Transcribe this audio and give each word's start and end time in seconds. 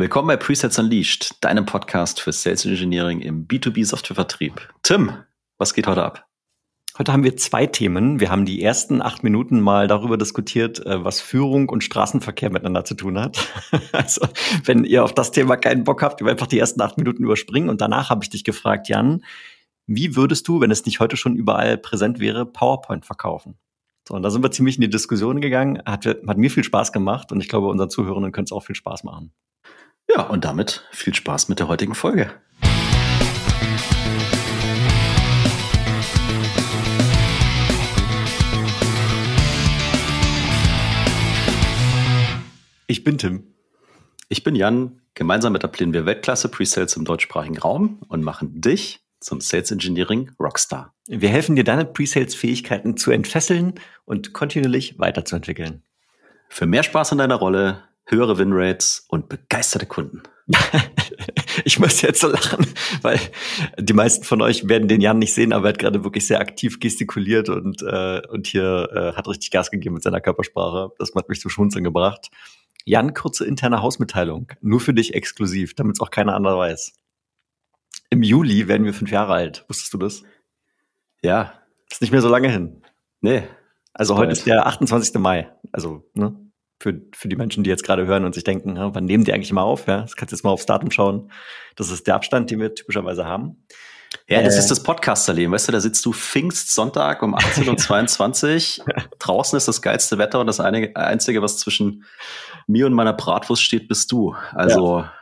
Willkommen 0.00 0.28
bei 0.28 0.38
Presets 0.38 0.78
Unleashed, 0.78 1.44
deinem 1.44 1.66
Podcast 1.66 2.22
für 2.22 2.32
Sales 2.32 2.64
Engineering 2.64 3.20
im 3.20 3.46
B2B 3.46 3.84
Softwarevertrieb. 3.84 4.72
Tim, 4.82 5.12
was 5.58 5.74
geht 5.74 5.86
heute 5.86 6.02
ab? 6.02 6.26
Heute 6.96 7.12
haben 7.12 7.22
wir 7.22 7.36
zwei 7.36 7.66
Themen. 7.66 8.18
Wir 8.18 8.30
haben 8.30 8.46
die 8.46 8.62
ersten 8.62 9.02
acht 9.02 9.22
Minuten 9.22 9.60
mal 9.60 9.88
darüber 9.88 10.16
diskutiert, 10.16 10.86
äh, 10.86 11.04
was 11.04 11.20
Führung 11.20 11.68
und 11.68 11.84
Straßenverkehr 11.84 12.48
miteinander 12.48 12.86
zu 12.86 12.94
tun 12.94 13.20
hat. 13.20 13.46
Also, 13.92 14.26
wenn 14.64 14.84
ihr 14.84 15.04
auf 15.04 15.12
das 15.12 15.32
Thema 15.32 15.58
keinen 15.58 15.84
Bock 15.84 16.02
habt, 16.02 16.22
einfach 16.22 16.46
die 16.46 16.58
ersten 16.58 16.80
acht 16.80 16.96
Minuten 16.96 17.22
überspringen. 17.22 17.68
Und 17.68 17.82
danach 17.82 18.08
habe 18.08 18.24
ich 18.24 18.30
dich 18.30 18.42
gefragt, 18.42 18.88
Jan, 18.88 19.22
wie 19.86 20.16
würdest 20.16 20.48
du, 20.48 20.62
wenn 20.62 20.70
es 20.70 20.86
nicht 20.86 21.00
heute 21.00 21.18
schon 21.18 21.36
überall 21.36 21.76
präsent 21.76 22.20
wäre, 22.20 22.46
PowerPoint 22.46 23.04
verkaufen? 23.04 23.58
So, 24.08 24.14
und 24.14 24.22
da 24.22 24.30
sind 24.30 24.42
wir 24.42 24.50
ziemlich 24.50 24.76
in 24.76 24.80
die 24.80 24.88
Diskussion 24.88 25.42
gegangen. 25.42 25.82
Hat, 25.84 26.06
hat 26.06 26.38
mir 26.38 26.50
viel 26.50 26.64
Spaß 26.64 26.90
gemacht 26.90 27.32
und 27.32 27.42
ich 27.42 27.50
glaube, 27.50 27.66
unseren 27.66 27.90
Zuhörenden 27.90 28.32
könnte 28.32 28.48
es 28.48 28.52
auch 28.52 28.64
viel 28.64 28.76
Spaß 28.76 29.04
machen. 29.04 29.34
Ja, 30.16 30.22
und 30.22 30.44
damit 30.44 30.82
viel 30.90 31.14
Spaß 31.14 31.48
mit 31.48 31.60
der 31.60 31.68
heutigen 31.68 31.94
Folge. 31.94 32.30
Ich 42.86 43.04
bin 43.04 43.18
Tim. 43.18 43.54
Ich 44.28 44.42
bin 44.42 44.56
Jan. 44.56 45.00
Gemeinsam 45.14 45.54
etablieren 45.54 45.92
wir 45.92 46.06
Weltklasse 46.06 46.48
Presales 46.48 46.96
im 46.96 47.04
deutschsprachigen 47.04 47.58
Raum 47.58 48.00
und 48.08 48.22
machen 48.22 48.60
dich 48.60 49.04
zum 49.20 49.40
Sales 49.40 49.70
Engineering 49.70 50.32
Rockstar. 50.40 50.94
Wir 51.06 51.28
helfen 51.28 51.54
dir, 51.54 51.64
deine 51.64 51.84
Presales-Fähigkeiten 51.84 52.96
zu 52.96 53.10
entfesseln 53.10 53.74
und 54.06 54.32
kontinuierlich 54.32 54.98
weiterzuentwickeln. 54.98 55.84
Für 56.48 56.66
mehr 56.66 56.82
Spaß 56.82 57.12
in 57.12 57.18
deiner 57.18 57.36
Rolle, 57.36 57.84
höhere 58.10 58.38
Winrates 58.38 59.04
und 59.08 59.28
begeisterte 59.28 59.86
Kunden. 59.86 60.22
ich 61.64 61.78
muss 61.78 62.02
jetzt 62.02 62.20
so 62.20 62.28
lachen, 62.28 62.66
weil 63.02 63.20
die 63.78 63.92
meisten 63.92 64.24
von 64.24 64.42
euch 64.42 64.68
werden 64.68 64.88
den 64.88 65.00
Jan 65.00 65.18
nicht 65.18 65.32
sehen, 65.32 65.52
aber 65.52 65.66
er 65.66 65.72
hat 65.74 65.78
gerade 65.78 66.04
wirklich 66.04 66.26
sehr 66.26 66.40
aktiv 66.40 66.80
gestikuliert 66.80 67.48
und, 67.48 67.82
äh, 67.82 68.22
und 68.28 68.46
hier 68.46 68.88
äh, 68.92 69.16
hat 69.16 69.28
richtig 69.28 69.50
Gas 69.50 69.70
gegeben 69.70 69.94
mit 69.94 70.02
seiner 70.02 70.20
Körpersprache. 70.20 70.92
Das 70.98 71.14
hat 71.14 71.28
mich 71.28 71.40
zum 71.40 71.50
Schmunzeln 71.50 71.84
gebracht. 71.84 72.30
Jan, 72.84 73.14
kurze 73.14 73.44
interne 73.44 73.82
Hausmitteilung. 73.82 74.52
Nur 74.60 74.80
für 74.80 74.94
dich 74.94 75.14
exklusiv, 75.14 75.74
damit 75.74 75.96
es 75.96 76.00
auch 76.00 76.10
keiner 76.10 76.34
andere 76.34 76.58
weiß. 76.58 76.94
Im 78.08 78.22
Juli 78.22 78.66
werden 78.66 78.84
wir 78.84 78.94
fünf 78.94 79.10
Jahre 79.10 79.34
alt. 79.34 79.64
Wusstest 79.68 79.94
du 79.94 79.98
das? 79.98 80.22
Ja. 81.22 81.52
Ist 81.90 82.00
nicht 82.00 82.10
mehr 82.10 82.22
so 82.22 82.28
lange 82.28 82.50
hin. 82.50 82.82
Nee. 83.20 83.44
Also 83.92 84.16
heute 84.16 84.32
ist 84.32 84.46
der 84.46 84.66
28. 84.66 85.14
Mai. 85.20 85.50
Also, 85.72 86.08
ne? 86.14 86.49
Für, 86.82 86.98
für 87.14 87.28
die 87.28 87.36
Menschen, 87.36 87.62
die 87.62 87.68
jetzt 87.70 87.84
gerade 87.84 88.06
hören 88.06 88.24
und 88.24 88.34
sich 88.34 88.42
denken, 88.42 88.76
ja, 88.76 88.94
wann 88.94 89.04
nehmen 89.04 89.24
die 89.24 89.34
eigentlich 89.34 89.52
mal 89.52 89.62
auf? 89.62 89.86
Ja, 89.86 90.00
das 90.00 90.16
kannst 90.16 90.32
du 90.32 90.36
jetzt 90.36 90.44
mal 90.44 90.50
aufs 90.50 90.64
Datum 90.64 90.90
schauen. 90.90 91.30
Das 91.76 91.90
ist 91.90 92.06
der 92.06 92.14
Abstand, 92.14 92.50
den 92.50 92.58
wir 92.58 92.74
typischerweise 92.74 93.26
haben. 93.26 93.66
Ja, 94.28 94.42
das 94.42 94.56
äh, 94.56 94.60
ist 94.60 94.70
das 94.70 94.82
Podcasterleben, 94.82 95.52
weißt 95.52 95.68
du, 95.68 95.72
da 95.72 95.80
sitzt 95.80 96.04
du 96.04 96.12
Pfingstsonntag 96.12 97.22
um 97.22 97.36
18.22 97.36 98.80
Uhr. 98.80 98.86
Draußen 99.18 99.56
ist 99.56 99.68
das 99.68 99.82
geilste 99.82 100.18
Wetter 100.18 100.40
und 100.40 100.46
das 100.46 100.58
Einzige, 100.58 101.42
was 101.42 101.58
zwischen 101.58 102.04
mir 102.66 102.86
und 102.86 102.94
meiner 102.94 103.12
Bratwurst 103.12 103.62
steht, 103.62 103.86
bist 103.88 104.10
du. 104.10 104.34
Also, 104.52 105.00
ja. 105.00 105.12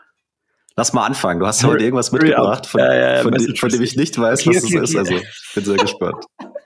lass 0.76 0.92
mal 0.92 1.04
anfangen. 1.04 1.40
Du 1.40 1.46
hast 1.46 1.64
heute 1.64 1.84
irgendwas 1.84 2.12
mitgebracht, 2.12 2.66
von, 2.66 2.80
ja, 2.80 2.94
ja, 2.94 3.22
von, 3.22 3.34
von, 3.56 3.68
dem 3.68 3.82
ich 3.82 3.96
nicht 3.96 4.18
weiß, 4.18 4.46
was 4.46 4.64
okay. 4.64 4.78
ist. 4.82 4.96
Also, 4.96 5.14
bin 5.54 5.64
sehr 5.64 5.76
gespannt. 5.76 6.24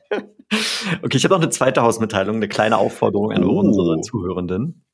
Okay, 1.02 1.16
ich 1.16 1.24
habe 1.24 1.34
noch 1.34 1.40
eine 1.40 1.50
zweite 1.50 1.82
Hausmitteilung, 1.82 2.36
eine 2.36 2.48
kleine 2.48 2.76
Aufforderung 2.76 3.32
an 3.32 3.44
oh. 3.44 3.60
unsere 3.60 4.00
Zuhörenden. 4.00 4.84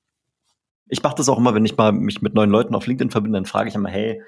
Ich 0.88 1.02
mache 1.02 1.16
das 1.16 1.28
auch 1.28 1.38
immer, 1.38 1.54
wenn 1.54 1.64
ich 1.64 1.76
mal 1.76 1.92
mich 1.92 2.22
mit 2.22 2.34
neuen 2.34 2.50
Leuten 2.50 2.74
auf 2.74 2.86
LinkedIn 2.86 3.10
verbinde, 3.10 3.36
dann 3.36 3.44
frage 3.44 3.68
ich 3.68 3.74
immer, 3.74 3.88
hey, 3.88 4.22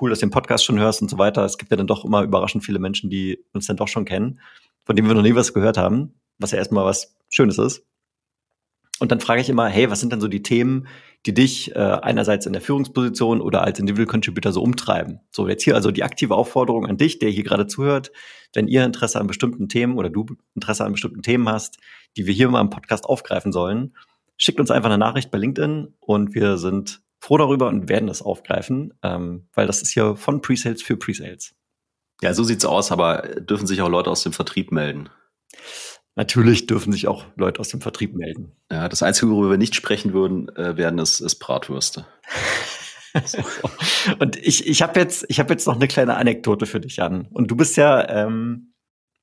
cool, 0.00 0.10
dass 0.10 0.20
du 0.20 0.26
den 0.26 0.30
Podcast 0.30 0.64
schon 0.64 0.78
hörst 0.78 1.02
und 1.02 1.10
so 1.10 1.18
weiter. 1.18 1.44
Es 1.44 1.58
gibt 1.58 1.70
ja 1.70 1.76
dann 1.76 1.86
doch 1.86 2.04
immer 2.04 2.22
überraschend 2.22 2.64
viele 2.64 2.78
Menschen, 2.78 3.10
die 3.10 3.44
uns 3.52 3.66
dann 3.66 3.76
doch 3.76 3.88
schon 3.88 4.04
kennen, 4.04 4.40
von 4.84 4.94
denen 4.94 5.08
wir 5.08 5.14
noch 5.14 5.22
nie 5.22 5.34
was 5.34 5.52
gehört 5.52 5.78
haben, 5.78 6.14
was 6.38 6.52
ja 6.52 6.58
erstmal 6.58 6.84
was 6.84 7.16
Schönes 7.28 7.58
ist. 7.58 7.84
Und 9.00 9.10
dann 9.10 9.20
frage 9.20 9.40
ich 9.40 9.48
immer, 9.48 9.66
hey, 9.66 9.90
was 9.90 10.00
sind 10.00 10.12
denn 10.12 10.20
so 10.20 10.28
die 10.28 10.42
Themen, 10.42 10.86
die 11.26 11.34
dich 11.34 11.74
äh, 11.74 11.78
einerseits 11.78 12.46
in 12.46 12.52
der 12.52 12.62
Führungsposition 12.62 13.40
oder 13.40 13.62
als 13.62 13.78
Individual 13.78 14.06
Contributor 14.06 14.52
so 14.52 14.62
umtreiben? 14.62 15.20
So, 15.30 15.48
jetzt 15.48 15.62
hier 15.62 15.74
also 15.74 15.90
die 15.90 16.02
aktive 16.02 16.34
Aufforderung 16.34 16.86
an 16.86 16.96
dich, 16.96 17.18
der 17.18 17.30
hier 17.30 17.44
gerade 17.44 17.66
zuhört, 17.66 18.10
wenn 18.54 18.68
ihr 18.68 18.84
Interesse 18.84 19.20
an 19.20 19.26
bestimmten 19.26 19.68
Themen 19.68 19.98
oder 19.98 20.08
du 20.08 20.26
Interesse 20.54 20.84
an 20.84 20.92
bestimmten 20.92 21.22
Themen 21.22 21.48
hast, 21.48 21.78
die 22.16 22.26
wir 22.26 22.34
hier 22.34 22.48
mal 22.48 22.60
im 22.60 22.70
Podcast 22.70 23.04
aufgreifen 23.04 23.52
sollen, 23.52 23.94
schickt 24.36 24.60
uns 24.60 24.70
einfach 24.70 24.88
eine 24.88 24.98
Nachricht 24.98 25.30
bei 25.30 25.38
LinkedIn 25.38 25.94
und 26.00 26.34
wir 26.34 26.56
sind 26.56 27.02
froh 27.20 27.36
darüber 27.36 27.68
und 27.68 27.88
werden 27.88 28.06
das 28.06 28.22
aufgreifen, 28.22 28.94
ähm, 29.02 29.46
weil 29.52 29.66
das 29.66 29.82
ist 29.82 29.92
hier 29.92 30.16
von 30.16 30.40
Presales 30.40 30.82
für 30.82 30.96
Presales. 30.96 31.54
Ja, 32.22 32.34
so 32.34 32.44
sieht's 32.44 32.64
aus, 32.64 32.90
aber 32.92 33.22
dürfen 33.40 33.66
sich 33.66 33.80
auch 33.82 33.88
Leute 33.88 34.10
aus 34.10 34.22
dem 34.22 34.32
Vertrieb 34.32 34.72
melden? 34.72 35.10
Natürlich 36.16 36.66
dürfen 36.66 36.92
sich 36.92 37.06
auch 37.06 37.24
Leute 37.36 37.60
aus 37.60 37.68
dem 37.68 37.80
Vertrieb 37.80 38.14
melden. 38.14 38.52
Ja, 38.70 38.88
das 38.88 39.02
Einzige, 39.02 39.30
worüber 39.30 39.50
wir 39.50 39.58
nicht 39.58 39.74
sprechen 39.74 40.12
würden, 40.12 40.48
äh, 40.56 40.76
werden, 40.76 40.98
ist, 40.98 41.20
ist 41.20 41.36
Bratwürste. 41.36 42.06
so. 43.24 43.38
Und 44.18 44.36
ich, 44.36 44.66
ich 44.66 44.82
habe 44.82 44.98
jetzt, 44.98 45.24
ich 45.28 45.38
hab 45.40 45.50
jetzt 45.50 45.66
noch 45.66 45.76
eine 45.76 45.88
kleine 45.88 46.16
Anekdote 46.16 46.66
für 46.66 46.80
dich, 46.80 46.96
Jan. 46.96 47.26
Und 47.32 47.50
du 47.50 47.56
bist 47.56 47.76
ja 47.76 48.08
ähm, 48.08 48.74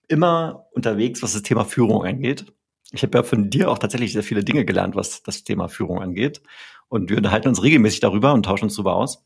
immer 0.08 0.68
unterwegs, 0.72 1.22
was 1.22 1.34
das 1.34 1.44
Thema 1.44 1.66
Führung 1.66 2.06
angeht. 2.06 2.46
Ich 2.94 3.04
habe 3.04 3.18
ja 3.18 3.24
von 3.24 3.50
dir 3.50 3.70
auch 3.70 3.80
tatsächlich 3.80 4.14
sehr 4.14 4.24
viele 4.24 4.44
Dinge 4.44 4.64
gelernt, 4.64 4.96
was 4.96 5.22
das 5.24 5.44
Thema 5.44 5.68
Führung 5.68 6.02
angeht. 6.02 6.42
Und 6.88 7.10
wir 7.10 7.18
unterhalten 7.18 7.50
uns 7.50 7.62
regelmäßig 7.62 8.00
darüber 8.00 8.34
und 8.34 8.44
tauschen 8.44 8.66
uns 8.66 8.76
darüber 8.76 8.96
aus. 8.96 9.26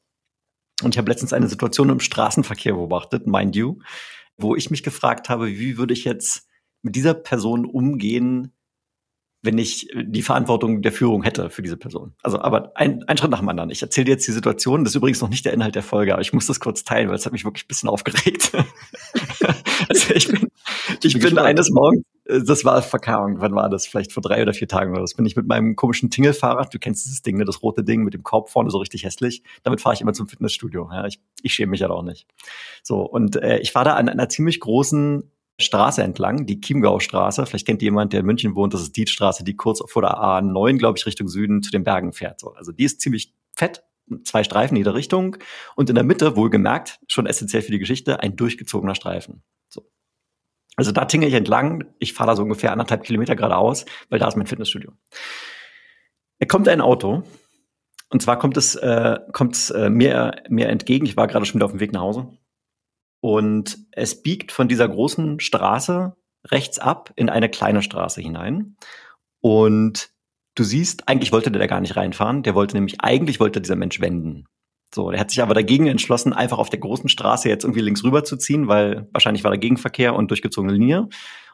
Und 0.81 0.95
ich 0.95 0.97
habe 0.97 1.11
letztens 1.11 1.31
eine 1.31 1.47
Situation 1.47 1.89
im 1.89 1.99
Straßenverkehr 1.99 2.73
beobachtet, 2.73 3.27
mind 3.27 3.55
you, 3.55 3.79
wo 4.37 4.55
ich 4.55 4.71
mich 4.71 4.81
gefragt 4.81 5.29
habe, 5.29 5.47
wie 5.47 5.77
würde 5.77 5.93
ich 5.93 6.05
jetzt 6.05 6.47
mit 6.81 6.95
dieser 6.95 7.13
Person 7.13 7.65
umgehen, 7.65 8.53
wenn 9.43 9.57
ich 9.57 9.89
die 9.95 10.21
Verantwortung 10.21 10.81
der 10.83 10.91
Führung 10.91 11.23
hätte 11.23 11.49
für 11.49 11.63
diese 11.63 11.77
Person. 11.77 12.13
Also, 12.21 12.39
aber 12.39 12.73
ein, 12.75 13.03
ein 13.07 13.17
Schritt 13.17 13.31
nach 13.31 13.39
dem 13.39 13.49
anderen. 13.49 13.71
Ich 13.71 13.81
erzähle 13.81 14.05
dir 14.05 14.11
jetzt 14.11 14.27
die 14.27 14.31
Situation. 14.31 14.83
Das 14.83 14.91
ist 14.91 14.97
übrigens 14.97 15.19
noch 15.21 15.29
nicht 15.29 15.45
der 15.45 15.53
Inhalt 15.53 15.73
der 15.73 15.81
Folge, 15.81 16.13
aber 16.13 16.21
ich 16.21 16.31
muss 16.31 16.45
das 16.45 16.59
kurz 16.59 16.83
teilen, 16.83 17.09
weil 17.09 17.15
es 17.15 17.25
hat 17.25 17.33
mich 17.33 17.43
wirklich 17.43 17.65
ein 17.65 17.67
bisschen 17.67 17.89
aufgeregt. 17.89 18.51
also 19.89 20.13
ich 20.13 20.27
bin, 20.27 20.47
ich 21.01 21.13
bin, 21.13 21.21
bin 21.21 21.39
eines 21.39 21.71
Morgens, 21.71 22.03
äh, 22.25 22.41
das 22.43 22.63
war 22.65 22.83
Verkehrung, 22.83 23.41
wann 23.41 23.55
war 23.55 23.67
das? 23.69 23.87
Vielleicht 23.87 24.13
vor 24.13 24.21
drei 24.21 24.43
oder 24.43 24.53
vier 24.53 24.67
Tagen 24.67 24.91
oder 24.91 25.01
was. 25.01 25.15
Bin 25.15 25.25
ich 25.25 25.35
mit 25.35 25.47
meinem 25.47 25.75
komischen 25.75 26.11
Tingelfahrrad, 26.11 26.71
du 26.71 26.77
kennst 26.77 27.05
dieses 27.05 27.23
Ding, 27.23 27.37
ne, 27.37 27.45
das 27.45 27.63
rote 27.63 27.83
Ding 27.83 28.03
mit 28.03 28.13
dem 28.13 28.21
Korb 28.21 28.49
vorne 28.49 28.69
so 28.69 28.77
richtig 28.77 29.05
hässlich. 29.05 29.41
Damit 29.63 29.81
fahre 29.81 29.95
ich 29.95 30.01
immer 30.01 30.13
zum 30.13 30.27
Fitnessstudio. 30.27 30.87
Ja, 30.91 31.07
ich, 31.07 31.19
ich 31.41 31.55
schäme 31.55 31.71
mich 31.71 31.79
ja 31.79 31.89
halt 31.89 31.97
auch 31.97 32.03
nicht. 32.03 32.27
So, 32.83 33.01
und 33.01 33.37
äh, 33.37 33.57
ich 33.57 33.73
war 33.73 33.85
da 33.85 33.95
an 33.95 34.07
einer 34.07 34.29
ziemlich 34.29 34.59
großen 34.59 35.31
Straße 35.61 36.03
entlang, 36.03 36.45
die 36.45 36.59
Chiemgau-Straße. 36.59 37.45
Vielleicht 37.45 37.65
kennt 37.65 37.81
jemand, 37.81 38.13
der 38.13 38.21
in 38.21 38.25
München 38.25 38.55
wohnt, 38.55 38.73
das 38.73 38.81
ist 38.81 38.95
die 38.97 39.07
Straße, 39.07 39.43
die 39.43 39.55
kurz 39.55 39.81
vor 39.85 40.01
der 40.01 40.17
A9, 40.17 40.77
glaube 40.77 40.97
ich, 40.97 41.05
Richtung 41.05 41.27
Süden 41.27 41.63
zu 41.63 41.71
den 41.71 41.83
Bergen 41.83 42.13
fährt. 42.13 42.39
So, 42.39 42.53
also 42.53 42.71
die 42.71 42.83
ist 42.83 43.01
ziemlich 43.01 43.33
fett, 43.55 43.83
zwei 44.23 44.43
Streifen 44.43 44.75
in 44.75 44.81
jeder 44.81 44.95
Richtung 44.95 45.37
und 45.75 45.89
in 45.89 45.95
der 45.95 46.03
Mitte, 46.03 46.35
wohlgemerkt, 46.35 46.99
schon 47.07 47.25
essentiell 47.25 47.61
für 47.61 47.71
die 47.71 47.79
Geschichte, 47.79 48.21
ein 48.21 48.35
durchgezogener 48.35 48.95
Streifen. 48.95 49.43
So. 49.69 49.89
Also 50.75 50.91
da 50.91 51.05
tingle 51.05 51.29
ich 51.29 51.35
entlang, 51.35 51.85
ich 51.99 52.13
fahre 52.13 52.31
da 52.31 52.35
so 52.35 52.43
ungefähr 52.43 52.71
anderthalb 52.71 53.03
Kilometer 53.03 53.35
geradeaus, 53.35 53.85
weil 54.09 54.19
da 54.19 54.27
ist 54.27 54.37
mein 54.37 54.47
Fitnessstudio. 54.47 54.91
Er 56.39 56.47
kommt 56.47 56.67
ein 56.67 56.81
Auto 56.81 57.23
und 58.09 58.21
zwar 58.21 58.37
kommt 58.39 58.57
es, 58.57 58.75
äh, 58.75 59.19
kommt 59.31 59.71
äh, 59.75 59.89
mir, 59.89 60.43
mir 60.49 60.67
entgegen, 60.67 61.05
ich 61.05 61.15
war 61.15 61.27
gerade 61.27 61.45
schon 61.45 61.55
wieder 61.55 61.65
auf 61.65 61.71
dem 61.71 61.79
Weg 61.79 61.93
nach 61.93 62.01
Hause 62.01 62.27
und 63.21 63.77
es 63.91 64.21
biegt 64.21 64.51
von 64.51 64.67
dieser 64.67 64.89
großen 64.89 65.39
Straße 65.39 66.15
rechts 66.47 66.79
ab 66.79 67.13
in 67.15 67.29
eine 67.29 67.49
kleine 67.49 67.83
Straße 67.83 68.19
hinein. 68.19 68.75
Und 69.41 70.09
du 70.55 70.63
siehst, 70.63 71.07
eigentlich 71.07 71.31
wollte 71.31 71.51
der 71.51 71.61
da 71.61 71.67
gar 71.67 71.81
nicht 71.81 71.95
reinfahren. 71.95 72.43
Der 72.43 72.55
wollte 72.55 72.75
nämlich, 72.75 73.01
eigentlich 73.01 73.39
wollte 73.39 73.61
dieser 73.61 73.75
Mensch 73.75 74.01
wenden. 74.01 74.45
So, 74.93 75.09
der 75.09 75.19
hat 75.21 75.29
sich 75.29 75.41
aber 75.41 75.53
dagegen 75.53 75.87
entschlossen, 75.87 76.33
einfach 76.33 76.57
auf 76.57 76.69
der 76.69 76.79
großen 76.79 77.07
Straße 77.07 77.47
jetzt 77.47 77.63
irgendwie 77.63 77.81
links 77.81 78.03
rüber 78.03 78.25
zu 78.25 78.35
ziehen, 78.35 78.67
weil 78.67 79.07
wahrscheinlich 79.13 79.43
war 79.43 79.51
da 79.51 79.57
Gegenverkehr 79.57 80.15
und 80.15 80.31
durchgezogene 80.31 80.73
Linie. 80.73 81.07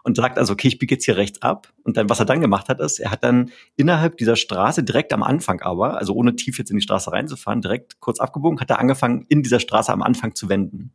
Und 0.04 0.16
sagt 0.16 0.40
also, 0.40 0.54
okay, 0.54 0.70
ich 0.70 0.80
biege 0.80 0.96
jetzt 0.96 1.04
hier 1.04 1.18
rechts 1.18 1.42
ab. 1.42 1.74
Und 1.84 1.98
dann, 1.98 2.10
was 2.10 2.20
er 2.20 2.25
dann 2.25 2.40
gemacht 2.40 2.70
hat, 2.70 2.80
ist, 2.80 3.00
er 3.00 3.12
hat 3.12 3.25
dann 3.25 3.52
innerhalb 3.75 4.16
dieser 4.16 4.38
Straße, 4.38 4.84
direkt 4.84 5.12
am 5.12 5.22
Anfang 5.22 5.62
aber, 5.62 5.98
also 5.98 6.13
ohne 6.13 6.38
tief 6.38 6.58
jetzt 6.58 6.72
in 6.72 6.78
die 6.78 6.81
Straße 6.81 7.12
reinzufahren, 7.12 7.62
direkt 7.62 8.00
kurz 8.00 8.22
abgebogen, 8.22 8.62
hat 8.62 8.70
er 8.70 8.80
angefangen, 8.80 9.25
in 9.28 9.44
dieser 9.44 9.60
Straße 9.60 9.92
am 9.92 10.02
Anfang 10.02 10.34
zu 10.34 10.48
wenden. 10.48 10.94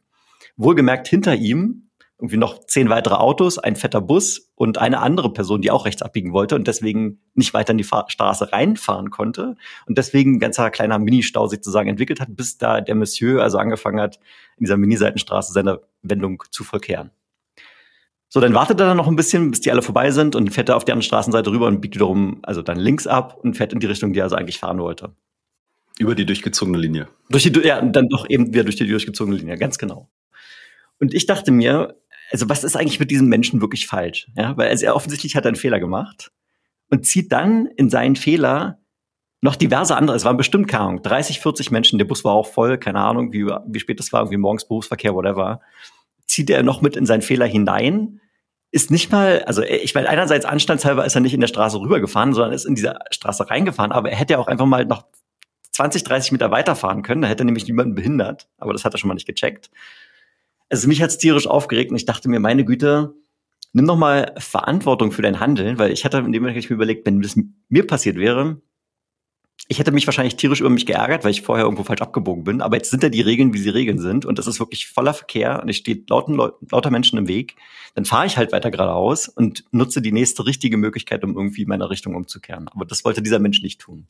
Wohlgemerkt 0.56 1.08
hinter 1.08 1.34
ihm 1.34 1.88
irgendwie 2.22 2.36
noch 2.36 2.64
zehn 2.66 2.88
weitere 2.88 3.16
Autos, 3.16 3.58
ein 3.58 3.74
fetter 3.74 4.00
Bus 4.00 4.52
und 4.54 4.78
eine 4.78 5.00
andere 5.00 5.32
Person, 5.32 5.60
die 5.60 5.72
auch 5.72 5.86
rechts 5.86 6.02
abbiegen 6.02 6.32
wollte 6.32 6.54
und 6.54 6.68
deswegen 6.68 7.20
nicht 7.34 7.52
weiter 7.52 7.72
in 7.72 7.78
die 7.78 7.84
Fahr 7.84 8.04
Straße 8.08 8.52
reinfahren 8.52 9.10
konnte 9.10 9.56
und 9.86 9.98
deswegen 9.98 10.36
ein 10.36 10.38
ganzer 10.38 10.70
kleiner 10.70 11.00
Mini-Stau 11.00 11.48
sich 11.48 11.58
sozusagen 11.58 11.88
entwickelt 11.88 12.20
hat, 12.20 12.28
bis 12.36 12.58
da 12.58 12.80
der 12.80 12.94
Monsieur 12.94 13.42
also 13.42 13.58
angefangen 13.58 14.00
hat, 14.00 14.20
in 14.56 14.66
dieser 14.66 14.76
Mini-Seitenstraße 14.76 15.52
seine 15.52 15.80
Wendung 16.02 16.44
zu 16.52 16.62
vollkehren. 16.62 17.10
So, 18.28 18.38
dann 18.38 18.54
wartet 18.54 18.78
er 18.78 18.86
dann 18.86 18.96
noch 18.96 19.08
ein 19.08 19.16
bisschen, 19.16 19.50
bis 19.50 19.60
die 19.60 19.72
alle 19.72 19.82
vorbei 19.82 20.12
sind 20.12 20.36
und 20.36 20.54
fährt 20.54 20.68
er 20.68 20.76
auf 20.76 20.84
die 20.84 20.92
andere 20.92 21.04
Straßenseite 21.04 21.50
rüber 21.50 21.66
und 21.66 21.80
biegt 21.80 21.96
wiederum, 21.96 22.38
also 22.44 22.62
dann 22.62 22.78
links 22.78 23.08
ab 23.08 23.36
und 23.42 23.56
fährt 23.56 23.72
in 23.72 23.80
die 23.80 23.86
Richtung, 23.86 24.12
die 24.12 24.20
er 24.20 24.24
also 24.24 24.36
eigentlich 24.36 24.60
fahren 24.60 24.78
wollte. 24.78 25.10
Über 25.98 26.14
die 26.14 26.24
durchgezogene 26.24 26.78
Linie. 26.78 27.08
Durch 27.30 27.42
die, 27.42 27.60
ja, 27.66 27.82
dann 27.82 28.08
doch 28.08 28.30
eben 28.30 28.54
wieder 28.54 28.62
durch 28.62 28.76
die 28.76 28.86
durchgezogene 28.86 29.36
Linie, 29.36 29.58
ganz 29.58 29.76
genau. 29.76 30.08
Und 31.02 31.12
ich 31.14 31.26
dachte 31.26 31.50
mir, 31.50 31.96
also 32.30 32.48
was 32.48 32.62
ist 32.62 32.76
eigentlich 32.76 33.00
mit 33.00 33.10
diesem 33.10 33.26
Menschen 33.26 33.60
wirklich 33.60 33.88
falsch? 33.88 34.28
Ja, 34.36 34.56
weil 34.56 34.68
also 34.68 34.86
er 34.86 34.94
offensichtlich 34.94 35.34
hat 35.34 35.44
einen 35.44 35.56
Fehler 35.56 35.80
gemacht 35.80 36.30
und 36.90 37.04
zieht 37.04 37.32
dann 37.32 37.66
in 37.66 37.90
seinen 37.90 38.14
Fehler 38.14 38.78
noch 39.40 39.56
diverse 39.56 39.96
andere, 39.96 40.16
es 40.16 40.24
waren 40.24 40.36
bestimmt, 40.36 40.68
keine 40.68 40.84
Ahnung, 40.84 41.02
30, 41.02 41.40
40 41.40 41.72
Menschen, 41.72 41.98
der 41.98 42.04
Bus 42.04 42.22
war 42.24 42.34
auch 42.34 42.46
voll, 42.46 42.78
keine 42.78 43.00
Ahnung, 43.00 43.32
wie, 43.32 43.44
wie 43.44 43.80
spät 43.80 43.98
es 43.98 44.12
war, 44.12 44.20
irgendwie 44.20 44.36
morgens 44.36 44.68
Berufsverkehr, 44.68 45.12
whatever, 45.12 45.60
zieht 46.26 46.48
er 46.50 46.62
noch 46.62 46.82
mit 46.82 46.94
in 46.94 47.04
seinen 47.04 47.22
Fehler 47.22 47.46
hinein, 47.46 48.20
ist 48.70 48.92
nicht 48.92 49.10
mal, 49.10 49.42
also 49.42 49.64
ich 49.64 49.92
meine, 49.96 50.08
einerseits 50.08 50.44
anstandshalber 50.44 51.04
ist 51.04 51.16
er 51.16 51.20
nicht 51.20 51.34
in 51.34 51.40
der 51.40 51.48
Straße 51.48 51.80
rübergefahren, 51.80 52.32
sondern 52.32 52.52
ist 52.52 52.64
in 52.64 52.76
dieser 52.76 53.00
Straße 53.10 53.50
reingefahren, 53.50 53.90
aber 53.90 54.10
er 54.10 54.16
hätte 54.16 54.34
ja 54.34 54.38
auch 54.38 54.46
einfach 54.46 54.66
mal 54.66 54.84
noch 54.84 55.06
20, 55.72 56.04
30 56.04 56.30
Meter 56.30 56.52
weiterfahren 56.52 57.02
können, 57.02 57.22
da 57.22 57.28
hätte 57.28 57.42
er 57.42 57.46
nämlich 57.46 57.66
niemanden 57.66 57.96
behindert, 57.96 58.46
aber 58.58 58.72
das 58.72 58.84
hat 58.84 58.94
er 58.94 58.98
schon 58.98 59.08
mal 59.08 59.14
nicht 59.14 59.26
gecheckt. 59.26 59.68
Also 60.72 60.88
mich 60.88 61.02
hat's 61.02 61.18
tierisch 61.18 61.46
aufgeregt 61.46 61.90
und 61.90 61.98
ich 61.98 62.06
dachte 62.06 62.30
mir, 62.30 62.40
meine 62.40 62.64
Güte, 62.64 63.14
nimm 63.74 63.86
doch 63.86 63.96
mal 63.96 64.34
Verantwortung 64.38 65.12
für 65.12 65.20
dein 65.20 65.38
Handeln, 65.38 65.78
weil 65.78 65.92
ich 65.92 66.06
hatte 66.06 66.16
in 66.16 66.32
dem 66.32 66.42
Moment 66.42 66.56
ich 66.56 66.70
mir 66.70 66.76
überlegt, 66.76 67.04
wenn 67.04 67.20
das 67.20 67.36
mir 67.68 67.86
passiert 67.86 68.16
wäre, 68.16 68.62
ich 69.68 69.78
hätte 69.78 69.92
mich 69.92 70.06
wahrscheinlich 70.06 70.36
tierisch 70.36 70.60
über 70.60 70.70
mich 70.70 70.86
geärgert, 70.86 71.24
weil 71.24 71.30
ich 71.30 71.42
vorher 71.42 71.66
irgendwo 71.66 71.84
falsch 71.84 72.00
abgebogen 72.00 72.44
bin. 72.44 72.62
Aber 72.62 72.76
jetzt 72.76 72.90
sind 72.90 73.02
ja 73.02 73.10
die 73.10 73.20
Regeln, 73.20 73.52
wie 73.52 73.58
sie 73.58 73.68
Regeln 73.68 73.98
sind. 73.98 74.24
Und 74.24 74.38
das 74.38 74.46
ist 74.46 74.60
wirklich 74.60 74.88
voller 74.88 75.12
Verkehr 75.12 75.62
und 75.62 75.68
es 75.68 75.76
steht 75.76 76.08
lauten, 76.08 76.36
lauter 76.36 76.90
Menschen 76.90 77.18
im 77.18 77.28
Weg. 77.28 77.56
Dann 77.94 78.06
fahre 78.06 78.26
ich 78.26 78.38
halt 78.38 78.50
weiter 78.52 78.70
geradeaus 78.70 79.28
und 79.28 79.64
nutze 79.72 80.00
die 80.00 80.12
nächste 80.12 80.46
richtige 80.46 80.78
Möglichkeit, 80.78 81.22
um 81.22 81.36
irgendwie 81.36 81.66
meine 81.66 81.90
Richtung 81.90 82.16
umzukehren. 82.16 82.68
Aber 82.68 82.86
das 82.86 83.04
wollte 83.04 83.22
dieser 83.22 83.38
Mensch 83.38 83.62
nicht 83.62 83.80
tun. 83.80 84.08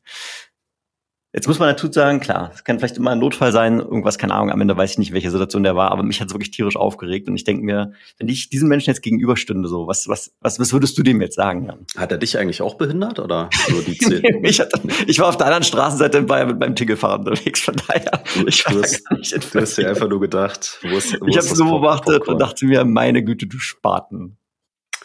Jetzt 1.35 1.49
muss 1.49 1.59
man 1.59 1.69
dazu 1.69 1.91
sagen, 1.91 2.21
klar, 2.21 2.51
es 2.53 2.63
kann 2.63 2.79
vielleicht 2.79 2.99
immer 2.99 3.13
ein 3.13 3.19
Notfall 3.19 3.53
sein, 3.53 3.79
irgendwas, 3.79 4.19
keine 4.19 4.35
Ahnung, 4.35 4.51
am 4.51 4.61
Ende 4.61 4.77
weiß 4.77 4.93
ich 4.93 4.99
nicht, 4.99 5.15
welche 5.15 5.31
Situation 5.31 5.63
der 5.63 5.75
war, 5.75 5.91
aber 5.91 6.03
mich 6.03 6.21
hat 6.21 6.29
es 6.29 6.35
wirklich 6.35 6.51
tierisch 6.51 6.77
aufgeregt 6.77 7.27
und 7.27 7.37
ich 7.37 7.45
denke 7.45 7.65
mir, 7.65 7.93
wenn 8.19 8.29
ich 8.29 8.51
diesem 8.51 8.69
Menschen 8.69 8.91
jetzt 8.91 9.01
gegenüberstünde, 9.01 9.67
so, 9.67 9.87
was, 9.87 10.09
was, 10.09 10.35
was, 10.43 10.61
was 10.61 10.75
würdest 10.75 10.99
du 10.99 11.03
dem 11.03 11.23
jetzt 11.23 11.37
sagen? 11.37 11.65
Jan? 11.65 11.87
Hat 11.97 12.13
er 12.13 12.19
dich 12.19 12.37
eigentlich 12.37 12.61
auch 12.61 12.75
behindert 12.75 13.19
oder 13.19 13.49
so 13.67 13.81
die 13.81 13.99
ich, 14.43 14.61
hatte, 14.61 14.79
ich 15.07 15.19
war 15.21 15.29
auf 15.29 15.39
der 15.39 15.47
anderen 15.47 15.65
Straßenseite 15.65 16.19
in 16.19 16.27
Bayern 16.27 16.49
mit 16.49 16.61
meinem 16.61 16.77
Tingelfahrrad 16.77 17.21
unterwegs, 17.21 17.61
von 17.61 17.77
daher. 17.89 18.23
Ich 18.47 18.65
du, 18.65 18.83
hast, 18.83 19.03
du 19.11 19.61
hast 19.61 19.79
dir 19.79 19.89
einfach 19.89 20.09
nur 20.09 20.21
gedacht, 20.21 20.81
wo 20.83 20.99
ist, 20.99 21.19
wo 21.19 21.27
Ich 21.29 21.37
habe 21.39 21.47
so 21.47 21.65
beobachtet 21.65 22.29
und 22.29 22.39
dachte 22.39 22.67
mir, 22.67 22.85
meine 22.85 23.25
Güte, 23.25 23.47
du 23.47 23.59
Spaten. 23.59 24.37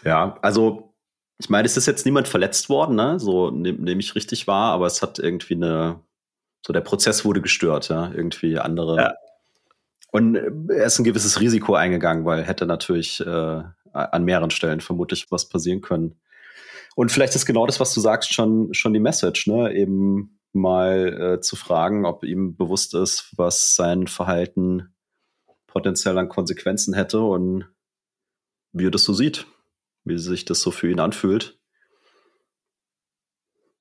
Ja, 0.04 0.38
also 0.42 0.94
ich 1.40 1.50
meine, 1.50 1.68
es 1.68 1.78
ist 1.78 1.86
jetzt 1.86 2.06
niemand 2.06 2.28
verletzt 2.28 2.68
worden, 2.68 2.96
ne? 2.96 3.20
So 3.20 3.50
nehme 3.52 3.80
nehm 3.80 4.00
ich 4.00 4.16
richtig 4.16 4.48
wahr, 4.48 4.74
aber 4.74 4.88
es 4.88 5.02
hat 5.02 5.20
irgendwie 5.20 5.54
eine 5.54 6.02
so 6.66 6.74
der 6.74 6.82
Prozess 6.82 7.26
wurde 7.26 7.42
gestört, 7.42 7.90
ja, 7.90 8.12
irgendwie 8.12 8.60
andere. 8.60 8.98
Ja. 8.98 9.14
Und 10.12 10.36
er 10.36 10.86
ist 10.86 11.00
ein 11.00 11.04
gewisses 11.04 11.40
Risiko 11.40 11.76
eingegangen, 11.76 12.26
weil 12.26 12.44
hätte 12.44 12.66
natürlich 12.66 13.20
äh, 13.20 13.64
an 13.94 14.24
mehreren 14.24 14.52
Stellen 14.52 14.82
vermutlich 14.82 15.28
was 15.32 15.50
passieren 15.50 15.82
können. 15.82 16.20
Und 16.96 17.12
vielleicht 17.12 17.36
ist 17.36 17.46
genau 17.46 17.68
das, 17.68 17.80
was 17.80 17.94
du 17.94 18.00
sagst, 18.00 18.34
schon, 18.34 18.74
schon 18.74 18.94
die 18.94 19.00
Message, 19.00 19.48
ne? 19.48 19.74
Eben 19.74 20.40
mal 20.54 21.36
äh, 21.36 21.42
zu 21.42 21.56
fragen, 21.56 22.06
ob 22.06 22.24
ihm 22.24 22.56
bewusst 22.56 22.96
ist, 22.96 23.32
was 23.38 23.76
sein 23.76 24.08
Verhalten 24.08 24.96
potenziell 25.68 26.18
an 26.18 26.30
Konsequenzen 26.30 26.94
hätte 26.96 27.20
und 27.22 27.66
wie 28.72 28.88
er 28.88 28.92
das 28.92 29.04
so 29.04 29.14
sieht, 29.14 29.46
wie 30.06 30.18
sich 30.18 30.46
das 30.46 30.62
so 30.62 30.72
für 30.72 30.90
ihn 30.90 31.00
anfühlt. 31.00 31.60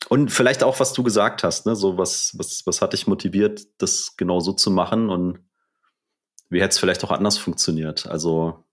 Und 0.08 0.30
vielleicht 0.30 0.62
auch, 0.62 0.78
was 0.78 0.92
du 0.92 1.02
gesagt 1.02 1.42
hast, 1.42 1.66
ne? 1.66 1.74
So, 1.74 1.98
was, 1.98 2.34
was, 2.38 2.62
was 2.64 2.80
hat 2.80 2.92
dich 2.92 3.06
motiviert, 3.06 3.66
das 3.78 4.16
genau 4.16 4.40
so 4.40 4.52
zu 4.52 4.70
machen 4.70 5.10
und 5.10 5.40
wie 6.48 6.60
hätte 6.60 6.70
es 6.70 6.78
vielleicht 6.78 7.02
auch 7.04 7.10
anders 7.10 7.38
funktioniert? 7.38 8.06
Also, 8.06 8.64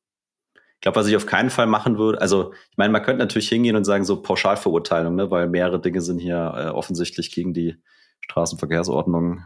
ich 0.55 0.81
glaube, 0.81 0.99
was 0.99 1.07
ich 1.07 1.15
auf 1.15 1.25
keinen 1.25 1.49
Fall 1.49 1.65
machen 1.65 1.97
würde, 1.97 2.21
also 2.21 2.53
ich 2.69 2.77
meine, 2.77 2.91
man 2.91 3.01
könnte 3.01 3.19
natürlich 3.19 3.49
hingehen 3.49 3.75
und 3.75 3.85
sagen, 3.85 4.03
so 4.03 4.21
Pauschalverurteilung, 4.21 5.15
ne? 5.15 5.31
weil 5.31 5.47
mehrere 5.47 5.79
Dinge 5.79 6.01
sind 6.01 6.19
hier 6.19 6.53
äh, 6.55 6.67
offensichtlich 6.67 7.31
gegen 7.31 7.53
die 7.53 7.77
Straßenverkehrsordnung 8.21 9.45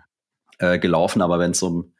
äh, 0.57 0.79
gelaufen, 0.79 1.21
aber 1.21 1.39
wenn 1.39 1.51
es 1.51 1.61
um, 1.61 1.93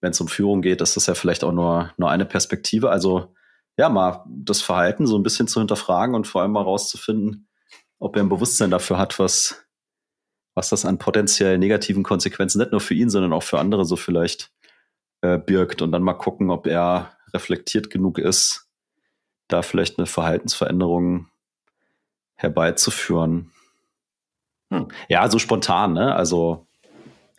wenn 0.00 0.12
um 0.18 0.28
Führung 0.28 0.62
geht, 0.62 0.80
ist 0.80 0.96
das 0.96 1.06
ja 1.06 1.14
vielleicht 1.14 1.44
auch 1.44 1.52
nur, 1.52 1.92
nur 1.96 2.10
eine 2.10 2.24
Perspektive. 2.24 2.90
Also 2.90 3.34
ja, 3.76 3.88
mal 3.88 4.24
das 4.26 4.62
Verhalten 4.62 5.06
so 5.06 5.16
ein 5.18 5.22
bisschen 5.22 5.48
zu 5.48 5.60
hinterfragen 5.60 6.14
und 6.14 6.26
vor 6.26 6.42
allem 6.42 6.52
mal 6.52 6.62
rauszufinden, 6.62 7.47
ob 7.98 8.16
er 8.16 8.22
ein 8.22 8.28
Bewusstsein 8.28 8.70
dafür 8.70 8.98
hat, 8.98 9.18
was, 9.18 9.64
was 10.54 10.70
das 10.70 10.84
an 10.84 10.98
potenziell 10.98 11.58
negativen 11.58 12.02
Konsequenzen 12.02 12.58
nicht 12.58 12.72
nur 12.72 12.80
für 12.80 12.94
ihn, 12.94 13.10
sondern 13.10 13.32
auch 13.32 13.42
für 13.42 13.58
andere 13.58 13.84
so 13.84 13.96
vielleicht 13.96 14.52
äh, 15.20 15.38
birgt 15.38 15.82
und 15.82 15.92
dann 15.92 16.02
mal 16.02 16.14
gucken, 16.14 16.50
ob 16.50 16.66
er 16.66 17.16
reflektiert 17.34 17.90
genug 17.90 18.18
ist, 18.18 18.68
da 19.48 19.62
vielleicht 19.62 19.98
eine 19.98 20.06
Verhaltensveränderung 20.06 21.28
herbeizuführen. 22.36 23.52
Hm. 24.72 24.88
Ja, 25.08 25.28
so 25.30 25.38
spontan, 25.38 25.94
ne? 25.94 26.14
Also 26.14 26.66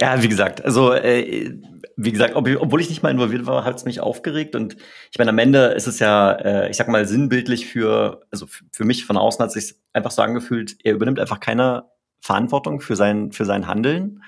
ja, 0.01 0.21
wie 0.23 0.29
gesagt, 0.29 0.63
also 0.63 0.93
äh, 0.93 1.53
wie 2.01 2.13
gesagt, 2.13 2.35
ob, 2.35 2.47
obwohl 2.59 2.79
ich 2.79 2.89
nicht 2.89 3.03
mal 3.03 3.11
involviert 3.11 3.45
war, 3.45 3.65
hat 3.65 3.75
es 3.75 3.83
mich 3.83 3.99
aufgeregt. 3.99 4.55
Und 4.55 4.77
ich 5.11 5.17
meine, 5.17 5.31
am 5.31 5.37
Ende 5.37 5.65
ist 5.67 5.85
es 5.85 5.99
ja, 5.99 6.31
äh, 6.31 6.69
ich 6.69 6.77
sag 6.77 6.87
mal, 6.87 7.05
sinnbildlich 7.05 7.67
für, 7.67 8.21
also 8.31 8.45
für 8.47 8.85
mich 8.85 9.05
von 9.05 9.17
außen 9.17 9.43
hat 9.43 9.49
es 9.49 9.53
sich 9.53 9.75
einfach 9.91 10.11
so 10.11 10.21
angefühlt, 10.21 10.77
er 10.83 10.93
übernimmt 10.93 11.19
einfach 11.19 11.41
keine 11.41 11.89
Verantwortung 12.21 12.79
für 12.79 12.95
sein, 12.95 13.33
für 13.33 13.43
sein 13.43 13.67
Handeln 13.67 14.23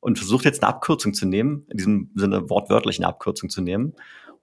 und 0.00 0.18
versucht 0.18 0.44
jetzt 0.44 0.64
eine 0.64 0.70
Abkürzung 0.70 1.14
zu 1.14 1.26
nehmen, 1.26 1.64
in 1.70 1.76
diesem 1.76 2.10
Sinne 2.16 2.50
wortwörtlich 2.50 2.98
eine 2.98 3.06
Abkürzung 3.06 3.50
zu 3.50 3.60
nehmen. 3.60 3.94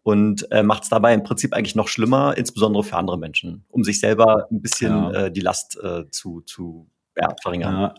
Und 0.01 0.49
äh, 0.51 0.63
macht 0.63 0.83
es 0.83 0.89
dabei 0.89 1.13
im 1.13 1.23
Prinzip 1.23 1.53
eigentlich 1.53 1.75
noch 1.75 1.89
schlimmer, 1.89 2.37
insbesondere 2.37 2.85
für 2.85 2.95
andere 2.95 3.17
Menschen, 3.17 3.65
um 3.67 3.83
sich 3.83 3.99
selber 3.99 4.47
ein 4.49 4.61
bisschen 4.61 4.91
ja. 4.91 5.11
äh, 5.25 5.31
die 5.31 5.41
Last 5.41 5.77
äh, 5.83 6.09
zu, 6.11 6.41
zu 6.41 6.89
ja, 7.17 7.35
verringern. 7.41 7.73
Ja. 7.73 7.93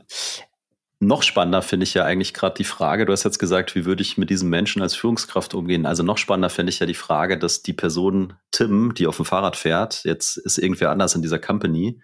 Noch 1.03 1.23
spannender 1.23 1.63
finde 1.63 1.85
ich 1.85 1.95
ja 1.95 2.05
eigentlich 2.05 2.35
gerade 2.35 2.57
die 2.57 2.65
Frage, 2.65 3.07
du 3.07 3.13
hast 3.15 3.25
jetzt 3.25 3.39
gesagt, 3.39 3.75
wie 3.75 3.87
würde 3.87 4.03
ich 4.03 4.19
mit 4.19 4.29
diesem 4.29 4.51
Menschen 4.51 4.83
als 4.83 4.95
Führungskraft 4.95 5.55
umgehen? 5.55 5.87
Also 5.87 6.03
noch 6.03 6.19
spannender 6.19 6.51
finde 6.51 6.69
ich 6.71 6.79
ja 6.79 6.85
die 6.85 6.93
Frage, 6.93 7.39
dass 7.39 7.63
die 7.63 7.73
Person 7.73 8.35
Tim, 8.51 8.93
die 8.93 9.07
auf 9.07 9.17
dem 9.17 9.25
Fahrrad 9.25 9.57
fährt, 9.57 10.05
jetzt 10.05 10.37
ist 10.37 10.59
irgendwer 10.59 10.91
anders 10.91 11.15
in 11.15 11.23
dieser 11.23 11.39
Company 11.39 12.03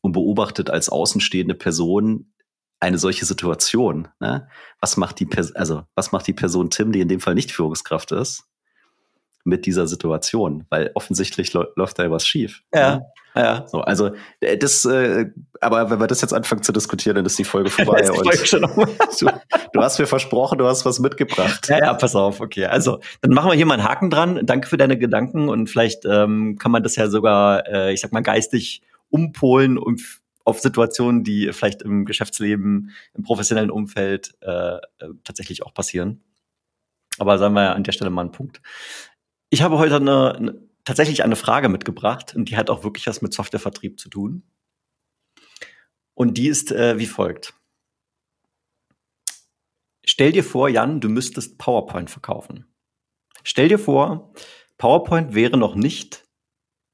und 0.00 0.12
beobachtet 0.12 0.70
als 0.70 0.88
außenstehende 0.88 1.56
Person 1.56 2.32
eine 2.78 2.98
solche 2.98 3.24
Situation. 3.24 4.06
Ne? 4.20 4.48
Was 4.80 4.96
macht 4.96 5.18
die 5.18 5.26
Person, 5.26 5.56
also 5.56 5.82
was 5.96 6.12
macht 6.12 6.28
die 6.28 6.32
Person 6.32 6.70
Tim, 6.70 6.92
die 6.92 7.00
in 7.00 7.08
dem 7.08 7.20
Fall 7.20 7.34
nicht 7.34 7.50
Führungskraft 7.50 8.12
ist? 8.12 8.44
Mit 9.46 9.66
dieser 9.66 9.86
Situation, 9.86 10.66
weil 10.68 10.90
offensichtlich 10.94 11.52
läuft 11.52 11.98
da 11.98 12.10
was 12.10 12.26
schief. 12.26 12.62
Ja. 12.74 12.96
Ne? 12.96 13.06
Ja. 13.36 13.66
So, 13.68 13.82
also 13.82 14.12
äh, 14.40 14.56
das, 14.56 14.84
äh, 14.86 15.26
aber 15.60 15.90
wenn 15.90 16.00
wir 16.00 16.06
das 16.06 16.22
jetzt 16.22 16.32
anfangen 16.32 16.62
zu 16.62 16.72
diskutieren, 16.72 17.16
dann 17.16 17.26
ist 17.26 17.38
die 17.38 17.44
Folge 17.44 17.68
vorbei. 17.70 18.00
die 18.00 18.06
Folge 18.08 18.46
schon 18.46 18.62
du, 19.20 19.26
du, 19.72 19.80
hast 19.80 19.98
mir 19.98 20.06
versprochen, 20.06 20.58
du 20.58 20.66
hast 20.66 20.86
was 20.86 20.98
mitgebracht. 20.98 21.68
Ja, 21.68 21.78
ja, 21.78 21.94
pass 21.94 22.16
auf, 22.16 22.40
okay. 22.40 22.64
Also 22.64 23.00
dann 23.20 23.32
machen 23.32 23.50
wir 23.50 23.54
hier 23.54 23.66
mal 23.66 23.74
einen 23.74 23.84
Haken 23.84 24.08
dran. 24.08 24.40
Danke 24.46 24.68
für 24.68 24.78
deine 24.78 24.98
Gedanken 24.98 25.50
und 25.50 25.68
vielleicht 25.68 26.06
ähm, 26.06 26.56
kann 26.58 26.72
man 26.72 26.82
das 26.82 26.96
ja 26.96 27.08
sogar, 27.08 27.68
äh, 27.68 27.92
ich 27.92 28.00
sag 28.00 28.12
mal, 28.12 28.22
geistig 28.22 28.80
umpolen 29.10 29.76
und 29.76 30.02
auf 30.44 30.60
Situationen, 30.60 31.22
die 31.22 31.52
vielleicht 31.52 31.82
im 31.82 32.06
Geschäftsleben, 32.06 32.90
im 33.14 33.22
professionellen 33.22 33.70
Umfeld 33.70 34.32
äh, 34.40 34.76
äh 34.76 34.78
tatsächlich 35.24 35.64
auch 35.64 35.74
passieren. 35.74 36.22
Aber 37.18 37.38
sagen 37.38 37.54
wir 37.54 37.74
an 37.74 37.84
der 37.84 37.92
Stelle 37.92 38.10
mal 38.10 38.22
einen 38.22 38.32
Punkt. 38.32 38.60
Ich 39.50 39.62
habe 39.62 39.78
heute 39.78 39.96
eine, 39.96 40.34
eine, 40.34 40.68
tatsächlich 40.84 41.22
eine 41.24 41.36
Frage 41.36 41.68
mitgebracht 41.68 42.34
und 42.34 42.50
die 42.50 42.56
hat 42.56 42.70
auch 42.70 42.84
wirklich 42.84 43.06
was 43.06 43.22
mit 43.22 43.32
Softwarevertrieb 43.32 44.00
zu 44.00 44.08
tun. 44.08 44.42
Und 46.14 46.38
die 46.38 46.48
ist 46.48 46.72
äh, 46.72 46.98
wie 46.98 47.06
folgt. 47.06 47.54
Stell 50.04 50.32
dir 50.32 50.44
vor, 50.44 50.68
Jan, 50.68 51.00
du 51.00 51.08
müsstest 51.08 51.58
PowerPoint 51.58 52.10
verkaufen. 52.10 52.66
Stell 53.42 53.68
dir 53.68 53.78
vor, 53.78 54.32
PowerPoint 54.78 55.34
wäre 55.34 55.56
noch 55.56 55.74
nicht 55.74 56.24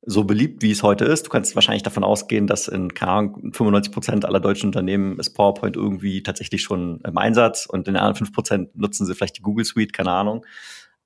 so 0.04 0.24
beliebt, 0.24 0.62
wie 0.62 0.72
es 0.72 0.82
heute 0.82 1.04
ist. 1.04 1.26
Du 1.26 1.30
kannst 1.30 1.54
wahrscheinlich 1.54 1.84
davon 1.84 2.04
ausgehen, 2.04 2.46
dass 2.46 2.66
in 2.68 2.92
keine 2.92 3.12
Ahnung, 3.12 3.52
95 3.52 3.92
Prozent 3.92 4.24
aller 4.24 4.40
deutschen 4.40 4.66
Unternehmen 4.66 5.18
ist 5.18 5.30
PowerPoint 5.30 5.76
irgendwie 5.76 6.22
tatsächlich 6.22 6.62
schon 6.62 7.00
im 7.06 7.16
Einsatz 7.18 7.66
und 7.66 7.86
in 7.86 7.94
den 7.94 8.00
anderen 8.00 8.16
5 8.16 8.32
Prozent 8.32 8.76
nutzen 8.76 9.06
sie 9.06 9.14
vielleicht 9.14 9.38
die 9.38 9.42
Google 9.42 9.64
Suite, 9.64 9.92
keine 9.92 10.10
Ahnung. 10.10 10.44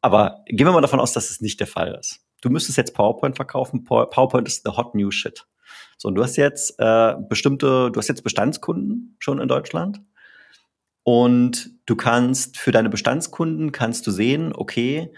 Aber 0.00 0.44
gehen 0.46 0.66
wir 0.66 0.72
mal 0.72 0.80
davon 0.80 1.00
aus, 1.00 1.12
dass 1.12 1.30
es 1.30 1.40
nicht 1.40 1.60
der 1.60 1.66
Fall 1.66 1.96
ist. 1.98 2.20
Du 2.40 2.50
müsstest 2.50 2.78
jetzt 2.78 2.94
PowerPoint 2.94 3.36
verkaufen. 3.36 3.84
PowerPoint 3.84 4.46
ist 4.46 4.62
the 4.64 4.76
hot 4.76 4.94
new 4.94 5.10
shit. 5.10 5.46
So, 5.98 6.08
und 6.08 6.14
du 6.14 6.22
hast 6.22 6.36
jetzt 6.36 6.78
äh, 6.78 7.14
bestimmte, 7.28 7.90
du 7.90 7.98
hast 7.98 8.08
jetzt 8.08 8.22
Bestandskunden 8.22 9.16
schon 9.18 9.40
in 9.40 9.48
Deutschland. 9.48 10.00
Und 11.02 11.70
du 11.86 11.96
kannst 11.96 12.58
für 12.58 12.72
deine 12.72 12.88
Bestandskunden 12.88 13.72
kannst 13.72 14.06
du 14.06 14.10
sehen, 14.10 14.52
okay, 14.52 15.12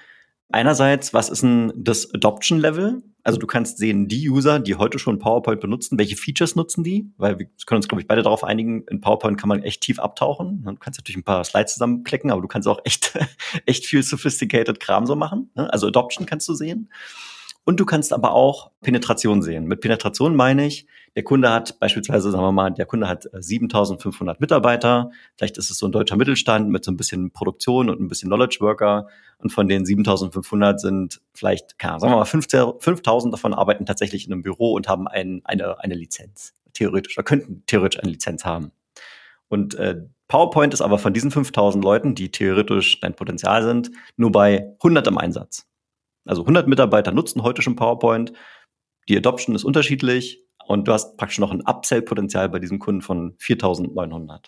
einerseits, 0.51 1.15
was 1.15 1.29
ist 1.29 1.43
denn 1.43 1.73
das 1.77 2.13
Adoption 2.15 2.59
Level? 2.59 3.03
Also 3.23 3.39
du 3.39 3.47
kannst 3.47 3.79
sehen, 3.79 4.09
die 4.09 4.31
User, 4.31 4.59
die 4.59 4.77
heute 4.77 4.99
schon 4.99 5.19
PowerPoint 5.19 5.61
benutzen, 5.61 5.99
welche 5.99 6.17
Features 6.17 6.57
nutzen 6.57 6.83
die? 6.83 7.13
Weil 7.19 7.39
wir 7.39 7.47
können 7.67 7.77
uns, 7.77 7.89
glaube 7.89 8.01
ich, 8.01 8.09
beide 8.09 8.23
darauf 8.23 8.43
einigen, 8.43 8.85
in 8.85 9.01
PowerPoint 9.01 9.39
kann 9.39 9.49
man 9.49 9.63
echt 9.63 9.83
tief 9.83 9.99
abtauchen. 9.99 10.63
Du 10.65 10.75
kannst 10.77 10.99
natürlich 10.99 11.19
ein 11.19 11.25
paar 11.25 11.45
Slides 11.45 11.75
zusammenklicken, 11.75 12.31
aber 12.31 12.41
du 12.41 12.49
kannst 12.49 12.67
auch 12.69 12.81
echt, 12.85 13.19
echt 13.67 13.87
viel 13.87 14.03
sophisticated 14.03 14.81
Kram 14.81 15.05
so 15.07 15.15
machen. 15.15 15.51
Ne? 15.55 15.71
Also 15.73 15.89
Adoption 15.89 16.27
kannst 16.27 16.49
du 16.49 16.55
sehen. 16.55 16.91
Und 17.69 17.79
du 17.79 17.85
kannst 17.85 18.15
aber 18.15 18.33
auch 18.33 18.71
Penetration 18.81 19.43
sehen. 19.43 19.67
Mit 19.67 19.83
Penetration 19.83 20.35
meine 20.35 20.67
ich, 20.67 20.87
der 21.15 21.23
Kunde 21.23 21.51
hat 21.51 21.79
beispielsweise, 21.79 22.31
sagen 22.31 22.43
wir 22.43 22.51
mal, 22.51 22.71
der 22.71 22.87
Kunde 22.87 23.07
hat 23.07 23.29
7500 23.31 24.37
äh, 24.39 24.41
Mitarbeiter. 24.41 25.11
Vielleicht 25.37 25.59
ist 25.59 25.71
es 25.71 25.77
so 25.77 25.85
ein 25.85 25.93
deutscher 25.93 26.17
Mittelstand 26.17 26.71
mit 26.71 26.83
so 26.83 26.91
ein 26.91 26.97
bisschen 26.97 27.31
Produktion 27.31 27.91
und 27.91 28.01
ein 28.01 28.09
bisschen 28.09 28.31
Knowledge 28.31 28.57
Worker. 28.61 29.09
Und 29.37 29.53
von 29.53 29.69
den 29.69 29.85
7500 29.85 30.81
sind 30.81 31.21
vielleicht, 31.35 31.75
sagen 31.79 32.01
wir 32.05 32.17
mal, 32.17 32.25
5000 32.25 33.35
davon 33.35 33.53
arbeiten 33.53 33.85
tatsächlich 33.85 34.27
in 34.27 34.33
einem 34.33 34.43
Büro 34.43 34.73
und 34.73 34.89
haben 34.89 35.07
ein, 35.07 35.43
eine, 35.45 35.79
eine 35.79 35.95
Lizenz. 35.95 36.55
Theoretisch, 36.73 37.19
oder 37.19 37.25
könnten 37.25 37.65
theoretisch 37.67 38.01
eine 38.01 38.13
Lizenz 38.13 38.47
haben. 38.47 38.73
Und 39.49 39.75
äh, 39.75 40.05
PowerPoint 40.29 40.73
ist 40.73 40.81
aber 40.81 40.99
von 40.99 41.13
diesen 41.13 41.31
5000 41.31 41.85
Leuten, 41.85 42.15
die 42.15 42.31
theoretisch 42.31 42.99
dein 43.01 43.13
Potenzial 43.13 43.63
sind, 43.63 43.91
nur 44.17 44.33
bei 44.33 44.75
100 44.79 45.07
im 45.07 45.19
Einsatz. 45.19 45.68
Also 46.25 46.43
100 46.43 46.69
Mitarbeiter 46.69 47.13
nutzen 47.13 47.43
heute 47.43 47.63
schon 47.63 47.77
PowerPoint. 47.77 48.33
Die 49.09 49.17
Adoption 49.17 49.55
ist 49.55 49.65
unterschiedlich 49.65 50.45
und 50.67 50.87
du 50.87 50.93
hast 50.93 51.17
praktisch 51.17 51.39
noch 51.39 51.51
ein 51.51 51.63
Upsell-Potenzial 51.63 52.49
bei 52.49 52.59
diesem 52.59 52.79
Kunden 52.79 53.01
von 53.01 53.37
4.900. 53.39 54.47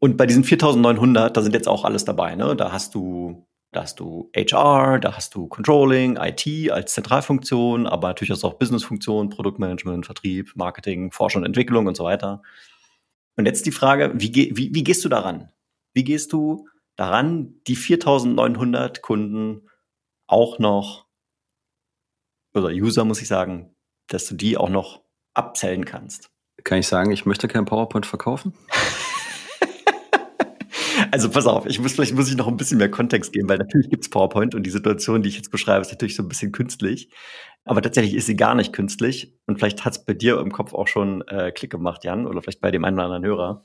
Und 0.00 0.16
bei 0.16 0.26
diesen 0.26 0.44
4.900, 0.44 1.30
da 1.30 1.42
sind 1.42 1.54
jetzt 1.54 1.68
auch 1.68 1.84
alles 1.84 2.04
dabei. 2.04 2.34
Ne? 2.34 2.56
Da 2.56 2.72
hast 2.72 2.94
du 2.94 3.46
da 3.72 3.82
hast 3.82 4.00
du 4.00 4.30
HR, 4.34 4.98
da 4.98 5.16
hast 5.16 5.34
du 5.36 5.46
Controlling, 5.46 6.16
IT 6.16 6.72
als 6.72 6.94
Zentralfunktion, 6.94 7.86
aber 7.86 8.08
natürlich 8.08 8.32
hast 8.32 8.42
du 8.42 8.48
auch 8.48 8.58
Businessfunktionen, 8.58 9.30
Produktmanagement, 9.30 10.06
Vertrieb, 10.06 10.56
Marketing, 10.56 11.12
Forschung 11.12 11.42
und 11.42 11.46
Entwicklung 11.46 11.86
und 11.86 11.96
so 11.96 12.02
weiter. 12.02 12.42
Und 13.36 13.46
jetzt 13.46 13.66
die 13.66 13.70
Frage, 13.70 14.12
wie, 14.14 14.34
wie, 14.34 14.74
wie 14.74 14.84
gehst 14.84 15.04
du 15.04 15.08
daran? 15.08 15.50
Wie 15.94 16.02
gehst 16.02 16.32
du 16.32 16.68
daran, 16.96 17.60
die 17.68 17.76
4.900 17.76 19.00
Kunden 19.02 19.68
auch 20.30 20.58
noch, 20.58 21.06
oder 22.54 22.68
User 22.68 23.04
muss 23.04 23.20
ich 23.20 23.28
sagen, 23.28 23.74
dass 24.08 24.26
du 24.26 24.34
die 24.34 24.56
auch 24.56 24.68
noch 24.68 25.02
abzählen 25.34 25.84
kannst. 25.84 26.30
Kann 26.64 26.78
ich 26.78 26.86
sagen, 26.86 27.10
ich 27.10 27.26
möchte 27.26 27.48
kein 27.48 27.64
PowerPoint 27.64 28.06
verkaufen? 28.06 28.54
also 31.10 31.30
pass 31.30 31.46
auf, 31.46 31.66
ich 31.66 31.80
muss 31.80 31.94
vielleicht 31.94 32.14
muss 32.14 32.28
ich 32.28 32.36
noch 32.36 32.48
ein 32.48 32.56
bisschen 32.56 32.78
mehr 32.78 32.90
Kontext 32.90 33.32
geben, 33.32 33.48
weil 33.48 33.58
natürlich 33.58 33.90
gibt's 33.90 34.10
PowerPoint 34.10 34.54
und 34.54 34.64
die 34.64 34.70
Situation, 34.70 35.22
die 35.22 35.28
ich 35.28 35.36
jetzt 35.36 35.50
beschreibe, 35.50 35.80
ist 35.80 35.90
natürlich 35.90 36.16
so 36.16 36.22
ein 36.22 36.28
bisschen 36.28 36.52
künstlich. 36.52 37.10
Aber 37.64 37.82
tatsächlich 37.82 38.14
ist 38.14 38.26
sie 38.26 38.36
gar 38.36 38.54
nicht 38.54 38.72
künstlich. 38.72 39.34
Und 39.46 39.58
vielleicht 39.58 39.84
hat's 39.84 40.04
bei 40.04 40.14
dir 40.14 40.38
im 40.38 40.52
Kopf 40.52 40.74
auch 40.74 40.86
schon 40.86 41.22
äh, 41.28 41.52
Klick 41.52 41.70
gemacht, 41.70 42.04
Jan, 42.04 42.26
oder 42.26 42.40
vielleicht 42.40 42.60
bei 42.60 42.70
dem 42.70 42.84
einen 42.84 42.96
oder 42.96 43.04
anderen 43.04 43.24
Hörer. 43.24 43.64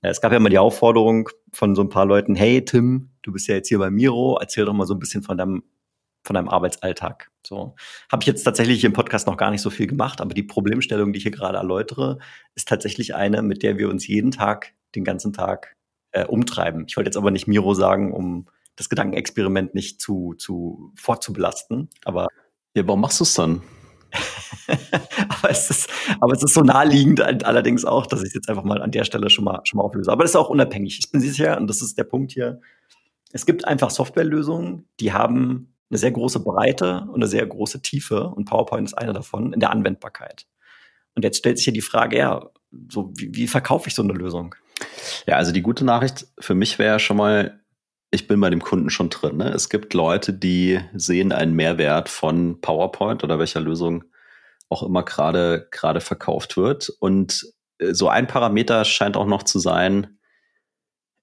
Äh, 0.00 0.10
es 0.10 0.20
gab 0.20 0.32
ja 0.32 0.38
mal 0.38 0.48
die 0.48 0.58
Aufforderung 0.58 1.28
von 1.52 1.74
so 1.74 1.82
ein 1.82 1.88
paar 1.88 2.06
Leuten, 2.06 2.34
hey 2.34 2.64
Tim, 2.64 3.10
du 3.22 3.32
bist 3.32 3.48
ja 3.48 3.54
jetzt 3.54 3.68
hier 3.68 3.78
bei 3.78 3.90
Miro, 3.90 4.38
erzähl 4.40 4.64
doch 4.64 4.72
mal 4.72 4.86
so 4.86 4.94
ein 4.94 5.00
bisschen 5.00 5.22
von 5.22 5.38
deinem 5.38 5.64
von 6.22 6.34
deinem 6.34 6.48
Arbeitsalltag. 6.48 7.30
So 7.44 7.74
habe 8.10 8.22
ich 8.22 8.26
jetzt 8.26 8.44
tatsächlich 8.44 8.84
im 8.84 8.92
Podcast 8.92 9.26
noch 9.26 9.36
gar 9.36 9.50
nicht 9.50 9.62
so 9.62 9.70
viel 9.70 9.86
gemacht, 9.86 10.20
aber 10.20 10.34
die 10.34 10.42
Problemstellung, 10.42 11.12
die 11.12 11.18
ich 11.18 11.24
hier 11.24 11.32
gerade 11.32 11.58
erläutere, 11.58 12.18
ist 12.54 12.68
tatsächlich 12.68 13.14
eine, 13.14 13.42
mit 13.42 13.62
der 13.62 13.78
wir 13.78 13.88
uns 13.88 14.06
jeden 14.06 14.30
Tag, 14.30 14.74
den 14.94 15.04
ganzen 15.04 15.32
Tag 15.32 15.76
äh, 16.12 16.24
umtreiben. 16.24 16.84
Ich 16.86 16.96
wollte 16.96 17.08
jetzt 17.08 17.16
aber 17.16 17.30
nicht 17.30 17.48
Miro 17.48 17.74
sagen, 17.74 18.12
um 18.12 18.46
das 18.76 18.88
Gedankenexperiment 18.88 19.74
nicht 19.74 20.00
zu, 20.00 20.34
zu 20.34 20.92
fortzubelasten, 20.94 21.90
aber 22.04 22.28
ja, 22.74 22.86
warum 22.86 23.00
machst 23.00 23.20
du 23.20 23.24
es 23.24 23.34
dann? 23.34 23.62
aber, 25.28 25.50
es 25.50 25.70
ist, 25.70 25.90
aber 26.20 26.34
es 26.34 26.42
ist 26.42 26.54
so 26.54 26.60
naheliegend 26.60 27.20
allerdings 27.20 27.84
auch, 27.84 28.06
dass 28.06 28.20
ich 28.20 28.28
es 28.28 28.34
jetzt 28.34 28.48
einfach 28.48 28.64
mal 28.64 28.82
an 28.82 28.90
der 28.90 29.04
Stelle 29.04 29.30
schon 29.30 29.44
mal, 29.44 29.60
schon 29.64 29.78
mal 29.78 29.84
auflöse. 29.84 30.12
Aber 30.12 30.22
das 30.22 30.32
ist 30.32 30.36
auch 30.36 30.50
unabhängig. 30.50 30.98
Ich 30.98 31.10
bin 31.10 31.20
sicher, 31.20 31.58
und 31.58 31.66
das 31.66 31.82
ist 31.82 31.96
der 31.98 32.04
Punkt 32.04 32.32
hier, 32.32 32.60
es 33.32 33.46
gibt 33.46 33.66
einfach 33.66 33.90
Softwarelösungen, 33.90 34.86
die 35.00 35.12
haben 35.12 35.71
eine 35.92 35.98
sehr 35.98 36.10
große 36.10 36.40
Breite 36.40 37.04
und 37.08 37.16
eine 37.16 37.26
sehr 37.26 37.46
große 37.46 37.82
Tiefe 37.82 38.28
und 38.28 38.46
PowerPoint 38.46 38.88
ist 38.88 38.94
eine 38.94 39.12
davon 39.12 39.52
in 39.52 39.60
der 39.60 39.70
Anwendbarkeit. 39.70 40.46
Und 41.14 41.22
jetzt 41.22 41.36
stellt 41.36 41.58
sich 41.58 41.66
ja 41.66 41.72
die 41.72 41.82
Frage, 41.82 42.16
ja, 42.16 42.50
so 42.88 43.12
wie, 43.14 43.34
wie 43.34 43.46
verkaufe 43.46 43.88
ich 43.88 43.94
so 43.94 44.02
eine 44.02 44.14
Lösung? 44.14 44.54
Ja, 45.26 45.36
also 45.36 45.52
die 45.52 45.60
gute 45.60 45.84
Nachricht 45.84 46.26
für 46.38 46.54
mich 46.54 46.78
wäre 46.78 46.98
schon 46.98 47.18
mal, 47.18 47.60
ich 48.10 48.26
bin 48.26 48.40
bei 48.40 48.48
dem 48.48 48.62
Kunden 48.62 48.88
schon 48.88 49.10
drin. 49.10 49.36
Ne? 49.36 49.50
Es 49.50 49.68
gibt 49.68 49.92
Leute, 49.92 50.32
die 50.32 50.80
sehen 50.94 51.30
einen 51.30 51.52
Mehrwert 51.52 52.08
von 52.08 52.62
PowerPoint 52.62 53.22
oder 53.22 53.38
welcher 53.38 53.60
Lösung 53.60 54.04
auch 54.70 54.82
immer 54.82 55.02
gerade 55.02 55.68
gerade 55.70 56.00
verkauft 56.00 56.56
wird. 56.56 56.88
Und 57.00 57.52
äh, 57.76 57.92
so 57.92 58.08
ein 58.08 58.26
Parameter 58.26 58.86
scheint 58.86 59.18
auch 59.18 59.26
noch 59.26 59.42
zu 59.42 59.58
sein, 59.58 60.18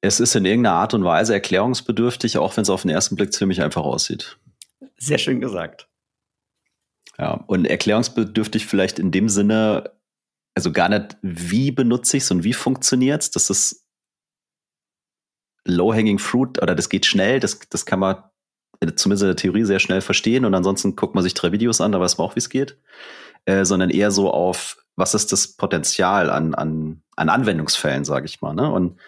es 0.02 0.20
ist 0.20 0.36
in 0.36 0.46
irgendeiner 0.46 0.76
Art 0.76 0.94
und 0.94 1.04
Weise 1.04 1.34
erklärungsbedürftig, 1.34 2.38
auch 2.38 2.56
wenn 2.56 2.62
es 2.62 2.70
auf 2.70 2.84
den 2.84 2.92
ersten 2.92 3.16
Blick 3.16 3.34
ziemlich 3.34 3.64
einfach 3.64 3.84
aussieht. 3.84 4.38
Sehr 5.00 5.18
schön 5.18 5.40
gesagt. 5.40 5.90
Ja, 7.18 7.34
und 7.48 7.66
erklärungsbedürftig 7.66 8.66
vielleicht 8.66 9.00
in 9.00 9.12
dem 9.12 9.30
Sinne, 9.30 9.92
also 10.56 10.72
gar 10.72 10.90
nicht, 10.90 11.18
wie 11.22 11.72
benutze 11.72 12.18
ich 12.18 12.24
es 12.24 12.32
und 12.32 12.44
wie 12.44 12.54
funktioniert 12.54 13.22
es. 13.22 13.32
Das 13.32 13.50
ist 13.50 13.86
low-hanging 15.66 16.20
fruit 16.20 16.62
oder 16.62 16.76
das 16.76 16.90
geht 16.90 17.06
schnell, 17.06 17.40
das, 17.40 17.60
das 17.70 17.86
kann 17.86 18.00
man 18.00 18.24
zumindest 18.96 19.24
in 19.24 19.30
der 19.30 19.36
Theorie 19.36 19.66
sehr 19.66 19.80
schnell 19.80 20.02
verstehen 20.02 20.46
und 20.46 20.56
ansonsten 20.56 20.96
guckt 20.96 21.14
man 21.14 21.24
sich 21.24 21.34
drei 21.34 21.52
Videos 21.52 21.82
an, 21.82 21.92
da 21.92 22.00
weiß 22.00 22.18
man 22.18 22.28
auch, 22.28 22.36
wie 22.36 22.40
es 22.40 22.50
geht. 22.50 22.78
Äh, 23.46 23.66
sondern 23.66 23.90
eher 23.90 24.12
so 24.12 24.32
auf, 24.32 24.78
was 24.96 25.14
ist 25.14 25.32
das 25.32 25.56
Potenzial 25.56 26.30
an, 26.30 26.54
an, 26.54 27.02
an 27.16 27.30
Anwendungsfällen, 27.30 28.06
sage 28.06 28.26
ich 28.26 28.42
mal. 28.42 28.54
Ne? 28.54 28.70
Und 28.72 29.00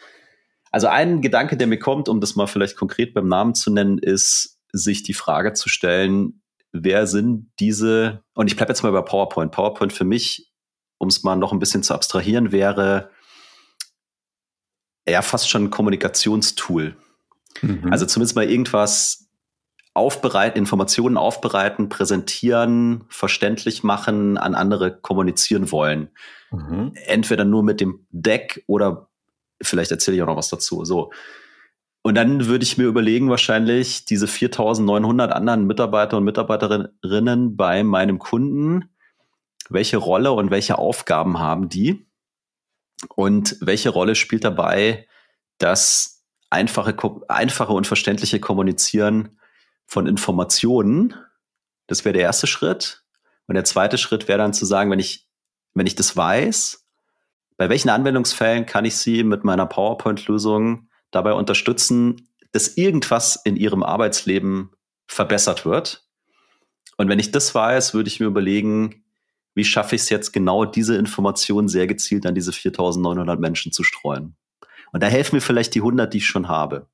also 0.71 0.87
ein 0.87 1.21
Gedanke, 1.21 1.57
der 1.57 1.67
mir 1.67 1.79
kommt, 1.79 2.07
um 2.07 2.21
das 2.21 2.35
mal 2.35 2.47
vielleicht 2.47 2.77
konkret 2.77 3.13
beim 3.13 3.27
Namen 3.27 3.55
zu 3.55 3.71
nennen, 3.71 3.97
ist, 3.97 4.60
sich 4.73 5.03
die 5.03 5.13
Frage 5.13 5.53
zu 5.53 5.69
stellen, 5.69 6.41
wer 6.71 7.07
sind 7.07 7.51
diese, 7.59 8.23
und 8.33 8.47
ich 8.47 8.55
bleibe 8.55 8.71
jetzt 8.71 8.83
mal 8.83 8.91
bei 8.91 9.01
PowerPoint. 9.01 9.51
PowerPoint 9.51 9.93
für 9.93 10.05
mich, 10.05 10.51
um 10.97 11.09
es 11.09 11.23
mal 11.23 11.35
noch 11.35 11.51
ein 11.51 11.59
bisschen 11.59 11.83
zu 11.83 11.93
abstrahieren, 11.93 12.51
wäre 12.51 13.09
eher 15.05 15.21
fast 15.21 15.49
schon 15.49 15.65
ein 15.65 15.69
Kommunikationstool. 15.69 16.95
Mhm. 17.61 17.91
Also 17.91 18.05
zumindest 18.05 18.35
mal 18.35 18.49
irgendwas 18.49 19.27
aufbereiten, 19.93 20.57
Informationen 20.57 21.17
aufbereiten, 21.17 21.89
präsentieren, 21.89 23.03
verständlich 23.09 23.83
machen, 23.83 24.37
an 24.37 24.55
andere 24.55 24.97
kommunizieren 24.97 25.71
wollen. 25.71 26.09
Mhm. 26.51 26.93
Entweder 27.05 27.43
nur 27.43 27.63
mit 27.63 27.81
dem 27.81 28.05
Deck 28.09 28.63
oder 28.67 29.09
vielleicht 29.61 29.91
erzähle 29.91 30.17
ich 30.17 30.23
auch 30.23 30.27
noch 30.27 30.37
was 30.37 30.49
dazu. 30.49 30.85
So. 30.85 31.11
Und 32.03 32.15
dann 32.15 32.47
würde 32.47 32.63
ich 32.63 32.77
mir 32.77 32.85
überlegen, 32.85 33.29
wahrscheinlich 33.29 34.05
diese 34.05 34.27
4900 34.27 35.31
anderen 35.31 35.67
Mitarbeiter 35.67 36.17
und 36.17 36.23
Mitarbeiterinnen 36.23 37.55
bei 37.55 37.83
meinem 37.83 38.17
Kunden, 38.17 38.89
welche 39.69 39.97
Rolle 39.97 40.31
und 40.31 40.49
welche 40.49 40.77
Aufgaben 40.77 41.39
haben 41.39 41.69
die? 41.69 42.07
Und 43.15 43.57
welche 43.61 43.89
Rolle 43.89 44.15
spielt 44.15 44.43
dabei 44.43 45.07
das 45.59 46.23
einfache, 46.49 46.95
einfache 47.27 47.73
und 47.73 47.87
verständliche 47.87 48.39
Kommunizieren 48.39 49.39
von 49.85 50.07
Informationen? 50.07 51.15
Das 51.87 52.03
wäre 52.03 52.13
der 52.13 52.23
erste 52.23 52.47
Schritt. 52.47 53.03
Und 53.47 53.55
der 53.55 53.63
zweite 53.63 53.97
Schritt 53.97 54.27
wäre 54.27 54.39
dann 54.39 54.53
zu 54.53 54.65
sagen, 54.65 54.89
wenn 54.91 54.99
ich, 54.99 55.27
wenn 55.73 55.87
ich 55.87 55.95
das 55.95 56.17
weiß, 56.17 56.87
bei 57.57 57.69
welchen 57.69 57.89
Anwendungsfällen 57.89 58.65
kann 58.65 58.85
ich 58.85 58.97
sie 58.97 59.23
mit 59.23 59.43
meiner 59.43 59.67
PowerPoint-Lösung 59.67 60.89
dabei 61.11 61.33
unterstützen, 61.33 62.27
dass 62.51 62.77
irgendwas 62.77 63.39
in 63.43 63.55
ihrem 63.55 63.83
Arbeitsleben 63.83 64.71
verbessert 65.07 65.65
wird. 65.65 66.07
Und 66.97 67.09
wenn 67.09 67.19
ich 67.19 67.31
das 67.31 67.53
weiß, 67.53 67.93
würde 67.93 68.07
ich 68.07 68.19
mir 68.19 68.27
überlegen, 68.27 69.03
wie 69.53 69.65
schaffe 69.65 69.95
ich 69.95 70.03
es 70.03 70.09
jetzt 70.09 70.31
genau, 70.31 70.65
diese 70.65 70.95
Informationen 70.95 71.67
sehr 71.67 71.87
gezielt 71.87 72.25
an 72.25 72.35
diese 72.35 72.53
4900 72.53 73.39
Menschen 73.39 73.71
zu 73.71 73.83
streuen. 73.83 74.35
Und 74.93 75.03
da 75.03 75.07
helfen 75.07 75.35
mir 75.35 75.41
vielleicht 75.41 75.75
die 75.75 75.79
100, 75.79 76.13
die 76.13 76.19
ich 76.19 76.27
schon 76.27 76.47
habe. 76.47 76.87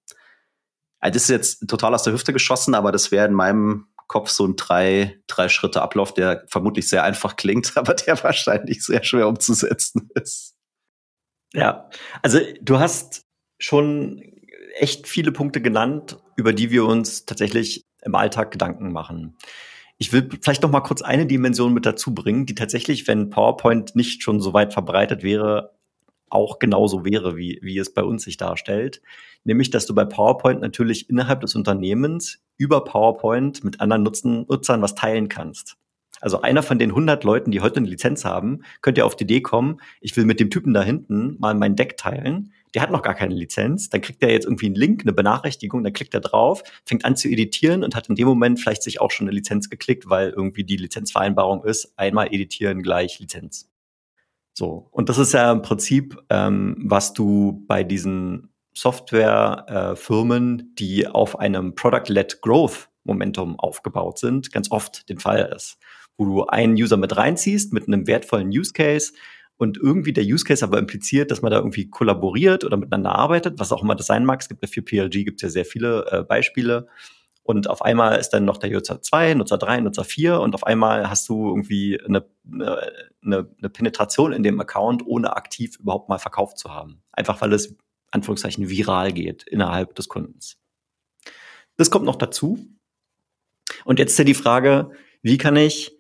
Also 1.00 1.14
das 1.14 1.24
ist 1.24 1.30
jetzt 1.30 1.68
total 1.68 1.94
aus 1.94 2.04
der 2.04 2.14
Hüfte 2.14 2.34
geschossen, 2.34 2.74
aber 2.74 2.92
das 2.92 3.12
wäre 3.12 3.28
in 3.28 3.34
meinem 3.34 3.88
Kopf 4.08 4.30
so 4.30 4.46
ein 4.46 4.56
drei, 4.56 5.22
drei 5.28 5.50
Schritte 5.50 5.82
Ablauf, 5.82 6.14
der 6.14 6.46
vermutlich 6.48 6.90
sehr 6.90 7.04
einfach 7.04 7.36
klingt, 7.36 7.74
aber 7.76 7.94
der 7.94 8.22
wahrscheinlich 8.24 8.84
sehr 8.84 9.04
schwer 9.04 9.28
umzusetzen 9.28 10.10
ist. 10.16 10.56
Ja, 11.54 11.90
also 12.22 12.40
du 12.62 12.80
hast 12.80 13.27
schon 13.58 14.22
echt 14.76 15.08
viele 15.08 15.32
Punkte 15.32 15.62
genannt, 15.62 16.18
über 16.36 16.54
die 16.54 16.72
wir 16.72 16.86
uns 16.86 17.26
tatsächlich 17.26 17.86
im 18.04 18.16
Alltag 18.16 18.52
Gedanken 18.52 18.92
machen. 18.92 19.38
Ich 19.98 20.14
will 20.14 20.30
vielleicht 20.42 20.62
noch 20.62 20.70
mal 20.70 20.82
kurz 20.82 21.02
eine 21.02 21.26
Dimension 21.26 21.74
mit 21.74 21.86
dazu 21.86 22.14
bringen, 22.14 22.46
die 22.46 22.54
tatsächlich, 22.56 23.08
wenn 23.08 23.30
PowerPoint 23.30 23.96
nicht 23.96 24.22
schon 24.22 24.40
so 24.40 24.54
weit 24.54 24.74
verbreitet 24.74 25.24
wäre, 25.24 25.74
auch 26.30 26.60
genauso 26.60 27.06
wäre, 27.06 27.36
wie, 27.38 27.60
wie 27.64 27.78
es 27.78 27.94
bei 27.94 28.04
uns 28.04 28.24
sich 28.24 28.38
darstellt. 28.38 29.02
Nämlich, 29.44 29.72
dass 29.72 29.86
du 29.86 29.96
bei 29.96 30.06
PowerPoint 30.06 30.62
natürlich 30.62 31.10
innerhalb 31.10 31.42
des 31.42 31.56
Unternehmens 31.56 32.40
über 32.58 32.84
PowerPoint 32.84 33.64
mit 33.64 33.80
anderen 33.80 34.04
Nutzen, 34.04 34.46
Nutzern 34.48 34.82
was 34.82 34.94
teilen 34.94 35.30
kannst. 35.30 35.78
Also 36.22 36.42
einer 36.42 36.64
von 36.64 36.80
den 36.80 36.90
100 36.90 37.24
Leuten, 37.24 37.52
die 37.52 37.62
heute 37.62 37.78
eine 37.78 37.88
Lizenz 37.88 38.26
haben, 38.26 38.64
könnte 38.82 39.00
ja 39.00 39.06
auf 39.06 39.16
die 39.16 39.24
Idee 39.24 39.42
kommen, 39.42 39.80
ich 40.02 40.16
will 40.18 40.26
mit 40.26 40.40
dem 40.40 40.50
Typen 40.50 40.74
da 40.74 40.82
hinten 40.82 41.38
mal 41.40 41.54
mein 41.54 41.76
Deck 41.76 41.98
teilen. 41.98 42.54
Der 42.74 42.82
hat 42.82 42.92
noch 42.92 43.02
gar 43.02 43.14
keine 43.14 43.34
Lizenz. 43.34 43.90
Dann 43.90 44.02
kriegt 44.02 44.22
er 44.22 44.32
jetzt 44.32 44.46
irgendwie 44.46 44.68
einen 44.68 44.76
Link, 44.76 45.02
eine 45.02 45.14
Benachrichtigung, 45.14 45.84
dann 45.84 45.94
klickt 45.94 46.14
er 46.14 46.20
drauf, 46.20 46.64
fängt 46.86 47.06
an 47.06 47.16
zu 47.16 47.28
editieren 47.28 47.84
und 47.84 47.96
hat 47.96 48.10
in 48.10 48.16
dem 48.16 48.28
Moment 48.28 48.60
vielleicht 48.60 48.84
sich 48.84 49.00
auch 49.00 49.12
schon 49.12 49.28
eine 49.28 49.36
Lizenz 49.36 49.70
geklickt, 49.70 50.10
weil 50.10 50.30
irgendwie 50.30 50.64
die 50.64 50.78
Lizenzvereinbarung 50.78 51.64
ist, 51.64 51.94
einmal 51.98 52.28
editieren 52.28 52.84
gleich 52.84 53.20
Lizenz. 53.20 53.70
So. 54.54 54.88
Und 54.92 55.10
das 55.10 55.18
ist 55.18 55.34
ja 55.34 55.52
im 55.52 55.62
Prinzip, 55.62 56.18
ähm, 56.30 56.76
was 56.80 57.14
du 57.14 57.64
bei 57.68 57.84
diesen 57.84 58.50
Softwarefirmen, 58.74 60.60
äh, 60.60 60.64
die 60.78 61.08
auf 61.08 61.40
einem 61.40 61.76
Product-led 61.76 62.42
Growth 62.42 62.90
Momentum 63.04 63.58
aufgebaut 63.58 64.20
sind, 64.20 64.52
ganz 64.52 64.70
oft 64.72 65.08
den 65.10 65.20
Fall 65.20 65.54
ist 65.56 65.78
wo 66.18 66.26
du 66.26 66.46
einen 66.46 66.74
User 66.74 66.98
mit 66.98 67.16
reinziehst 67.16 67.74
mit 67.74 67.88
einem 67.88 68.08
wertvollen 68.08 68.50
Use 68.50 68.74
Case 68.74 69.14
und 69.58 69.78
irgendwie 69.78 70.14
der 70.14 70.24
Use 70.24 70.46
Case 70.46 70.64
aber 70.64 70.78
impliziert, 70.78 71.32
dass 71.32 71.42
man 71.42 71.52
da 71.52 71.58
irgendwie 71.58 71.90
kollaboriert 71.90 72.64
oder 72.64 72.78
miteinander 72.78 73.16
arbeitet, 73.16 73.60
was 73.60 73.72
auch 73.72 73.84
immer 73.84 73.96
das 73.96 74.06
sein 74.06 74.26
mag. 74.26 74.42
Es 74.42 74.50
gibt 74.50 74.64
ja 74.64 74.68
für 74.68 74.82
PLG 74.82 75.26
gibt 75.26 75.38
es 75.38 75.42
ja 75.42 75.50
sehr 75.50 75.66
viele 75.66 76.06
äh, 76.12 76.24
Beispiele. 76.24 76.88
Und 77.42 77.70
auf 77.70 77.82
einmal 77.82 78.20
ist 78.20 78.32
dann 78.32 78.46
noch 78.46 78.58
der 78.58 78.70
Nutzer 78.70 79.02
2, 79.02 79.36
Nutzer 79.36 79.58
3, 79.58 79.80
Nutzer 79.80 80.04
4 80.04 80.42
und 80.42 80.54
auf 80.54 80.66
einmal 80.66 81.10
hast 81.10 81.30
du 81.30 81.48
irgendwie 81.48 82.00
eine, 82.04 82.26
eine, 82.52 82.78
eine 83.24 83.70
Penetration 83.70 84.34
in 84.34 84.44
dem 84.44 84.60
Account, 84.60 85.06
ohne 85.06 85.36
aktiv 85.36 85.80
überhaupt 85.80 86.10
mal 86.10 86.20
verkauft 86.20 86.58
zu 86.58 86.74
haben. 86.74 87.02
Einfach 87.14 87.40
weil 87.40 87.54
es 87.54 87.74
Anführungszeichen 88.12 88.70
viral 88.70 89.14
geht 89.14 89.44
innerhalb 89.44 89.96
des 89.96 90.10
Kundens. 90.10 90.58
Das 91.78 91.90
kommt 91.90 92.06
noch 92.06 92.18
dazu. 92.18 92.60
Und 93.86 94.00
jetzt 94.00 94.12
ist 94.12 94.20
ja 94.20 94.26
die 94.26 94.34
Frage, 94.34 94.92
wie 95.22 95.38
kann 95.38 95.56
ich 95.56 95.97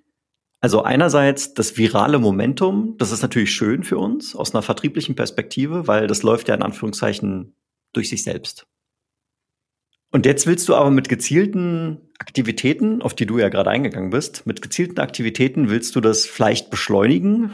also 0.67 0.83
einerseits 0.83 1.53
das 1.53 1.77
virale 1.77 2.19
Momentum, 2.19 2.95
das 2.97 3.13
ist 3.13 3.21
natürlich 3.21 3.53
schön 3.53 3.85
für 3.85 3.97
uns 3.97 4.35
aus 4.35 4.53
einer 4.53 4.61
vertrieblichen 4.61 5.15
Perspektive, 5.15 5.87
weil 5.87 6.07
das 6.07 6.23
läuft 6.23 6.49
ja 6.49 6.55
in 6.55 6.61
Anführungszeichen 6.61 7.55
durch 7.93 8.09
sich 8.09 8.21
selbst. 8.21 8.67
Und 10.11 10.25
jetzt 10.25 10.45
willst 10.45 10.67
du 10.67 10.75
aber 10.75 10.91
mit 10.91 11.07
gezielten 11.07 12.09
Aktivitäten, 12.19 13.01
auf 13.01 13.13
die 13.13 13.25
du 13.25 13.37
ja 13.37 13.47
gerade 13.47 13.69
eingegangen 13.69 14.09
bist, 14.09 14.45
mit 14.45 14.61
gezielten 14.61 14.99
Aktivitäten 14.99 15.69
willst 15.69 15.95
du 15.95 16.01
das 16.01 16.25
vielleicht 16.25 16.69
beschleunigen, 16.69 17.53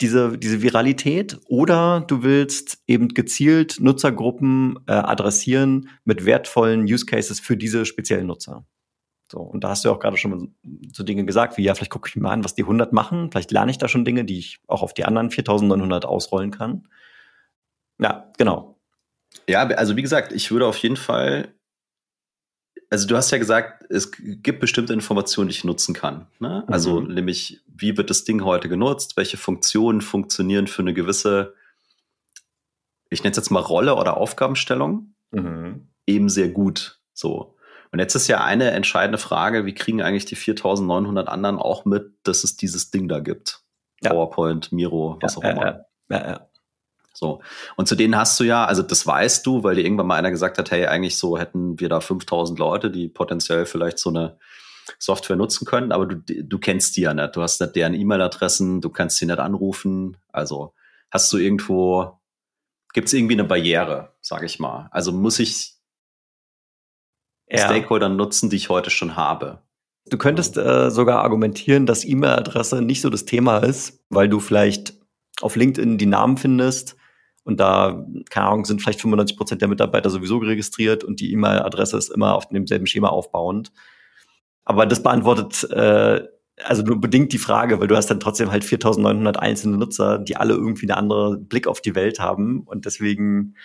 diese, 0.00 0.38
diese 0.38 0.62
Viralität, 0.62 1.38
oder 1.44 2.02
du 2.08 2.22
willst 2.22 2.78
eben 2.86 3.08
gezielt 3.08 3.76
Nutzergruppen 3.78 4.78
äh, 4.86 4.92
adressieren 4.92 5.90
mit 6.06 6.24
wertvollen 6.24 6.84
Use 6.84 7.04
Cases 7.04 7.40
für 7.40 7.58
diese 7.58 7.84
speziellen 7.84 8.26
Nutzer. 8.26 8.64
So, 9.34 9.40
und 9.40 9.64
da 9.64 9.70
hast 9.70 9.84
du 9.84 9.90
auch 9.90 9.98
gerade 9.98 10.16
schon 10.16 10.54
so 10.92 11.02
Dinge 11.02 11.24
gesagt, 11.24 11.56
wie 11.56 11.64
ja, 11.64 11.74
vielleicht 11.74 11.90
gucke 11.90 12.08
ich 12.08 12.14
mir 12.14 12.22
mal 12.22 12.30
an, 12.30 12.44
was 12.44 12.54
die 12.54 12.62
100 12.62 12.92
machen. 12.92 13.32
Vielleicht 13.32 13.50
lerne 13.50 13.72
ich 13.72 13.78
da 13.78 13.88
schon 13.88 14.04
Dinge, 14.04 14.24
die 14.24 14.38
ich 14.38 14.60
auch 14.68 14.82
auf 14.82 14.94
die 14.94 15.04
anderen 15.04 15.32
4900 15.32 16.04
ausrollen 16.04 16.52
kann. 16.52 16.86
Ja, 17.98 18.30
genau. 18.38 18.78
Ja, 19.48 19.66
also 19.66 19.96
wie 19.96 20.02
gesagt, 20.02 20.30
ich 20.30 20.52
würde 20.52 20.68
auf 20.68 20.76
jeden 20.76 20.96
Fall, 20.96 21.52
also 22.90 23.08
du 23.08 23.16
hast 23.16 23.32
ja 23.32 23.38
gesagt, 23.38 23.84
es 23.90 24.12
gibt 24.12 24.60
bestimmte 24.60 24.92
Informationen, 24.92 25.48
die 25.48 25.56
ich 25.56 25.64
nutzen 25.64 25.94
kann. 25.94 26.28
Ne? 26.38 26.62
Also 26.68 27.00
mhm. 27.00 27.14
nämlich, 27.14 27.60
wie 27.66 27.96
wird 27.96 28.10
das 28.10 28.22
Ding 28.22 28.44
heute 28.44 28.68
genutzt? 28.68 29.16
Welche 29.16 29.36
Funktionen 29.36 30.00
funktionieren 30.00 30.68
für 30.68 30.82
eine 30.82 30.94
gewisse, 30.94 31.54
ich 33.10 33.24
nenne 33.24 33.32
es 33.32 33.36
jetzt 33.36 33.50
mal 33.50 33.58
Rolle 33.58 33.96
oder 33.96 34.16
Aufgabenstellung, 34.16 35.12
mhm. 35.32 35.88
eben 36.06 36.28
sehr 36.28 36.50
gut. 36.50 37.00
So. 37.12 37.54
Und 37.94 38.00
jetzt 38.00 38.16
ist 38.16 38.26
ja 38.26 38.42
eine 38.42 38.72
entscheidende 38.72 39.18
Frage, 39.18 39.66
wie 39.66 39.72
kriegen 39.72 40.02
eigentlich 40.02 40.24
die 40.24 40.34
4900 40.34 41.28
anderen 41.28 41.60
auch 41.60 41.84
mit, 41.84 42.10
dass 42.24 42.42
es 42.42 42.56
dieses 42.56 42.90
Ding 42.90 43.06
da 43.06 43.20
gibt? 43.20 43.60
Ja. 44.02 44.10
PowerPoint, 44.10 44.72
Miro, 44.72 45.16
was 45.20 45.36
ja, 45.36 45.38
auch 45.38 45.44
immer. 45.44 45.84
Ja, 46.08 46.28
ja, 46.28 46.48
so. 47.12 47.40
Und 47.76 47.86
zu 47.86 47.94
denen 47.94 48.16
hast 48.16 48.40
du 48.40 48.42
ja, 48.42 48.64
also 48.64 48.82
das 48.82 49.06
weißt 49.06 49.46
du, 49.46 49.62
weil 49.62 49.76
dir 49.76 49.84
irgendwann 49.84 50.08
mal 50.08 50.16
einer 50.16 50.32
gesagt 50.32 50.58
hat, 50.58 50.72
hey, 50.72 50.86
eigentlich 50.86 51.16
so 51.16 51.38
hätten 51.38 51.78
wir 51.78 51.88
da 51.88 52.00
5000 52.00 52.58
Leute, 52.58 52.90
die 52.90 53.06
potenziell 53.06 53.64
vielleicht 53.64 54.00
so 54.00 54.10
eine 54.10 54.38
Software 54.98 55.36
nutzen 55.36 55.64
können, 55.64 55.92
aber 55.92 56.06
du, 56.06 56.16
du 56.16 56.58
kennst 56.58 56.96
die 56.96 57.02
ja 57.02 57.14
nicht. 57.14 57.36
Du 57.36 57.42
hast 57.42 57.60
nicht 57.60 57.76
deren 57.76 57.94
E-Mail-Adressen, 57.94 58.80
du 58.80 58.90
kannst 58.90 59.18
sie 59.18 59.26
nicht 59.26 59.38
anrufen. 59.38 60.16
Also 60.32 60.74
hast 61.12 61.32
du 61.32 61.36
irgendwo, 61.36 62.18
gibt 62.92 63.06
es 63.06 63.14
irgendwie 63.14 63.34
eine 63.34 63.44
Barriere, 63.44 64.14
sage 64.20 64.46
ich 64.46 64.58
mal. 64.58 64.88
Also 64.90 65.12
muss 65.12 65.38
ich 65.38 65.73
ja. 67.48 67.58
Stakeholder 67.58 68.08
nutzen, 68.08 68.50
die 68.50 68.56
ich 68.56 68.68
heute 68.68 68.90
schon 68.90 69.16
habe. 69.16 69.62
Du 70.06 70.18
könntest 70.18 70.56
äh, 70.56 70.90
sogar 70.90 71.22
argumentieren, 71.22 71.86
dass 71.86 72.04
E-Mail-Adresse 72.04 72.82
nicht 72.82 73.00
so 73.00 73.10
das 73.10 73.24
Thema 73.24 73.58
ist, 73.58 74.04
weil 74.10 74.28
du 74.28 74.40
vielleicht 74.40 74.94
auf 75.40 75.56
LinkedIn 75.56 75.98
die 75.98 76.06
Namen 76.06 76.36
findest 76.36 76.96
und 77.44 77.58
da, 77.58 78.06
keine 78.30 78.46
Ahnung, 78.46 78.64
sind 78.64 78.82
vielleicht 78.82 79.00
95 79.00 79.36
Prozent 79.36 79.60
der 79.62 79.68
Mitarbeiter 79.68 80.10
sowieso 80.10 80.40
geregistriert 80.40 81.04
und 81.04 81.20
die 81.20 81.32
E-Mail-Adresse 81.32 81.96
ist 81.96 82.10
immer 82.10 82.34
auf 82.34 82.48
demselben 82.48 82.86
Schema 82.86 83.08
aufbauend. 83.08 83.72
Aber 84.64 84.86
das 84.86 85.02
beantwortet 85.02 85.64
äh, 85.70 86.22
also 86.62 86.82
nur 86.82 87.00
bedingt 87.00 87.32
die 87.32 87.38
Frage, 87.38 87.80
weil 87.80 87.88
du 87.88 87.96
hast 87.96 88.10
dann 88.10 88.20
trotzdem 88.20 88.50
halt 88.50 88.64
4900 88.64 89.38
einzelne 89.38 89.76
Nutzer, 89.76 90.18
die 90.18 90.36
alle 90.36 90.54
irgendwie 90.54 90.88
einen 90.88 90.98
anderen 90.98 91.48
Blick 91.48 91.66
auf 91.66 91.80
die 91.80 91.94
Welt 91.94 92.20
haben 92.20 92.60
und 92.60 92.84
deswegen 92.84 93.56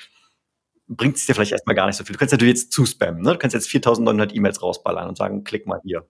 bringt 0.90 1.18
es 1.18 1.26
dir 1.26 1.36
vielleicht 1.36 1.52
erstmal 1.52 1.76
gar 1.76 1.86
nicht 1.86 1.96
so 1.96 2.04
viel. 2.04 2.14
Du 2.14 2.20
kannst 2.20 2.34
natürlich 2.34 2.56
jetzt 2.56 2.74
zuspammen, 2.74 3.22
ne? 3.22 3.34
Du 3.34 3.38
kannst 3.38 3.54
jetzt 3.54 3.70
4900 3.70 4.36
E-Mails 4.36 4.62
rausballern 4.62 5.08
und 5.08 5.18
sagen, 5.18 5.44
klick 5.44 5.68
mal 5.68 5.80
hier. 5.84 6.06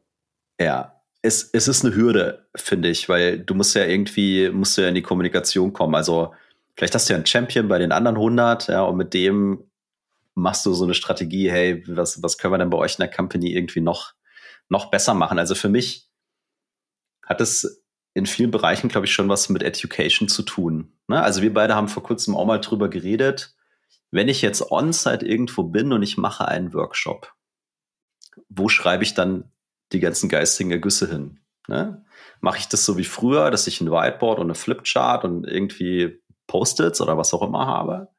Ja, 0.60 1.02
es, 1.22 1.50
es 1.52 1.68
ist 1.68 1.86
eine 1.86 1.94
Hürde, 1.94 2.48
finde 2.56 2.90
ich, 2.90 3.10
weil 3.10 3.40
du 3.40 3.54
musst 3.54 3.76
ja 3.76 3.86
irgendwie, 3.86 4.50
musst 4.50 4.78
du 4.78 4.82
ja 4.82 4.88
in 4.88 4.96
die 4.96 5.02
Kommunikation 5.02 5.74
kommen. 5.74 5.96
Also 5.96 6.34
vielleicht 6.78 6.96
hast 6.96 7.10
du 7.10 7.14
ja 7.14 7.18
einen 7.18 7.26
Champion 7.26 7.68
bei 7.68 7.78
den 7.78 7.92
anderen 7.92 8.16
100, 8.16 8.70
ja, 8.70 8.84
und 8.84 8.96
mit 8.96 9.14
dem 9.14 9.70
machst 10.34 10.66
du 10.66 10.74
so 10.74 10.86
eine 10.86 10.94
Strategie, 10.94 11.52
hey, 11.52 11.84
was, 11.88 12.24
was 12.24 12.38
können 12.38 12.54
wir 12.54 12.58
denn 12.58 12.70
bei 12.70 12.78
euch 12.78 12.94
in 12.94 13.04
der 13.04 13.12
Company 13.12 13.54
irgendwie 13.54 13.82
noch, 13.82 14.14
noch 14.70 14.90
besser 14.90 15.14
machen? 15.14 15.40
Also 15.40 15.56
für 15.56 15.68
mich 15.68 16.10
hat 17.26 17.42
es 17.42 17.84
in 18.14 18.26
vielen 18.26 18.52
Bereichen, 18.52 18.88
glaube 18.88 19.06
ich, 19.06 19.12
schon 19.12 19.28
was 19.28 19.50
mit 19.50 19.62
Education 19.62 20.30
zu 20.30 20.44
tun. 20.44 20.94
Ne? 21.08 21.22
Also 21.22 21.42
wir 21.42 21.54
beide 21.54 21.76
haben 21.76 21.90
vor 21.90 22.04
kurzem 22.04 22.36
auch 22.36 22.46
mal 22.46 22.60
drüber 22.60 22.90
geredet, 22.90 23.56
wenn 24.12 24.28
ich 24.28 24.42
jetzt 24.42 24.72
on-site 24.72 25.26
irgendwo 25.26 25.64
bin 25.64 25.94
und 25.94 26.04
ich 26.04 26.18
mache 26.18 26.48
einen 26.48 26.74
Workshop, 26.74 27.34
wo 28.50 28.70
schreibe 28.70 29.04
ich 29.04 29.14
dann 29.14 29.52
die 29.92 30.00
ganzen 30.00 30.30
geistigen 30.30 30.72
Ergüsse 30.72 31.10
hin? 31.10 31.40
Ne? 31.68 32.04
Mache 32.42 32.60
ich 32.60 32.68
das 32.68 32.86
so 32.86 32.98
wie 32.98 33.06
früher, 33.06 33.52
dass 33.52 33.68
ich 33.68 33.82
ein 33.82 33.92
Whiteboard 33.92 34.40
und 34.40 34.48
eine 34.48 34.56
Flipchart 34.56 35.26
und 35.26 35.46
irgendwie 35.46 36.22
Post-its 36.48 37.02
oder 37.02 37.18
was 37.18 37.34
auch 37.34 37.44
immer 37.44 37.68
habe? 37.68 38.10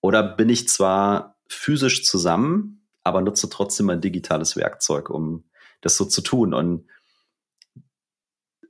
Oder 0.00 0.22
bin 0.22 0.48
ich 0.48 0.68
zwar 0.68 1.36
physisch 1.48 2.04
zusammen, 2.04 2.86
aber 3.02 3.20
nutze 3.20 3.48
trotzdem 3.48 3.90
ein 3.90 4.00
digitales 4.00 4.56
Werkzeug, 4.56 5.10
um 5.10 5.44
das 5.80 5.96
so 5.96 6.04
zu 6.04 6.20
tun? 6.20 6.54
Und 6.54 6.88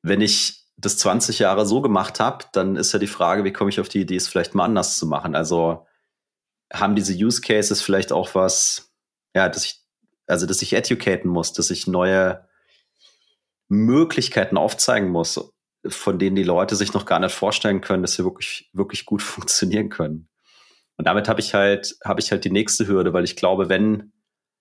wenn 0.03 0.21
ich 0.21 0.65
das 0.79 0.99
20 0.99 1.39
Jahre 1.39 1.67
so 1.67 1.83
gemacht 1.83 2.21
habe, 2.21 2.45
dann 2.53 2.77
ist 2.77 2.93
ja 2.93 2.99
die 2.99 3.07
Frage, 3.07 3.45
wie 3.45 3.53
komme 3.53 3.71
ich 3.71 3.81
auf 3.81 3.89
die 3.89 4.01
Idee, 4.01 4.17
es 4.17 4.29
vielleicht 4.29 4.55
mal 4.55 4.65
anders 4.65 4.97
zu 4.97 5.07
machen? 5.07 5.35
Also 5.35 5.87
haben 6.73 6.97
diese 6.97 7.15
Use 7.15 7.41
Cases 7.41 7.81
vielleicht 7.81 8.13
auch 8.13 8.35
was, 8.35 8.93
ja, 9.35 9.49
dass 9.49 9.65
ich, 9.65 9.81
also 10.27 10.47
dass 10.47 10.63
ich 10.63 10.73
educaten 10.73 11.31
muss, 11.31 11.53
dass 11.53 11.71
ich 11.71 11.87
neue 11.87 12.47
Möglichkeiten 13.69 14.57
aufzeigen 14.57 15.09
muss, 15.09 15.53
von 15.87 16.19
denen 16.19 16.37
die 16.37 16.43
Leute 16.43 16.77
sich 16.77 16.93
noch 16.93 17.07
gar 17.07 17.21
nicht 17.21 17.35
vorstellen 17.35 17.81
können, 17.81 18.03
dass 18.03 18.15
sie 18.15 18.25
wirklich, 18.25 18.71
wirklich 18.73 19.05
gut 19.07 19.23
funktionieren 19.23 19.89
können. 19.89 20.29
Und 20.97 21.07
damit 21.07 21.29
habe 21.29 21.41
ich 21.41 21.55
halt, 21.55 21.97
habe 22.05 22.21
ich 22.21 22.31
halt 22.31 22.45
die 22.45 22.51
nächste 22.51 22.87
Hürde, 22.87 23.13
weil 23.13 23.25
ich 23.25 23.37
glaube, 23.37 23.69
wenn, 23.69 24.13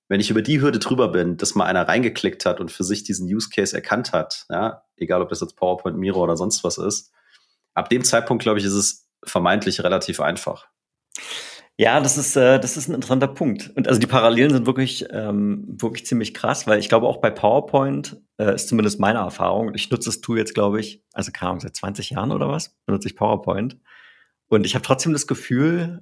wenn 0.10 0.20
ich 0.20 0.30
über 0.30 0.42
die 0.42 0.62
Hürde 0.62 0.80
drüber 0.80 1.08
bin, 1.08 1.38
dass 1.38 1.56
mal 1.56 1.66
einer 1.66 1.88
reingeklickt 1.88 2.46
hat 2.46 2.60
und 2.60 2.72
für 2.72 2.84
sich 2.84 3.04
diesen 3.04 3.34
Use 3.34 3.50
Case 3.50 3.76
erkannt 3.76 4.12
hat, 4.12 4.46
ja, 4.50 4.84
egal 4.98 5.22
ob 5.22 5.30
das 5.30 5.42
jetzt 5.42 5.56
PowerPoint, 5.56 5.98
Miro 5.98 6.22
oder 6.22 6.36
sonst 6.36 6.64
was 6.64 6.78
ist, 6.78 7.12
ab 7.74 7.90
dem 7.90 8.04
Zeitpunkt, 8.04 8.44
glaube 8.44 8.60
ich, 8.60 8.66
ist 8.66 8.74
es 8.74 9.08
vermeintlich 9.24 9.84
relativ 9.84 10.20
einfach. 10.20 10.68
Ja, 11.78 12.00
das 12.00 12.18
ist, 12.18 12.38
äh, 12.38 12.58
das 12.60 12.78
ist 12.78 12.88
ein 12.88 12.96
interessanter 12.96 13.28
Punkt. 13.28 13.72
Und 13.76 13.88
also 13.88 14.00
die 14.00 14.08
Parallelen 14.08 14.52
sind 14.52 14.66
wirklich, 14.66 15.06
ähm, 15.12 15.66
wirklich 15.68 16.06
ziemlich 16.06 16.34
krass, 16.34 16.68
weil 16.68 16.80
ich 16.80 16.88
glaube 16.88 17.06
auch 17.06 17.18
bei 17.18 17.30
PowerPoint 17.30 18.22
äh, 18.38 18.56
ist 18.56 18.70
zumindest 18.70 19.00
meine 19.00 19.20
Erfahrung. 19.20 19.74
Ich 19.76 19.90
nutze 19.92 20.10
das 20.10 20.22
Tool 20.22 20.38
jetzt, 20.38 20.54
glaube 20.54 20.80
ich, 20.80 21.04
also 21.12 21.32
keine 21.34 21.50
Ahnung, 21.50 21.60
seit 21.60 21.76
20 21.76 22.12
Jahren 22.12 22.32
oder 22.32 22.48
was, 22.48 22.78
benutze 22.86 23.10
ich 23.10 23.18
PowerPoint. 23.18 23.78
Und 24.48 24.66
ich 24.66 24.74
habe 24.74 24.86
trotzdem 24.86 25.12
das 25.12 25.28
Gefühl, 25.28 26.02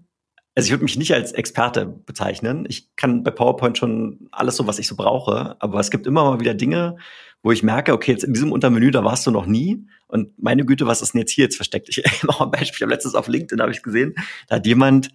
also 0.53 0.67
ich 0.67 0.71
würde 0.71 0.83
mich 0.83 0.97
nicht 0.97 1.13
als 1.13 1.31
Experte 1.31 1.87
bezeichnen. 1.87 2.65
Ich 2.69 2.95
kann 2.95 3.23
bei 3.23 3.31
PowerPoint 3.31 3.75
schon 3.75 4.27
alles 4.31 4.57
so, 4.57 4.67
was 4.67 4.77
ich 4.77 4.87
so 4.87 4.95
brauche, 4.95 5.55
aber 5.59 5.79
es 5.79 5.89
gibt 5.89 6.05
immer 6.05 6.23
mal 6.23 6.39
wieder 6.39 6.53
Dinge, 6.53 6.97
wo 7.41 7.51
ich 7.51 7.63
merke, 7.63 7.93
okay, 7.93 8.11
jetzt 8.11 8.23
in 8.23 8.33
diesem 8.33 8.51
Untermenü, 8.51 8.91
da 8.91 9.03
warst 9.03 9.25
du 9.25 9.31
noch 9.31 9.47
nie. 9.47 9.87
Und 10.07 10.37
meine 10.41 10.65
Güte, 10.65 10.85
was 10.85 11.01
ist 11.01 11.13
denn 11.13 11.21
jetzt 11.21 11.31
hier 11.31 11.45
jetzt 11.45 11.55
versteckt? 11.55 11.89
Ich 11.89 12.03
mache 12.23 12.43
ein 12.43 12.51
Beispiel. 12.51 12.87
Letztens 12.87 13.15
auf 13.15 13.27
LinkedIn 13.27 13.59
habe 13.59 13.71
ich 13.71 13.81
gesehen, 13.81 14.13
da 14.47 14.57
hat 14.57 14.67
jemand 14.67 15.09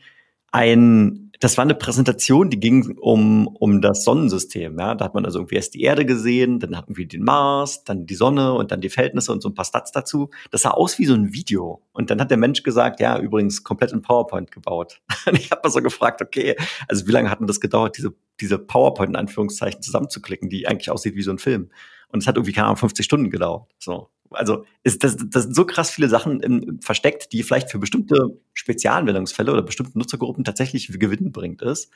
ein, 0.50 1.30
das 1.40 1.56
war 1.56 1.62
eine 1.62 1.74
Präsentation, 1.74 2.50
die 2.50 2.58
ging 2.58 2.96
um, 2.98 3.46
um 3.46 3.80
das 3.80 4.04
Sonnensystem. 4.04 4.78
Ja? 4.78 4.94
Da 4.94 5.04
hat 5.04 5.14
man 5.14 5.24
also 5.24 5.38
irgendwie 5.38 5.56
erst 5.56 5.74
die 5.74 5.82
Erde 5.82 6.04
gesehen, 6.04 6.58
dann 6.58 6.72
irgendwie 6.72 7.06
den 7.06 7.22
Mars, 7.22 7.84
dann 7.84 8.06
die 8.06 8.14
Sonne 8.14 8.54
und 8.54 8.72
dann 8.72 8.80
die 8.80 8.88
Verhältnisse 8.88 9.32
und 9.32 9.42
so 9.42 9.48
ein 9.48 9.54
paar 9.54 9.64
Stats 9.64 9.92
dazu. 9.92 10.30
Das 10.50 10.62
sah 10.62 10.70
aus 10.70 10.98
wie 10.98 11.06
so 11.06 11.14
ein 11.14 11.32
Video. 11.32 11.82
Und 11.92 12.10
dann 12.10 12.20
hat 12.20 12.30
der 12.30 12.38
Mensch 12.38 12.62
gesagt, 12.62 13.00
ja, 13.00 13.18
übrigens 13.18 13.62
komplett 13.62 13.92
in 13.92 14.02
PowerPoint 14.02 14.50
gebaut. 14.50 15.00
Und 15.26 15.36
ich 15.38 15.50
habe 15.50 15.60
mal 15.64 15.70
so 15.70 15.82
gefragt, 15.82 16.22
okay, 16.22 16.56
also 16.88 17.06
wie 17.06 17.12
lange 17.12 17.30
hat 17.30 17.40
denn 17.40 17.46
das 17.46 17.60
gedauert, 17.60 17.96
diese, 17.98 18.14
diese 18.40 18.58
PowerPoint 18.58 19.10
in 19.10 19.16
Anführungszeichen 19.16 19.82
zusammenzuklicken, 19.82 20.48
die 20.48 20.66
eigentlich 20.66 20.90
aussieht 20.90 21.14
wie 21.14 21.22
so 21.22 21.30
ein 21.30 21.38
Film? 21.38 21.70
Und 22.10 22.20
es 22.20 22.26
hat 22.26 22.36
irgendwie, 22.36 22.52
keine 22.52 22.66
Ahnung, 22.66 22.78
50 22.78 23.04
Stunden 23.04 23.30
gedauert. 23.30 23.70
So 23.78 24.08
also 24.30 24.64
ist 24.82 25.04
das, 25.04 25.16
das 25.16 25.44
sind 25.44 25.54
so 25.54 25.64
krass 25.64 25.90
viele 25.90 26.08
Sachen 26.08 26.40
in, 26.40 26.80
versteckt, 26.80 27.32
die 27.32 27.42
vielleicht 27.42 27.70
für 27.70 27.78
bestimmte 27.78 28.38
Spezialanwendungsfälle 28.52 29.52
oder 29.52 29.62
bestimmte 29.62 29.98
Nutzergruppen 29.98 30.44
tatsächlich 30.44 30.88
Gewinn 30.98 31.32
bringt 31.32 31.62
ist. 31.62 31.90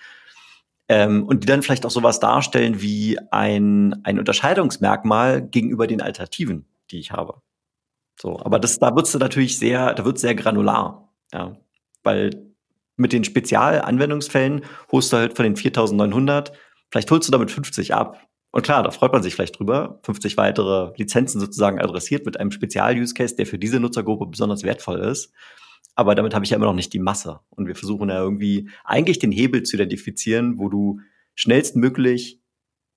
Ähm, 0.89 1.25
und 1.25 1.43
die 1.43 1.47
dann 1.47 1.63
vielleicht 1.63 1.87
auch 1.87 1.91
sowas 1.91 2.21
darstellen 2.21 2.81
wie 2.81 3.19
ein, 3.31 4.05
ein 4.05 4.19
Unterscheidungsmerkmal 4.19 5.43
gegenüber 5.43 5.87
den 5.87 6.03
Alternativen, 6.03 6.67
die 6.91 6.99
ich 6.99 7.13
habe. 7.13 7.41
So, 8.21 8.39
aber 8.41 8.59
das, 8.59 8.79
da 8.79 8.95
wird's 8.95 9.15
natürlich 9.15 9.59
sehr, 9.59 9.95
da 9.95 10.05
wird's 10.05 10.21
sehr 10.21 10.35
granular, 10.35 11.09
ja, 11.33 11.57
weil 12.03 12.53
mit 12.97 13.13
den 13.13 13.25
Spezialanwendungsfällen 13.25 14.63
holst 14.91 15.13
du 15.13 15.17
halt 15.17 15.37
von 15.37 15.45
den 15.45 15.57
4900, 15.57 16.53
vielleicht 16.91 17.11
holst 17.11 17.29
du 17.29 17.33
damit 17.33 17.51
50 17.51 17.95
ab 17.95 18.21
und 18.53 18.63
klar, 18.63 18.83
da 18.83 18.91
freut 18.91 19.13
man 19.13 19.23
sich 19.23 19.35
vielleicht 19.35 19.59
drüber, 19.59 19.99
50 20.05 20.37
weitere 20.37 20.93
Lizenzen 20.97 21.41
sozusagen 21.41 21.81
adressiert 21.81 22.27
mit 22.27 22.39
einem 22.39 22.51
Spezial-Use-Case, 22.51 23.35
der 23.35 23.47
für 23.47 23.59
diese 23.59 23.81
Nutzergruppe 23.81 24.27
besonders 24.27 24.63
wertvoll 24.63 25.01
ist. 25.01 25.33
Aber 25.95 26.15
damit 26.15 26.35
habe 26.35 26.45
ich 26.45 26.51
ja 26.51 26.57
immer 26.57 26.67
noch 26.67 26.75
nicht 26.75 26.93
die 26.93 26.99
Masse. 26.99 27.41
Und 27.49 27.67
wir 27.67 27.75
versuchen 27.75 28.11
ja 28.11 28.19
irgendwie 28.19 28.69
eigentlich 28.85 29.19
den 29.19 29.33
Hebel 29.33 29.63
zu 29.63 29.77
identifizieren, 29.77 30.59
wo 30.59 30.69
du 30.69 31.01
schnellstmöglich 31.35 32.41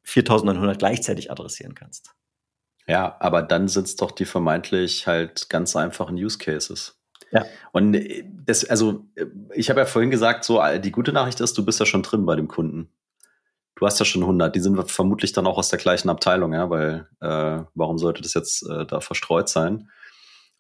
4900 0.04 0.78
gleichzeitig 0.78 1.32
adressieren 1.32 1.74
kannst. 1.74 2.14
Ja, 2.86 3.16
aber 3.22 3.42
dann 3.42 3.70
sind 3.70 3.88
es 3.88 3.96
doch 3.96 4.12
die 4.12 4.26
vermeintlich 4.26 5.08
halt 5.08 5.50
ganz 5.50 5.76
einfachen 5.78 6.16
Use 6.16 6.38
Cases. 6.38 7.00
Ja. 7.32 7.46
Und 7.72 7.98
das, 8.46 8.66
also 8.66 9.06
ich 9.54 9.70
habe 9.70 9.80
ja 9.80 9.86
vorhin 9.86 10.12
gesagt, 10.12 10.44
so 10.44 10.62
die 10.84 10.92
gute 10.92 11.14
Nachricht 11.14 11.40
ist, 11.40 11.58
du 11.58 11.66
bist 11.66 11.80
ja 11.80 11.86
schon 11.86 12.04
drin 12.04 12.26
bei 12.26 12.36
dem 12.36 12.50
Kunden 12.50 12.90
du 13.76 13.86
hast 13.86 14.00
ja 14.00 14.06
schon 14.06 14.24
100, 14.24 14.56
die 14.56 14.60
sind 14.60 14.90
vermutlich 14.90 15.34
dann 15.34 15.48
auch 15.48 15.58
aus 15.58 15.70
der 15.70 15.80
gleichen 15.80 16.10
Abteilung, 16.10 16.54
ja, 16.54 16.70
weil 16.70 17.08
äh, 17.22 17.64
warum 17.74 17.98
sollte 17.98 18.22
das 18.22 18.34
jetzt 18.34 18.68
äh, 18.70 18.86
da 18.86 19.02
verstreut 19.02 19.50
sein? 19.50 19.90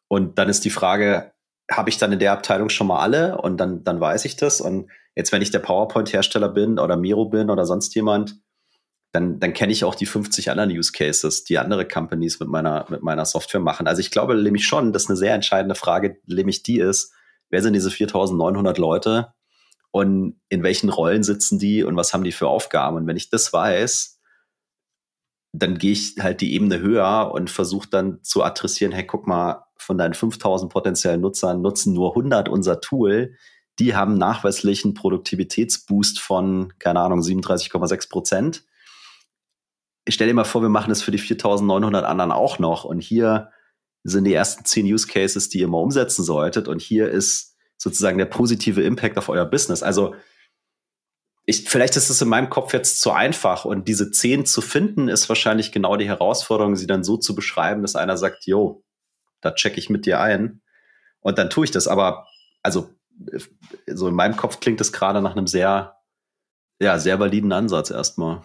Und 0.07 0.37
dann 0.37 0.49
ist 0.49 0.65
die 0.65 0.69
Frage, 0.69 1.33
habe 1.71 1.89
ich 1.89 1.97
dann 1.97 2.11
in 2.11 2.19
der 2.19 2.33
Abteilung 2.33 2.69
schon 2.69 2.87
mal 2.87 2.99
alle 2.99 3.37
und 3.37 3.57
dann, 3.57 3.83
dann 3.83 3.99
weiß 3.99 4.25
ich 4.25 4.35
das. 4.35 4.61
Und 4.61 4.89
jetzt, 5.15 5.31
wenn 5.31 5.41
ich 5.41 5.51
der 5.51 5.59
PowerPoint-Hersteller 5.59 6.49
bin 6.49 6.77
oder 6.77 6.97
Miro 6.97 7.25
bin 7.25 7.49
oder 7.49 7.65
sonst 7.65 7.95
jemand, 7.95 8.35
dann, 9.11 9.39
dann 9.39 9.53
kenne 9.53 9.71
ich 9.71 9.85
auch 9.85 9.95
die 9.95 10.05
50 10.05 10.51
anderen 10.51 10.71
Use 10.71 10.91
Cases, 10.91 11.45
die 11.45 11.57
andere 11.57 11.87
Companies 11.87 12.39
mit 12.39 12.49
meiner, 12.49 12.85
mit 12.89 13.01
meiner 13.01 13.25
Software 13.25 13.61
machen. 13.61 13.87
Also 13.87 14.01
ich 14.01 14.11
glaube 14.11 14.35
nämlich 14.35 14.67
schon, 14.67 14.91
dass 14.91 15.07
eine 15.07 15.15
sehr 15.15 15.33
entscheidende 15.33 15.75
Frage 15.75 16.17
nämlich 16.27 16.63
die 16.63 16.79
ist, 16.79 17.13
wer 17.49 17.61
sind 17.61 17.73
diese 17.73 17.89
4900 17.89 18.77
Leute, 18.77 19.33
und 19.95 20.41
in 20.49 20.61
welchen 20.61 20.89
Rollen 20.89 21.23
sitzen 21.23 21.57
die 21.57 21.81
und 21.85 21.95
was 21.95 22.13
haben 22.13 22.25
die 22.25 22.33
für 22.33 22.49
Aufgaben. 22.49 22.97
Und 22.97 23.07
wenn 23.07 23.15
ich 23.15 23.29
das 23.29 23.53
weiß, 23.53 24.19
dann 25.53 25.77
gehe 25.77 25.93
ich 25.93 26.17
halt 26.19 26.41
die 26.41 26.53
Ebene 26.53 26.79
höher 26.79 27.31
und 27.33 27.49
versuche 27.49 27.87
dann 27.89 28.21
zu 28.21 28.43
adressieren, 28.43 28.91
hey, 28.91 29.07
guck 29.07 29.25
mal, 29.25 29.63
von 29.77 29.97
deinen 29.97 30.13
5000 30.13 30.69
potenziellen 30.69 31.21
Nutzern 31.21 31.61
nutzen 31.61 31.93
nur 31.93 32.09
100 32.09 32.49
unser 32.49 32.81
Tool. 32.81 33.35
Die 33.79 33.95
haben 33.95 34.17
nachweislich 34.17 34.83
einen 34.83 34.95
Produktivitätsboost 34.95 36.19
von, 36.19 36.73
keine 36.77 36.99
Ahnung, 36.99 37.21
37,6 37.21 38.09
Prozent. 38.09 38.65
Ich 40.03 40.15
stell 40.15 40.27
dir 40.27 40.33
mal 40.33 40.43
vor, 40.43 40.61
wir 40.61 40.67
machen 40.67 40.89
das 40.89 41.03
für 41.03 41.11
die 41.11 41.19
4900 41.19 42.03
anderen 42.03 42.33
auch 42.33 42.59
noch. 42.59 42.83
Und 42.83 42.99
hier 42.99 43.49
sind 44.03 44.25
die 44.25 44.33
ersten 44.33 44.65
10 44.65 44.87
Use 44.87 45.07
Cases, 45.07 45.47
die 45.47 45.59
ihr 45.59 45.69
mal 45.69 45.77
umsetzen 45.77 46.25
solltet. 46.25 46.67
Und 46.67 46.81
hier 46.81 47.09
ist 47.09 47.54
sozusagen 47.77 48.17
der 48.17 48.25
positive 48.25 48.81
Impact 48.81 49.17
auf 49.17 49.29
euer 49.29 49.45
Business. 49.45 49.83
Also 49.83 50.15
ich, 51.45 51.69
vielleicht 51.69 51.95
ist 51.95 52.09
es 52.09 52.21
in 52.21 52.29
meinem 52.29 52.49
Kopf 52.49 52.73
jetzt 52.73 53.01
zu 53.01 53.11
einfach 53.11 53.65
und 53.65 53.87
diese 53.87 54.11
zehn 54.11 54.45
zu 54.45 54.61
finden 54.61 55.07
ist 55.07 55.29
wahrscheinlich 55.29 55.71
genau 55.71 55.95
die 55.95 56.07
Herausforderung, 56.07 56.75
sie 56.75 56.87
dann 56.87 57.03
so 57.03 57.17
zu 57.17 57.35
beschreiben, 57.35 57.83
dass 57.83 57.95
einer 57.95 58.17
sagt, 58.17 58.45
yo, 58.47 58.83
da 59.41 59.53
checke 59.53 59.77
ich 59.77 59.89
mit 59.89 60.05
dir 60.05 60.19
ein 60.19 60.61
und 61.19 61.37
dann 61.37 61.49
tue 61.49 61.65
ich 61.65 61.71
das. 61.71 61.87
Aber 61.87 62.27
also 62.63 62.89
so 63.87 64.07
in 64.07 64.15
meinem 64.15 64.35
Kopf 64.35 64.59
klingt 64.59 64.81
es 64.81 64.91
gerade 64.91 65.21
nach 65.21 65.35
einem 65.35 65.47
sehr, 65.47 65.97
ja, 66.79 66.97
sehr 66.97 67.19
validen 67.19 67.51
Ansatz 67.51 67.91
erstmal. 67.91 68.41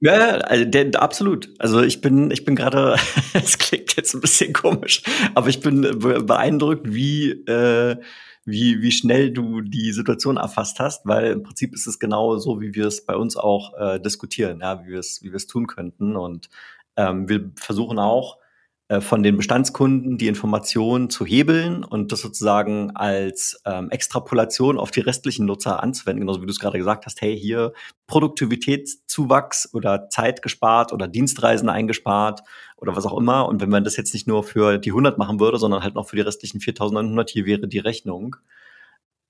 Ja, 0.00 0.36
also 0.38 0.64
der, 0.64 1.02
absolut. 1.02 1.50
Also 1.58 1.82
ich 1.82 2.00
bin, 2.00 2.30
ich 2.30 2.44
bin 2.44 2.54
gerade, 2.54 2.96
es 3.34 3.58
klingt 3.58 3.96
jetzt 3.96 4.14
ein 4.14 4.20
bisschen 4.20 4.52
komisch, 4.52 5.02
aber 5.34 5.48
ich 5.48 5.60
bin 5.60 5.82
beeindruckt, 5.98 6.92
wie, 6.92 7.30
äh, 7.30 7.96
wie, 8.44 8.80
wie 8.80 8.92
schnell 8.92 9.32
du 9.32 9.60
die 9.60 9.92
Situation 9.92 10.36
erfasst 10.36 10.78
hast, 10.78 11.04
weil 11.04 11.32
im 11.32 11.42
Prinzip 11.42 11.74
ist 11.74 11.86
es 11.86 11.98
genau 11.98 12.38
so, 12.38 12.60
wie 12.60 12.74
wir 12.74 12.86
es 12.86 13.04
bei 13.04 13.16
uns 13.16 13.36
auch 13.36 13.74
äh, 13.78 14.00
diskutieren, 14.00 14.60
ja, 14.60 14.84
wie 14.84 14.92
wir 14.92 15.00
es, 15.00 15.22
wie 15.22 15.30
wir 15.30 15.36
es 15.36 15.48
tun 15.48 15.66
könnten. 15.66 16.16
Und 16.16 16.48
ähm, 16.96 17.28
wir 17.28 17.50
versuchen 17.56 17.98
auch, 17.98 18.38
von 19.00 19.22
den 19.22 19.36
Bestandskunden 19.36 20.16
die 20.16 20.28
Informationen 20.28 21.10
zu 21.10 21.26
hebeln 21.26 21.84
und 21.84 22.10
das 22.10 22.20
sozusagen 22.20 22.96
als 22.96 23.60
ähm, 23.66 23.90
Extrapolation 23.90 24.78
auf 24.78 24.90
die 24.90 25.00
restlichen 25.00 25.44
Nutzer 25.44 25.82
anzuwenden, 25.82 26.22
genauso 26.22 26.40
wie 26.40 26.46
du 26.46 26.52
es 26.52 26.58
gerade 26.58 26.78
gesagt 26.78 27.04
hast, 27.04 27.20
hey, 27.20 27.38
hier 27.38 27.74
Produktivitätszuwachs 28.06 29.74
oder 29.74 30.08
Zeit 30.08 30.40
gespart 30.40 30.94
oder 30.94 31.06
Dienstreisen 31.06 31.68
eingespart 31.68 32.40
oder 32.76 32.96
was 32.96 33.04
auch 33.04 33.18
immer. 33.18 33.46
Und 33.46 33.60
wenn 33.60 33.68
man 33.68 33.84
das 33.84 33.96
jetzt 33.96 34.14
nicht 34.14 34.26
nur 34.26 34.42
für 34.42 34.78
die 34.78 34.90
100 34.90 35.18
machen 35.18 35.38
würde, 35.38 35.58
sondern 35.58 35.82
halt 35.82 35.94
noch 35.94 36.08
für 36.08 36.16
die 36.16 36.22
restlichen 36.22 36.60
4900, 36.60 37.28
hier 37.28 37.44
wäre 37.44 37.68
die 37.68 37.80
Rechnung. 37.80 38.36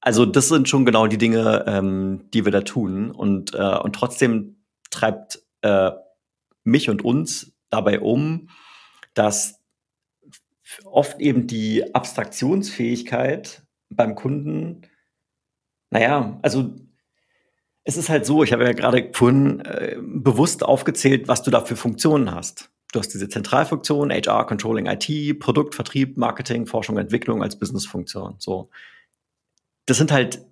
Also 0.00 0.24
das 0.24 0.48
sind 0.48 0.68
schon 0.68 0.84
genau 0.84 1.08
die 1.08 1.18
Dinge, 1.18 1.64
ähm, 1.66 2.30
die 2.32 2.44
wir 2.44 2.52
da 2.52 2.60
tun. 2.60 3.10
Und, 3.10 3.54
äh, 3.54 3.76
und 3.78 3.94
trotzdem 3.94 4.62
treibt 4.90 5.42
äh, 5.62 5.90
mich 6.62 6.88
und 6.88 7.04
uns 7.04 7.52
dabei 7.70 8.00
um, 8.00 8.48
dass 9.18 9.60
oft 10.84 11.20
eben 11.20 11.46
die 11.46 11.94
Abstraktionsfähigkeit 11.94 13.62
beim 13.90 14.14
Kunden, 14.14 14.82
naja, 15.90 16.38
also 16.42 16.74
es 17.84 17.96
ist 17.96 18.10
halt 18.10 18.26
so, 18.26 18.42
ich 18.42 18.52
habe 18.52 18.64
ja 18.64 18.72
gerade 18.72 19.10
vorhin 19.14 19.60
äh, 19.60 19.96
bewusst 20.00 20.62
aufgezählt, 20.62 21.26
was 21.26 21.42
du 21.42 21.50
da 21.50 21.62
für 21.62 21.76
Funktionen 21.76 22.34
hast. 22.34 22.70
Du 22.92 22.98
hast 22.98 23.08
diese 23.08 23.28
Zentralfunktion, 23.28 24.10
HR, 24.10 24.46
Controlling, 24.46 24.86
IT, 24.86 25.38
Produkt, 25.40 25.74
Vertrieb, 25.74 26.16
Marketing, 26.16 26.66
Forschung, 26.66 26.98
Entwicklung 26.98 27.42
als 27.42 27.58
Businessfunktion. 27.58 28.36
So. 28.38 28.70
Das 29.86 29.96
sind 29.96 30.12
halt 30.12 30.47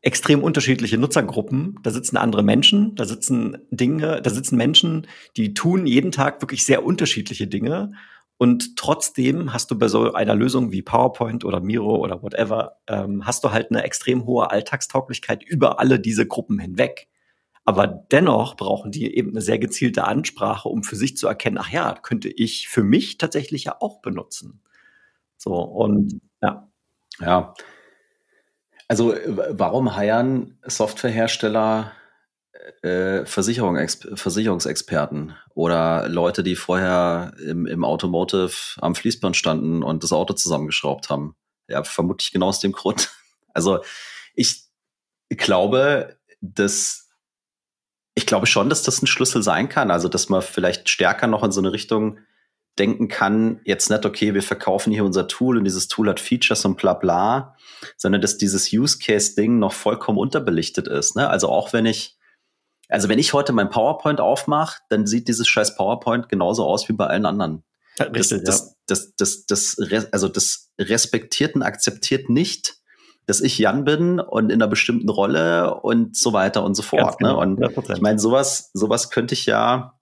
extrem 0.00 0.42
unterschiedliche 0.42 0.98
Nutzergruppen. 0.98 1.78
Da 1.82 1.90
sitzen 1.90 2.16
andere 2.16 2.42
Menschen, 2.42 2.94
da 2.94 3.04
sitzen 3.04 3.58
Dinge, 3.70 4.22
da 4.22 4.30
sitzen 4.30 4.56
Menschen, 4.56 5.06
die 5.36 5.54
tun 5.54 5.86
jeden 5.86 6.12
Tag 6.12 6.40
wirklich 6.40 6.64
sehr 6.64 6.84
unterschiedliche 6.84 7.46
Dinge. 7.46 7.92
Und 8.36 8.76
trotzdem 8.76 9.52
hast 9.52 9.70
du 9.70 9.78
bei 9.78 9.88
so 9.88 10.12
einer 10.12 10.36
Lösung 10.36 10.70
wie 10.70 10.82
PowerPoint 10.82 11.44
oder 11.44 11.60
Miro 11.60 11.96
oder 11.96 12.22
whatever, 12.22 12.76
ähm, 12.86 13.26
hast 13.26 13.42
du 13.42 13.50
halt 13.50 13.70
eine 13.70 13.82
extrem 13.82 14.26
hohe 14.26 14.50
Alltagstauglichkeit 14.50 15.42
über 15.42 15.80
alle 15.80 15.98
diese 15.98 16.26
Gruppen 16.26 16.60
hinweg. 16.60 17.08
Aber 17.64 17.86
dennoch 17.86 18.56
brauchen 18.56 18.92
die 18.92 19.14
eben 19.14 19.30
eine 19.30 19.42
sehr 19.42 19.58
gezielte 19.58 20.04
Ansprache, 20.04 20.68
um 20.68 20.84
für 20.84 20.96
sich 20.96 21.16
zu 21.16 21.26
erkennen, 21.26 21.58
ach 21.58 21.70
ja, 21.70 21.94
könnte 21.94 22.28
ich 22.28 22.68
für 22.68 22.84
mich 22.84 23.18
tatsächlich 23.18 23.64
ja 23.64 23.76
auch 23.80 24.00
benutzen. 24.00 24.62
So, 25.36 25.54
und 25.54 26.20
ja. 26.40 26.68
Ja, 27.20 27.54
also 28.88 29.14
warum 29.50 29.94
heiern 29.94 30.58
Softwarehersteller 30.66 31.92
äh, 32.82 33.24
Versicherung, 33.26 33.78
Versicherungsexperten 34.14 35.34
oder 35.54 36.08
Leute, 36.08 36.42
die 36.42 36.56
vorher 36.56 37.32
im, 37.44 37.66
im 37.66 37.84
Automotive 37.84 38.52
am 38.80 38.94
Fließband 38.94 39.36
standen 39.36 39.82
und 39.82 40.02
das 40.02 40.12
Auto 40.12 40.32
zusammengeschraubt 40.32 41.10
haben? 41.10 41.36
Ja, 41.68 41.84
vermutlich 41.84 42.32
genau 42.32 42.48
aus 42.48 42.60
dem 42.60 42.72
Grund. 42.72 43.10
Also 43.54 43.80
ich 44.34 44.68
glaube, 45.30 46.16
dass 46.40 47.08
ich 48.14 48.26
glaube 48.26 48.46
schon, 48.46 48.68
dass 48.68 48.82
das 48.82 49.02
ein 49.02 49.08
Schlüssel 49.08 49.42
sein 49.42 49.68
kann. 49.68 49.90
Also, 49.90 50.08
dass 50.08 50.28
man 50.28 50.42
vielleicht 50.42 50.88
stärker 50.88 51.26
noch 51.26 51.42
in 51.42 51.50
so 51.50 51.60
eine 51.60 51.72
Richtung 51.72 52.18
denken 52.78 53.08
kann, 53.08 53.60
jetzt 53.64 53.90
nicht, 53.90 54.06
okay, 54.06 54.34
wir 54.34 54.42
verkaufen 54.42 54.92
hier 54.92 55.04
unser 55.04 55.26
Tool 55.28 55.58
und 55.58 55.64
dieses 55.64 55.88
Tool 55.88 56.08
hat 56.08 56.20
Features 56.20 56.64
und 56.64 56.76
bla 56.76 56.94
bla, 56.94 57.56
sondern 57.96 58.20
dass 58.20 58.38
dieses 58.38 58.72
Use 58.72 58.98
Case-Ding 58.98 59.58
noch 59.58 59.72
vollkommen 59.72 60.18
unterbelichtet 60.18 60.88
ist. 60.88 61.16
Ne? 61.16 61.28
Also 61.28 61.48
auch 61.48 61.72
wenn 61.72 61.86
ich, 61.86 62.16
also 62.88 63.08
wenn 63.08 63.18
ich 63.18 63.32
heute 63.32 63.52
mein 63.52 63.70
PowerPoint 63.70 64.20
aufmache, 64.20 64.80
dann 64.88 65.06
sieht 65.06 65.28
dieses 65.28 65.48
scheiß 65.48 65.76
PowerPoint 65.76 66.28
genauso 66.28 66.64
aus 66.64 66.88
wie 66.88 66.94
bei 66.94 67.06
allen 67.06 67.26
anderen. 67.26 67.64
Ja, 67.98 68.06
richtig, 68.06 68.44
das, 68.44 68.76
das, 68.86 69.14
das, 69.16 69.46
das, 69.46 69.76
das, 69.76 70.12
also 70.12 70.28
das 70.28 70.70
respektiert 70.78 71.54
und 71.56 71.62
akzeptiert 71.62 72.30
nicht, 72.30 72.76
dass 73.26 73.40
ich 73.42 73.58
Jan 73.58 73.84
bin 73.84 74.20
und 74.20 74.50
in 74.50 74.62
einer 74.62 74.68
bestimmten 74.70 75.10
Rolle 75.10 75.74
und 75.82 76.16
so 76.16 76.32
weiter 76.32 76.64
und 76.64 76.74
so 76.74 76.82
fort. 76.82 77.20
Ne? 77.20 77.28
Genau, 77.28 77.44
ne? 77.44 77.68
Und 77.68 77.90
ich 77.90 78.00
meine, 78.00 78.18
sowas, 78.18 78.70
sowas 78.72 79.10
könnte 79.10 79.34
ich 79.34 79.44
ja, 79.44 79.97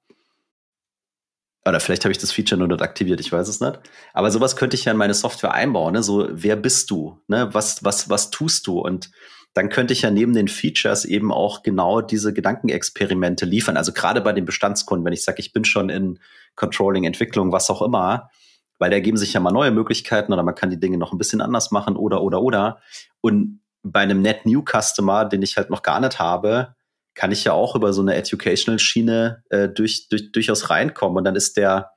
oder 1.66 1.80
vielleicht 1.80 2.04
habe 2.04 2.12
ich 2.12 2.18
das 2.18 2.32
Feature 2.32 2.58
nur 2.58 2.68
nicht 2.68 2.82
aktiviert, 2.82 3.20
ich 3.20 3.32
weiß 3.32 3.48
es 3.48 3.60
nicht. 3.60 3.80
Aber 4.12 4.30
sowas 4.30 4.56
könnte 4.56 4.76
ich 4.76 4.84
ja 4.84 4.92
in 4.92 4.98
meine 4.98 5.14
Software 5.14 5.52
einbauen. 5.52 5.94
Ne? 5.94 6.02
So, 6.02 6.28
wer 6.30 6.56
bist 6.56 6.90
du? 6.90 7.20
Ne? 7.28 7.48
Was, 7.52 7.84
was, 7.84 8.08
was 8.08 8.30
tust 8.30 8.66
du? 8.66 8.78
Und 8.78 9.10
dann 9.54 9.68
könnte 9.70 9.92
ich 9.92 10.02
ja 10.02 10.10
neben 10.10 10.34
den 10.34 10.48
Features 10.48 11.04
eben 11.04 11.32
auch 11.32 11.62
genau 11.62 12.02
diese 12.02 12.32
Gedankenexperimente 12.34 13.46
liefern. 13.46 13.76
Also 13.76 13.92
gerade 13.92 14.20
bei 14.20 14.32
den 14.32 14.44
Bestandskunden, 14.44 15.04
wenn 15.04 15.14
ich 15.14 15.24
sage, 15.24 15.40
ich 15.40 15.52
bin 15.52 15.64
schon 15.64 15.88
in 15.88 16.18
Controlling, 16.56 17.04
Entwicklung, 17.04 17.52
was 17.52 17.70
auch 17.70 17.82
immer, 17.82 18.30
weil 18.78 18.90
da 18.90 18.96
ergeben 18.96 19.16
sich 19.16 19.32
ja 19.32 19.40
mal 19.40 19.52
neue 19.52 19.70
Möglichkeiten 19.70 20.32
oder 20.32 20.42
man 20.42 20.54
kann 20.54 20.70
die 20.70 20.78
Dinge 20.78 20.98
noch 20.98 21.12
ein 21.12 21.18
bisschen 21.18 21.40
anders 21.40 21.70
machen 21.70 21.96
oder, 21.96 22.22
oder, 22.22 22.42
oder. 22.42 22.80
Und 23.22 23.60
bei 23.82 24.00
einem 24.00 24.20
Net 24.20 24.46
New 24.46 24.62
Customer, 24.62 25.24
den 25.24 25.42
ich 25.42 25.56
halt 25.56 25.70
noch 25.70 25.82
gar 25.82 26.00
nicht 26.00 26.18
habe, 26.18 26.75
kann 27.16 27.32
ich 27.32 27.44
ja 27.44 27.52
auch 27.52 27.74
über 27.74 27.92
so 27.92 28.02
eine 28.02 28.14
Educational 28.14 28.78
Schiene 28.78 29.42
äh, 29.48 29.68
durch, 29.68 30.08
durch, 30.08 30.30
durchaus 30.30 30.70
reinkommen. 30.70 31.16
Und 31.16 31.24
dann 31.24 31.34
ist 31.34 31.56
der, 31.56 31.90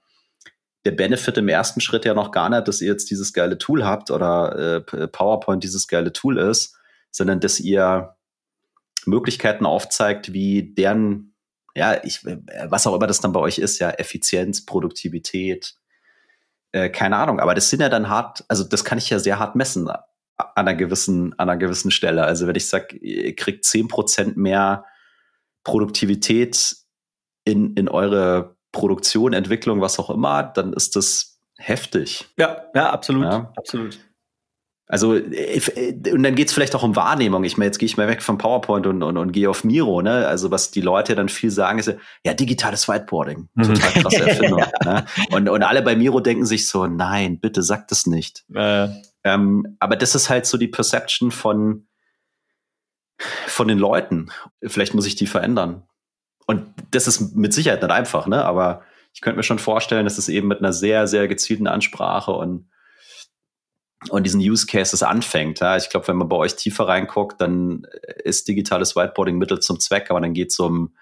der 0.85 0.91
Benefit 0.91 1.37
im 1.37 1.49
ersten 1.49 1.81
Schritt 1.81 2.05
ja 2.05 2.13
noch 2.13 2.31
gar 2.31 2.49
nicht, 2.49 2.67
dass 2.67 2.81
ihr 2.81 2.91
jetzt 2.91 3.11
dieses 3.11 3.33
geile 3.33 3.57
Tool 3.57 3.85
habt 3.85 4.11
oder 4.11 4.81
äh, 4.87 5.07
PowerPoint 5.07 5.63
dieses 5.63 5.87
geile 5.87 6.13
Tool 6.13 6.37
ist, 6.39 6.75
sondern 7.11 7.41
dass 7.41 7.59
ihr 7.59 8.15
Möglichkeiten 9.05 9.65
aufzeigt, 9.65 10.31
wie 10.31 10.73
deren, 10.73 11.35
ja, 11.75 12.01
ich, 12.03 12.25
was 12.65 12.87
auch 12.87 12.95
immer 12.95 13.07
das 13.07 13.19
dann 13.19 13.33
bei 13.33 13.41
euch 13.41 13.57
ist, 13.59 13.79
ja, 13.79 13.89
Effizienz, 13.91 14.65
Produktivität, 14.65 15.75
äh, 16.71 16.89
keine 16.89 17.17
Ahnung, 17.17 17.41
aber 17.41 17.55
das 17.55 17.69
sind 17.69 17.81
ja 17.81 17.89
dann 17.89 18.09
hart, 18.09 18.45
also 18.47 18.63
das 18.63 18.85
kann 18.85 18.97
ich 18.97 19.09
ja 19.09 19.19
sehr 19.19 19.39
hart 19.39 19.55
messen 19.55 19.89
an 19.89 20.03
einer 20.55 20.75
gewissen, 20.75 21.33
an 21.37 21.49
einer 21.49 21.57
gewissen 21.57 21.91
Stelle. 21.91 22.23
Also 22.23 22.47
wenn 22.47 22.55
ich 22.55 22.67
sage, 22.67 22.95
ihr 22.97 23.35
kriegt 23.35 23.65
zehn 23.65 23.89
Prozent 23.89 24.37
mehr 24.37 24.85
Produktivität 25.63 26.75
in, 27.45 27.73
in 27.75 27.89
eure 27.89 28.55
Produktion, 28.71 29.33
Entwicklung, 29.33 29.81
was 29.81 29.99
auch 29.99 30.09
immer, 30.09 30.43
dann 30.43 30.73
ist 30.73 30.95
das 30.95 31.39
heftig. 31.57 32.27
Ja, 32.37 32.63
ja, 32.75 32.91
absolut, 32.91 33.23
ja. 33.23 33.51
absolut. 33.55 33.99
Also, 34.91 35.11
und 35.11 36.23
dann 36.23 36.33
geht's 36.33 36.51
vielleicht 36.51 36.73
auch 36.73 36.81
um 36.81 36.95
Wahrnehmung. 36.95 37.43
Ich 37.43 37.57
meine, 37.57 37.67
jetzt 37.67 37.77
gehe 37.77 37.85
ich 37.85 37.97
mal 37.97 38.07
weg 38.07 38.23
vom 38.23 38.39
PowerPoint 38.39 38.87
und, 38.87 39.03
und, 39.03 39.17
und 39.17 39.31
gehe 39.31 39.47
auf 39.47 39.63
Miro, 39.63 40.01
ne? 40.01 40.27
Also, 40.27 40.49
was 40.49 40.71
die 40.71 40.81
Leute 40.81 41.13
dann 41.13 41.29
viel 41.29 41.51
sagen, 41.51 41.77
ist 41.77 41.93
ja, 42.25 42.33
digitales 42.33 42.87
Whiteboarding. 42.87 43.49
Mhm. 43.53 43.63
Total 43.63 43.91
krasse 44.01 44.23
Erfindung. 44.29 44.63
ne? 44.83 45.05
und, 45.31 45.47
und 45.47 45.61
alle 45.61 45.83
bei 45.83 45.95
Miro 45.95 46.21
denken 46.21 46.45
sich 46.45 46.67
so, 46.67 46.87
nein, 46.87 47.39
bitte 47.39 47.61
sag 47.61 47.87
das 47.87 48.07
nicht. 48.07 48.43
Äh. 48.55 48.87
Ähm, 49.23 49.77
aber 49.79 49.95
das 49.95 50.15
ist 50.15 50.29
halt 50.29 50.47
so 50.47 50.57
die 50.57 50.69
Perception 50.69 51.29
von, 51.29 51.87
von 53.47 53.67
den 53.67 53.77
Leuten. 53.77 54.31
Vielleicht 54.65 54.93
muss 54.93 55.05
ich 55.05 55.15
die 55.15 55.27
verändern. 55.27 55.83
Und 56.45 56.65
das 56.91 57.07
ist 57.07 57.35
mit 57.35 57.53
Sicherheit 57.53 57.81
nicht 57.81 57.91
einfach, 57.91 58.25
ne? 58.27 58.43
Aber 58.43 58.83
ich 59.13 59.21
könnte 59.21 59.37
mir 59.37 59.43
schon 59.43 59.59
vorstellen, 59.59 60.05
dass 60.05 60.17
es 60.17 60.29
eben 60.29 60.47
mit 60.47 60.59
einer 60.59 60.73
sehr, 60.73 61.07
sehr 61.07 61.27
gezielten 61.27 61.67
Ansprache 61.67 62.31
und 62.31 62.69
und 64.07 64.23
diesen 64.23 64.39
Use 64.39 64.65
Cases 64.65 65.03
anfängt. 65.03 65.59
Ja. 65.59 65.75
Ich 65.75 65.89
glaube, 65.89 66.07
wenn 66.07 66.15
man 66.15 66.29
bei 66.29 66.37
euch 66.37 66.55
tiefer 66.55 66.87
reinguckt, 66.87 67.41
dann 67.41 67.85
ist 68.23 68.47
digitales 68.47 68.95
Whiteboarding 68.95 69.37
Mittel 69.37 69.59
zum 69.59 69.79
Zweck, 69.79 70.09
aber 70.09 70.21
dann 70.21 70.33
geht 70.33 70.51
es 70.51 70.59
um, 70.59 70.95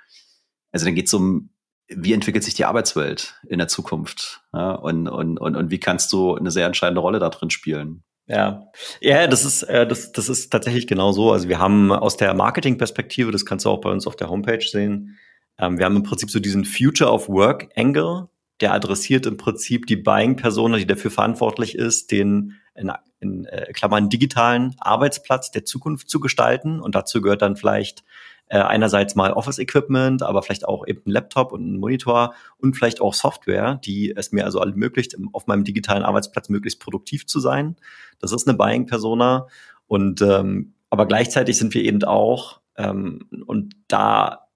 also 0.72 0.86
dann 0.86 0.96
geht 0.96 1.08
es 1.08 1.14
um, 1.14 1.52
wie 1.88 2.14
entwickelt 2.14 2.44
sich 2.44 2.56
die 2.56 2.66
Arbeitswelt 2.66 3.40
in 3.48 3.60
der 3.60 3.68
Zukunft? 3.68 4.42
Ja, 4.52 4.72
und, 4.72 5.08
und, 5.08 5.38
und, 5.38 5.56
und 5.56 5.72
wie 5.72 5.80
kannst 5.80 6.12
du 6.12 6.36
eine 6.36 6.52
sehr 6.52 6.66
entscheidende 6.66 7.02
Rolle 7.02 7.20
da 7.20 7.30
drin 7.30 7.50
spielen? 7.50 8.04
Ja, 8.28 8.68
ja, 9.00 9.28
das 9.28 9.46
ist 9.46 9.64
äh, 9.64 9.88
das, 9.88 10.12
das 10.12 10.28
ist 10.28 10.50
tatsächlich 10.52 10.86
genau 10.86 11.14
so. 11.14 11.32
Also 11.32 11.48
wir 11.48 11.60
haben 11.60 11.92
aus 11.94 12.18
der 12.18 12.34
Marketing-Perspektive, 12.34 13.32
das 13.32 13.46
kannst 13.46 13.66
du 13.66 13.70
auch 13.70 13.80
bei 13.80 13.90
uns 13.90 14.06
auf 14.06 14.18
der 14.18 14.30
Homepage 14.30 14.62
sehen, 14.62 15.18
ähm, 15.60 15.78
wir 15.78 15.86
haben 15.86 15.96
im 15.96 16.04
Prinzip 16.04 16.30
so 16.30 16.40
diesen 16.40 16.66
Future 16.66 17.12
of 17.12 17.30
Work 17.30 17.70
Angle, 17.76 18.30
der 18.62 18.74
adressiert 18.74 19.26
im 19.26 19.38
Prinzip 19.38 19.86
die 19.86 19.96
Buying-Persona, 19.96 20.78
die 20.78 20.88
dafür 20.88 21.12
verantwortlich 21.12 21.76
ist, 21.76 22.12
den 22.12 22.56
in, 22.76 22.92
in 23.20 23.46
äh, 23.46 23.72
Klammern 23.74 24.10
digitalen 24.10 24.76
Arbeitsplatz 24.80 25.52
der 25.52 25.66
Zukunft 25.66 26.10
zu 26.10 26.20
gestalten. 26.20 26.80
Und 26.80 26.96
dazu 26.96 27.22
gehört 27.22 27.42
dann 27.42 27.56
vielleicht 27.56 28.04
äh, 28.50 28.60
einerseits 28.60 29.16
mal 29.16 29.34
Office-Equipment, 29.34 30.24
aber 30.24 30.42
vielleicht 30.42 30.68
auch 30.68 30.88
eben 30.88 31.02
ein 31.06 31.12
Laptop 31.12 31.52
und 31.52 31.74
ein 31.74 31.80
Monitor 31.80 32.34
und 32.58 32.76
vielleicht 32.76 33.02
auch 33.02 33.14
Software, 33.14 33.76
die 33.84 34.14
es 34.16 34.32
mir 34.32 34.46
also 34.46 34.60
ermöglicht, 34.60 35.16
auf 35.34 35.48
meinem 35.48 35.64
digitalen 35.64 36.04
Arbeitsplatz 36.04 36.50
möglichst 36.50 36.80
produktiv 36.80 37.28
zu 37.28 37.40
sein. 37.40 37.76
Das 38.20 38.32
ist 38.32 38.48
eine 38.48 38.58
Buying-Persona. 38.58 39.48
Und 39.88 40.22
ähm, 40.22 40.74
aber 40.90 41.06
gleichzeitig 41.06 41.58
sind 41.58 41.74
wir 41.74 41.84
eben 41.84 42.04
auch, 42.04 42.62
ähm, 42.78 43.28
und 43.46 43.76
da 43.88 44.48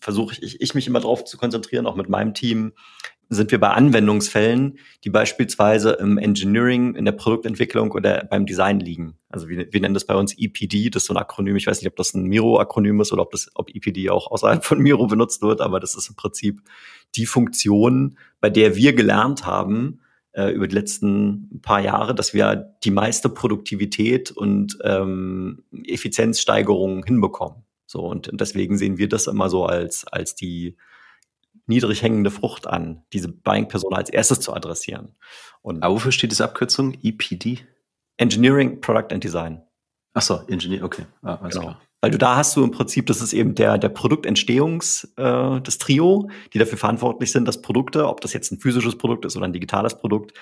versuche 0.00 0.36
ich, 0.40 0.60
ich 0.60 0.74
mich 0.74 0.86
immer 0.86 1.00
darauf 1.00 1.24
zu 1.24 1.36
konzentrieren, 1.36 1.86
auch 1.86 1.96
mit 1.96 2.08
meinem 2.08 2.34
Team, 2.34 2.72
sind 3.32 3.52
wir 3.52 3.60
bei 3.60 3.68
Anwendungsfällen, 3.68 4.78
die 5.04 5.10
beispielsweise 5.10 5.92
im 5.92 6.18
Engineering, 6.18 6.96
in 6.96 7.04
der 7.04 7.12
Produktentwicklung 7.12 7.92
oder 7.92 8.24
beim 8.24 8.44
Design 8.44 8.80
liegen. 8.80 9.14
Also 9.28 9.48
wir, 9.48 9.72
wir 9.72 9.80
nennen 9.80 9.94
das 9.94 10.04
bei 10.04 10.16
uns 10.16 10.36
EPD, 10.36 10.90
das 10.90 11.04
ist 11.04 11.06
so 11.06 11.14
ein 11.14 11.16
Akronym. 11.16 11.54
Ich 11.54 11.68
weiß 11.68 11.80
nicht, 11.80 11.88
ob 11.88 11.94
das 11.94 12.12
ein 12.12 12.24
Miro-Akronym 12.24 13.00
ist 13.00 13.12
oder 13.12 13.22
ob 13.22 13.30
das, 13.30 13.48
ob 13.54 13.70
EPD 13.72 14.10
auch 14.10 14.30
außerhalb 14.32 14.64
von 14.64 14.80
Miro 14.80 15.06
benutzt 15.06 15.42
wird, 15.42 15.60
aber 15.60 15.78
das 15.78 15.94
ist 15.94 16.08
im 16.08 16.16
Prinzip 16.16 16.60
die 17.14 17.26
Funktion, 17.26 18.18
bei 18.40 18.50
der 18.50 18.74
wir 18.74 18.94
gelernt 18.94 19.46
haben, 19.46 20.00
äh, 20.32 20.50
über 20.50 20.66
die 20.66 20.74
letzten 20.74 21.60
paar 21.62 21.80
Jahre, 21.80 22.16
dass 22.16 22.34
wir 22.34 22.74
die 22.82 22.90
meiste 22.90 23.28
Produktivität 23.28 24.32
und 24.32 24.76
ähm, 24.82 25.62
Effizienzsteigerung 25.84 27.04
hinbekommen. 27.04 27.62
So, 27.86 28.06
und, 28.06 28.30
deswegen 28.32 28.76
sehen 28.76 28.98
wir 28.98 29.08
das 29.08 29.26
immer 29.26 29.50
so 29.50 29.66
als, 29.66 30.06
als 30.06 30.34
die 30.34 30.76
niedrig 31.70 32.02
hängende 32.02 32.30
Frucht 32.30 32.66
an, 32.66 33.02
diese 33.14 33.28
Buying-Person 33.28 33.94
als 33.94 34.10
erstes 34.10 34.40
zu 34.40 34.52
adressieren. 34.52 35.16
Und 35.62 35.82
Aber 35.82 35.94
wofür 35.94 36.12
steht 36.12 36.30
diese 36.30 36.44
Abkürzung? 36.44 36.94
EPD? 37.02 37.60
Engineering, 38.18 38.80
Product 38.82 39.12
and 39.12 39.24
Design. 39.24 39.62
Ach 40.12 40.22
so, 40.22 40.42
Engineer, 40.48 40.84
okay. 40.84 41.06
Ah, 41.22 41.36
genau. 41.36 41.48
Klar. 41.48 41.80
Weil 42.02 42.10
du 42.10 42.18
da 42.18 42.36
hast 42.36 42.56
du 42.56 42.64
im 42.64 42.70
Prinzip, 42.70 43.06
das 43.06 43.20
ist 43.20 43.32
eben 43.32 43.54
der, 43.54 43.76
der 43.76 43.90
Produktentstehungs, 43.90 45.12
äh, 45.16 45.60
das 45.60 45.78
Trio, 45.78 46.30
die 46.52 46.58
dafür 46.58 46.78
verantwortlich 46.78 47.30
sind, 47.30 47.46
dass 47.46 47.60
Produkte, 47.60 48.08
ob 48.08 48.20
das 48.22 48.32
jetzt 48.32 48.50
ein 48.52 48.60
physisches 48.60 48.96
Produkt 48.96 49.26
ist 49.26 49.36
oder 49.36 49.44
ein 49.46 49.52
digitales 49.52 49.96
Produkt, 49.96 50.32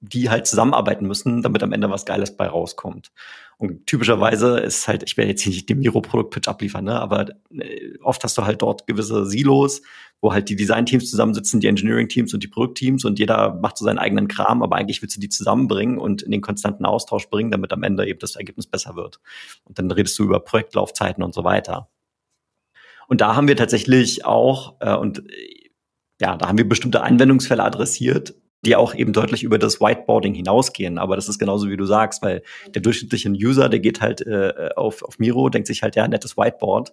die 0.00 0.30
halt 0.30 0.46
zusammenarbeiten 0.46 1.06
müssen, 1.06 1.42
damit 1.42 1.62
am 1.62 1.72
Ende 1.72 1.90
was 1.90 2.04
Geiles 2.04 2.36
bei 2.36 2.46
rauskommt. 2.48 3.10
Und 3.58 3.86
typischerweise 3.86 4.58
ist 4.60 4.86
halt, 4.86 5.02
ich 5.02 5.16
werde 5.16 5.30
jetzt 5.30 5.42
hier 5.42 5.52
nicht 5.52 5.68
den 5.68 5.80
Miro-Produkt-Pitch 5.80 6.48
abliefern, 6.48 6.84
ne, 6.84 7.00
aber 7.00 7.26
äh, 7.50 7.98
oft 8.02 8.22
hast 8.22 8.38
du 8.38 8.44
halt 8.44 8.62
dort 8.62 8.86
gewisse 8.86 9.26
Silos, 9.26 9.82
wo 10.20 10.32
halt 10.32 10.48
die 10.48 10.56
Design-Teams 10.56 11.10
zusammensitzen, 11.10 11.60
die 11.60 11.68
Engineering-Teams 11.68 12.34
und 12.34 12.42
die 12.42 12.48
Produkt-Teams 12.48 13.04
und 13.04 13.18
jeder 13.18 13.54
macht 13.54 13.78
so 13.78 13.84
seinen 13.84 13.98
eigenen 13.98 14.26
Kram, 14.26 14.62
aber 14.62 14.76
eigentlich 14.76 15.00
willst 15.00 15.16
du 15.16 15.20
die 15.20 15.28
zusammenbringen 15.28 15.98
und 15.98 16.22
in 16.22 16.32
den 16.32 16.40
konstanten 16.40 16.84
Austausch 16.84 17.28
bringen, 17.28 17.50
damit 17.50 17.72
am 17.72 17.82
Ende 17.82 18.06
eben 18.06 18.18
das 18.18 18.36
Ergebnis 18.36 18.66
besser 18.66 18.96
wird. 18.96 19.20
Und 19.64 19.78
dann 19.78 19.90
redest 19.90 20.18
du 20.18 20.24
über 20.24 20.40
Projektlaufzeiten 20.40 21.22
und 21.22 21.34
so 21.34 21.44
weiter. 21.44 21.88
Und 23.06 23.20
da 23.20 23.36
haben 23.36 23.48
wir 23.48 23.56
tatsächlich 23.56 24.24
auch, 24.24 24.76
äh, 24.80 24.94
und 24.94 25.20
äh, 25.30 25.70
ja, 26.20 26.36
da 26.36 26.48
haben 26.48 26.58
wir 26.58 26.68
bestimmte 26.68 27.02
Anwendungsfälle 27.02 27.62
adressiert, 27.62 28.34
die 28.62 28.74
auch 28.74 28.94
eben 28.94 29.12
deutlich 29.12 29.44
über 29.44 29.58
das 29.58 29.80
Whiteboarding 29.80 30.34
hinausgehen. 30.34 30.98
Aber 30.98 31.16
das 31.16 31.28
ist 31.28 31.38
genauso 31.38 31.70
wie 31.70 31.76
du 31.76 31.86
sagst, 31.86 32.22
weil 32.22 32.42
der 32.66 32.82
durchschnittliche 32.82 33.30
User, 33.30 33.68
der 33.68 33.80
geht 33.80 34.00
halt 34.00 34.20
äh, 34.22 34.70
auf, 34.74 35.02
auf 35.02 35.18
Miro, 35.18 35.48
denkt 35.48 35.68
sich 35.68 35.82
halt, 35.82 35.94
ja, 35.96 36.08
nettes 36.08 36.36
Whiteboard. 36.36 36.92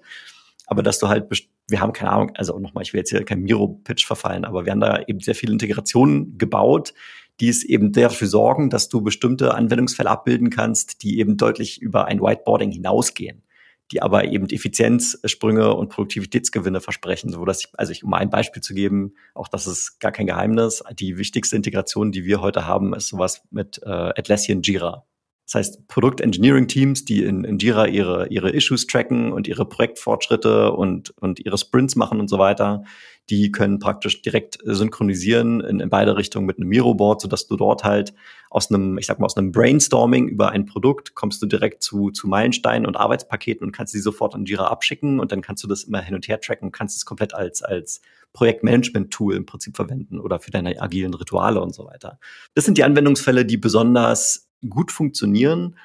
Aber 0.67 0.83
dass 0.83 0.99
du 0.99 1.07
halt, 1.07 1.27
wir 1.67 1.81
haben 1.81 1.93
keine 1.93 2.11
Ahnung, 2.11 2.31
also 2.35 2.57
nochmal, 2.59 2.83
ich 2.83 2.93
will 2.93 2.99
jetzt 2.99 3.09
hier 3.09 3.23
kein 3.23 3.41
Miro-Pitch 3.41 4.05
verfallen, 4.05 4.45
aber 4.45 4.65
wir 4.65 4.71
haben 4.71 4.79
da 4.79 5.03
eben 5.07 5.19
sehr 5.19 5.35
viele 5.35 5.53
Integrationen 5.53 6.37
gebaut, 6.37 6.93
die 7.39 7.49
es 7.49 7.63
eben 7.63 7.91
dafür 7.91 8.27
sorgen, 8.27 8.69
dass 8.69 8.89
du 8.89 9.01
bestimmte 9.01 9.53
Anwendungsfälle 9.53 10.09
abbilden 10.09 10.49
kannst, 10.49 11.03
die 11.03 11.19
eben 11.19 11.37
deutlich 11.37 11.81
über 11.81 12.05
ein 12.05 12.21
Whiteboarding 12.21 12.71
hinausgehen 12.71 13.45
die 13.91 14.01
aber 14.01 14.25
eben 14.25 14.49
Effizienzsprünge 14.49 15.73
und 15.73 15.89
Produktivitätsgewinne 15.89 16.81
versprechen. 16.81 17.31
So 17.31 17.45
dass 17.45 17.61
ich, 17.61 17.67
also 17.73 17.91
ich, 17.91 18.03
um 18.03 18.13
ein 18.13 18.29
Beispiel 18.29 18.61
zu 18.61 18.73
geben, 18.73 19.13
auch 19.33 19.47
das 19.47 19.67
ist 19.67 19.99
gar 19.99 20.11
kein 20.11 20.25
Geheimnis. 20.25 20.83
Die 20.97 21.17
wichtigste 21.17 21.55
Integration, 21.55 22.11
die 22.11 22.25
wir 22.25 22.41
heute 22.41 22.65
haben, 22.65 22.93
ist 22.93 23.09
sowas 23.09 23.43
mit 23.51 23.81
äh, 23.83 23.89
Atlassian 23.89 24.61
Jira. 24.63 25.05
Das 25.45 25.55
heißt, 25.55 25.87
Produkt-Engineering-Teams, 25.87 27.05
die 27.05 27.23
in, 27.23 27.43
in 27.43 27.59
Jira 27.59 27.85
ihre, 27.85 28.27
ihre 28.29 28.49
Issues 28.49 28.87
tracken 28.87 29.31
und 29.31 29.47
ihre 29.47 29.65
Projektfortschritte 29.65 30.71
und, 30.71 31.11
und 31.21 31.39
ihre 31.39 31.57
Sprints 31.57 31.95
machen 31.95 32.19
und 32.19 32.29
so 32.29 32.39
weiter, 32.39 32.83
die 33.29 33.51
können 33.51 33.79
praktisch 33.79 34.21
direkt 34.21 34.57
synchronisieren 34.63 35.61
in, 35.61 35.79
in 35.79 35.89
beide 35.89 36.17
Richtungen 36.17 36.45
mit 36.45 36.57
einem 36.57 36.69
Miro-Board, 36.69 37.21
sodass 37.21 37.47
du 37.47 37.57
dort 37.57 37.83
halt 37.83 38.13
aus 38.49 38.71
einem, 38.71 38.97
ich 38.97 39.05
sag 39.05 39.19
mal, 39.19 39.25
aus 39.25 39.37
einem 39.37 39.51
Brainstorming 39.51 40.27
über 40.27 40.49
ein 40.49 40.65
Produkt 40.65 41.13
kommst 41.13 41.41
du 41.41 41.45
direkt 41.45 41.83
zu, 41.83 42.09
zu 42.09 42.27
Meilensteinen 42.27 42.87
und 42.87 42.97
Arbeitspaketen 42.97 43.65
und 43.65 43.71
kannst 43.71 43.93
sie 43.93 43.99
sofort 43.99 44.35
in 44.35 44.45
Jira 44.45 44.67
abschicken 44.67 45.19
und 45.19 45.31
dann 45.31 45.41
kannst 45.41 45.63
du 45.63 45.67
das 45.67 45.83
immer 45.83 46.01
hin 46.01 46.15
und 46.15 46.27
her 46.27 46.39
tracken 46.39 46.67
und 46.67 46.71
kannst 46.71 46.97
es 46.97 47.05
komplett 47.05 47.33
als, 47.33 47.61
als 47.61 48.01
Projektmanagement-Tool 48.33 49.35
im 49.35 49.45
Prinzip 49.45 49.75
verwenden 49.75 50.19
oder 50.19 50.39
für 50.39 50.51
deine 50.51 50.79
agilen 50.81 51.13
Rituale 51.13 51.61
und 51.61 51.73
so 51.73 51.85
weiter. 51.85 52.19
Das 52.53 52.65
sind 52.65 52.77
die 52.77 52.83
Anwendungsfälle, 52.83 53.45
die 53.45 53.57
besonders 53.57 54.44
gut 54.69 54.91
funktionieren. 54.91 55.77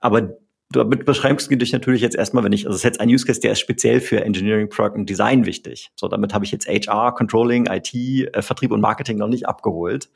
Aber 0.00 0.36
damit 0.70 1.04
beschreibst 1.04 1.50
du 1.50 1.56
dich 1.56 1.72
natürlich 1.72 2.00
jetzt 2.00 2.16
erstmal, 2.16 2.44
wenn 2.44 2.52
ich, 2.52 2.66
also 2.66 2.74
es 2.74 2.80
ist 2.80 2.84
jetzt 2.84 3.00
ein 3.00 3.08
Use 3.08 3.26
Case, 3.26 3.40
der 3.40 3.52
ist 3.52 3.60
speziell 3.60 4.00
für 4.00 4.24
Engineering, 4.24 4.68
Product 4.68 4.94
und 4.96 5.08
Design 5.08 5.46
wichtig. 5.46 5.90
So, 5.96 6.08
damit 6.08 6.34
habe 6.34 6.44
ich 6.44 6.52
jetzt 6.52 6.66
HR, 6.66 7.14
Controlling, 7.14 7.66
IT, 7.66 7.94
äh, 7.94 8.42
Vertrieb 8.42 8.72
und 8.72 8.80
Marketing 8.80 9.18
noch 9.18 9.28
nicht 9.28 9.46
abgeholt. 9.46 10.10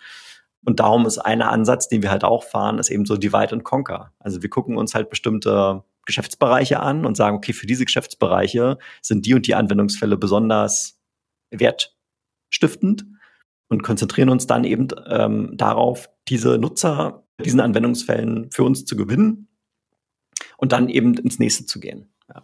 Und 0.65 0.81
darum 0.81 1.07
ist 1.07 1.19
einer 1.19 1.53
Ansatz, 1.53 1.89
den 1.89 2.03
wir 2.03 2.11
halt 2.11 2.25
auch 2.25 2.43
fahren, 2.43 2.79
ist 2.79 2.91
eben 2.91 3.05
so 3.07 3.17
Divide 3.17 3.53
and 3.53 3.65
Conquer. 3.65 4.13
Also 4.19 4.43
wir 4.43 4.51
gucken 4.51 4.77
uns 4.77 4.95
halt 4.95 5.11
bestimmte 5.11 5.85
Geschäftsbereiche 6.07 6.81
an 6.81 7.05
und 7.05 7.17
sagen, 7.17 7.37
okay, 7.37 7.53
für 7.53 7.67
diese 7.67 7.85
Geschäftsbereiche 7.85 8.79
sind 9.03 9.27
die 9.27 9.35
und 9.35 9.47
die 9.47 9.55
Anwendungsfälle 9.55 10.17
besonders 10.17 10.99
wertstiftend 11.51 13.07
und 13.69 13.83
konzentrieren 13.83 14.29
uns 14.29 14.47
dann 14.47 14.65
eben 14.65 14.89
ähm, 15.09 15.53
darauf, 15.57 16.11
diese 16.29 16.59
Nutzer 16.59 17.26
diesen 17.45 17.61
Anwendungsfällen 17.61 18.51
für 18.51 18.65
uns 18.65 18.85
zu 18.85 18.97
gewinnen 18.97 19.49
und 20.57 20.73
dann 20.73 20.89
eben 20.89 21.15
ins 21.15 21.39
nächste 21.39 21.67
zu 21.67 21.81
gehen. 21.81 22.09
Ja. 22.29 22.43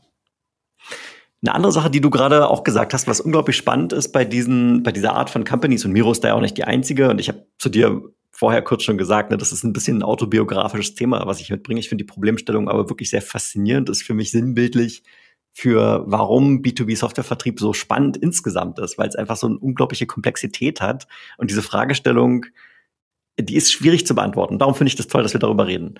Eine 1.42 1.55
andere 1.55 1.72
Sache, 1.72 1.90
die 1.90 2.00
du 2.00 2.11
gerade 2.11 2.48
auch 2.48 2.62
gesagt 2.62 2.94
hast, 2.94 3.07
was 3.07 3.20
unglaublich 3.20 3.57
spannend 3.57 3.92
ist 3.92 4.12
bei 4.12 4.24
diesen, 4.24 4.83
bei 4.83 4.92
dieser 4.92 5.14
Art 5.14 5.31
von 5.31 5.44
Companies, 5.44 5.85
und 5.85 5.92
Miro 5.92 6.12
ist 6.12 6.22
da 6.22 6.28
ja 6.28 6.35
auch 6.35 6.40
nicht 6.40 6.57
die 6.57 6.64
einzige, 6.64 7.11
und 7.11 7.20
ich 7.20 7.28
habe 7.28 7.46
zu 7.59 7.68
dir 7.68 8.02
vorher 8.31 8.62
kurz 8.62 8.83
schon 8.83 8.98
gesagt, 8.98 9.31
ne, 9.31 9.37
das 9.37 9.52
ist 9.52 9.62
ein 9.62 9.72
bisschen 9.72 9.98
ein 9.98 10.02
autobiografisches 10.02 10.94
Thema, 10.94 11.26
was 11.26 11.40
ich 11.40 11.50
mitbringe. 11.50 11.81
Ich 11.81 11.88
finde 11.88 12.05
die 12.05 12.11
Problemstellung 12.11 12.68
aber 12.68 12.88
wirklich 12.88 13.11
sehr 13.11 13.22
faszinierend, 13.22 13.88
ist 13.88 14.02
für 14.02 14.14
mich 14.14 14.31
sinnbildlich 14.31 15.02
für 15.52 16.05
warum 16.07 16.62
B2B-Softwarevertrieb 16.62 17.61
so 17.61 17.74
spannend 17.74 18.16
insgesamt 18.16 18.78
ist, 18.78 18.96
weil 18.96 19.09
es 19.09 19.16
einfach 19.16 19.37
so 19.37 19.46
eine 19.46 19.59
unglaubliche 19.59 20.07
Komplexität 20.07 20.81
hat 20.81 21.07
und 21.37 21.50
diese 21.50 21.62
Fragestellung, 21.62 22.46
die 23.38 23.56
ist 23.56 23.72
schwierig 23.72 24.06
zu 24.06 24.14
beantworten. 24.14 24.58
Darum 24.58 24.74
finde 24.74 24.88
ich 24.88 24.96
das 24.96 25.08
toll, 25.08 25.22
dass 25.22 25.32
wir 25.32 25.40
darüber 25.40 25.66
reden. 25.66 25.94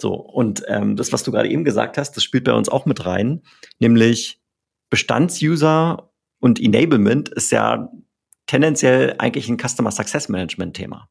So, 0.00 0.14
und 0.14 0.62
ähm, 0.68 0.96
das, 0.96 1.12
was 1.12 1.22
du 1.22 1.30
gerade 1.30 1.48
eben 1.48 1.64
gesagt 1.64 1.98
hast, 1.98 2.12
das 2.12 2.24
spielt 2.24 2.44
bei 2.44 2.52
uns 2.52 2.68
auch 2.68 2.86
mit 2.86 3.06
rein, 3.06 3.42
nämlich 3.78 4.40
Bestandsuser 4.90 6.10
und 6.40 6.60
Enablement 6.60 7.28
ist 7.28 7.52
ja 7.52 7.90
tendenziell 8.46 9.14
eigentlich 9.18 9.48
ein 9.48 9.56
Customer 9.56 9.90
Success 9.90 10.28
Management 10.28 10.76
Thema. 10.76 11.08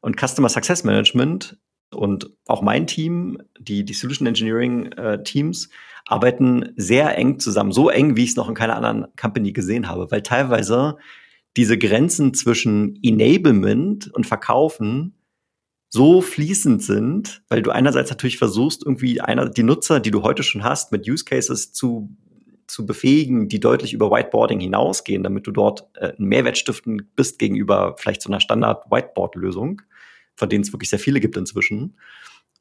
Und 0.00 0.18
Customer 0.18 0.48
Success 0.48 0.84
Management 0.84 1.58
und 1.90 2.30
auch 2.46 2.62
mein 2.62 2.86
Team, 2.86 3.38
die, 3.58 3.84
die 3.84 3.94
Solution 3.94 4.26
Engineering 4.26 4.92
äh, 4.92 5.22
Teams, 5.22 5.70
arbeiten 6.06 6.72
sehr 6.76 7.16
eng 7.16 7.38
zusammen. 7.38 7.72
So 7.72 7.88
eng, 7.90 8.16
wie 8.16 8.24
ich 8.24 8.30
es 8.30 8.36
noch 8.36 8.48
in 8.48 8.54
keiner 8.54 8.76
anderen 8.76 9.06
Company 9.16 9.52
gesehen 9.52 9.88
habe, 9.88 10.10
weil 10.10 10.22
teilweise 10.22 10.96
diese 11.58 11.76
Grenzen 11.76 12.34
zwischen 12.34 13.00
Enablement 13.02 14.14
und 14.14 14.28
Verkaufen 14.28 15.18
so 15.88 16.20
fließend 16.20 16.84
sind, 16.84 17.42
weil 17.48 17.62
du 17.62 17.72
einerseits 17.72 18.10
natürlich 18.10 18.38
versuchst, 18.38 18.86
irgendwie 18.86 19.20
einer, 19.20 19.48
die 19.48 19.64
Nutzer, 19.64 19.98
die 19.98 20.12
du 20.12 20.22
heute 20.22 20.44
schon 20.44 20.62
hast, 20.62 20.92
mit 20.92 21.08
Use 21.08 21.24
Cases 21.24 21.72
zu, 21.72 22.16
zu 22.68 22.86
befähigen, 22.86 23.48
die 23.48 23.58
deutlich 23.58 23.92
über 23.92 24.08
Whiteboarding 24.08 24.60
hinausgehen, 24.60 25.24
damit 25.24 25.48
du 25.48 25.50
dort 25.50 25.88
äh, 25.94 26.12
einen 26.16 26.28
Mehrwert 26.28 26.58
stiften 26.58 27.10
bist 27.16 27.40
gegenüber 27.40 27.96
vielleicht 27.98 28.22
so 28.22 28.30
einer 28.30 28.38
Standard-Whiteboard-Lösung, 28.38 29.82
von 30.36 30.48
denen 30.48 30.62
es 30.62 30.72
wirklich 30.72 30.90
sehr 30.90 31.00
viele 31.00 31.18
gibt 31.18 31.36
inzwischen. 31.36 31.98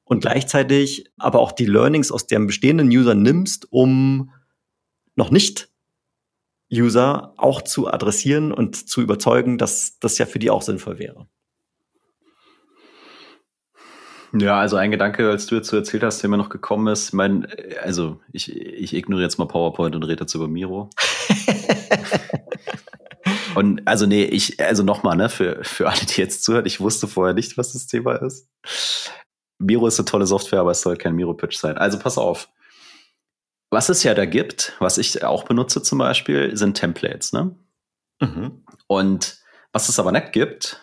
Und 0.05 0.21
gleichzeitig 0.21 1.05
aber 1.17 1.39
auch 1.39 1.51
die 1.51 1.67
Learnings 1.67 2.11
aus 2.11 2.25
dem 2.25 2.47
bestehenden 2.47 2.87
User 2.87 3.13
nimmst, 3.13 3.71
um 3.71 4.31
noch 5.15 5.29
nicht 5.29 5.69
User 6.71 7.33
auch 7.37 7.61
zu 7.61 7.87
adressieren 7.87 8.51
und 8.51 8.89
zu 8.89 9.01
überzeugen, 9.01 9.57
dass 9.57 9.99
das 9.99 10.17
ja 10.17 10.25
für 10.25 10.39
die 10.39 10.49
auch 10.49 10.61
sinnvoll 10.61 10.99
wäre. 10.99 11.27
Ja, 14.33 14.59
also 14.59 14.75
ein 14.75 14.91
Gedanke, 14.91 15.29
als 15.29 15.45
du 15.45 15.55
jetzt 15.55 15.69
so 15.69 15.77
erzählt 15.77 16.03
hast, 16.03 16.21
der 16.21 16.29
mir 16.29 16.37
noch 16.37 16.49
gekommen 16.49 16.91
ist, 16.91 17.13
mein, 17.13 17.47
also 17.81 18.19
ich, 18.33 18.53
ich 18.53 18.93
ignoriere 18.93 19.25
jetzt 19.25 19.39
mal 19.39 19.47
PowerPoint 19.47 19.95
und 19.95 20.03
rede 20.03 20.21
jetzt 20.21 20.35
über 20.35 20.49
Miro. 20.49 20.89
und 23.55 23.87
also 23.87 24.05
nee, 24.05 24.25
ich, 24.25 24.61
also 24.61 24.83
nochmal, 24.83 25.15
ne, 25.15 25.29
für, 25.29 25.63
für 25.63 25.89
alle, 25.89 26.01
die 26.01 26.19
jetzt 26.19 26.43
zuhören, 26.43 26.65
ich 26.65 26.81
wusste 26.81 27.07
vorher 27.07 27.33
nicht, 27.33 27.57
was 27.57 27.71
das 27.71 27.87
Thema 27.87 28.15
ist. 28.15 28.49
Miro 29.59 29.87
ist 29.87 29.99
eine 29.99 30.05
tolle 30.05 30.27
Software, 30.27 30.59
aber 30.59 30.71
es 30.71 30.81
soll 30.81 30.97
kein 30.97 31.15
Miro-Pitch 31.15 31.57
sein. 31.57 31.77
Also 31.77 31.97
pass 31.97 32.17
auf 32.17 32.49
was 33.69 33.89
es 33.89 34.03
ja 34.03 34.13
da 34.13 34.25
gibt, 34.25 34.75
was 34.79 34.97
ich 34.97 35.23
auch 35.23 35.43
benutze 35.43 35.81
zum 35.81 35.99
Beispiel, 35.99 36.55
sind 36.55 36.75
Templates. 36.75 37.33
Ne? 37.33 37.55
Mhm. 38.21 38.63
Und 38.87 39.37
was 39.73 39.89
es 39.89 39.99
aber 39.99 40.11
nicht 40.11 40.31
gibt, 40.31 40.81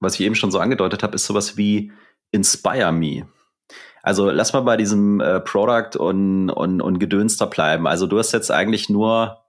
was 0.00 0.14
ich 0.14 0.20
eben 0.22 0.34
schon 0.34 0.50
so 0.50 0.58
angedeutet 0.58 1.02
habe, 1.02 1.14
ist 1.14 1.26
sowas 1.26 1.56
wie 1.56 1.92
Inspire 2.30 2.92
Me. 2.92 3.28
Also 4.02 4.30
lass 4.30 4.52
mal 4.52 4.60
bei 4.60 4.76
diesem 4.76 5.20
äh, 5.20 5.40
Product 5.40 5.98
und, 5.98 6.50
und, 6.50 6.80
und 6.80 6.98
Gedöns 6.98 7.36
da 7.36 7.46
bleiben. 7.46 7.86
Also 7.86 8.06
du 8.06 8.18
hast 8.18 8.32
jetzt 8.32 8.50
eigentlich 8.50 8.88
nur 8.90 9.44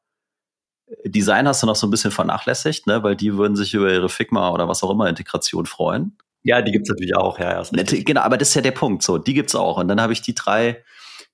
Design 1.04 1.48
hast 1.48 1.64
du 1.64 1.68
noch 1.68 1.76
so 1.76 1.88
ein 1.88 1.90
bisschen 1.90 2.12
vernachlässigt, 2.12 2.88
ne? 2.88 3.04
weil 3.04 3.16
die 3.16 3.36
würden 3.38 3.56
sich 3.56 3.74
über 3.74 3.92
ihre 3.92 4.10
Figma 4.10 4.52
oder 4.52 4.68
was 4.68 4.84
auch 4.84 4.92
immer 4.92 5.10
Integration 5.10 5.66
freuen. 5.66 6.16
Ja, 6.44 6.62
die 6.62 6.72
gibt's 6.72 6.90
natürlich 6.90 7.16
auch, 7.16 7.40
ja. 7.40 7.60
ja 7.60 7.84
genau, 8.04 8.22
aber 8.22 8.38
das 8.38 8.50
ist 8.50 8.54
ja 8.54 8.62
der 8.62 8.72
Punkt. 8.72 9.02
So, 9.02 9.18
die 9.18 9.34
gibt's 9.34 9.56
auch. 9.56 9.78
Und 9.78 9.88
dann 9.88 10.00
habe 10.00 10.14
ich 10.14 10.22
die 10.22 10.36
drei 10.36 10.84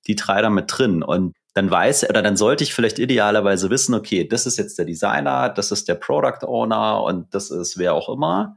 die 0.06 0.16
drei 0.16 0.42
da 0.42 0.50
mit 0.50 0.66
drin. 0.68 1.02
Und 1.02 1.34
dann 1.54 1.70
weiß 1.70 2.08
oder 2.08 2.22
dann 2.22 2.36
sollte 2.36 2.64
ich 2.64 2.74
vielleicht 2.74 2.98
idealerweise 2.98 3.70
wissen, 3.70 3.94
okay, 3.94 4.26
das 4.26 4.46
ist 4.46 4.56
jetzt 4.56 4.78
der 4.78 4.86
Designer, 4.86 5.50
das 5.50 5.70
ist 5.70 5.88
der 5.88 5.96
Product 5.96 6.46
Owner 6.46 7.02
und 7.02 7.34
das 7.34 7.50
ist 7.50 7.78
wer 7.78 7.94
auch 7.94 8.08
immer. 8.08 8.56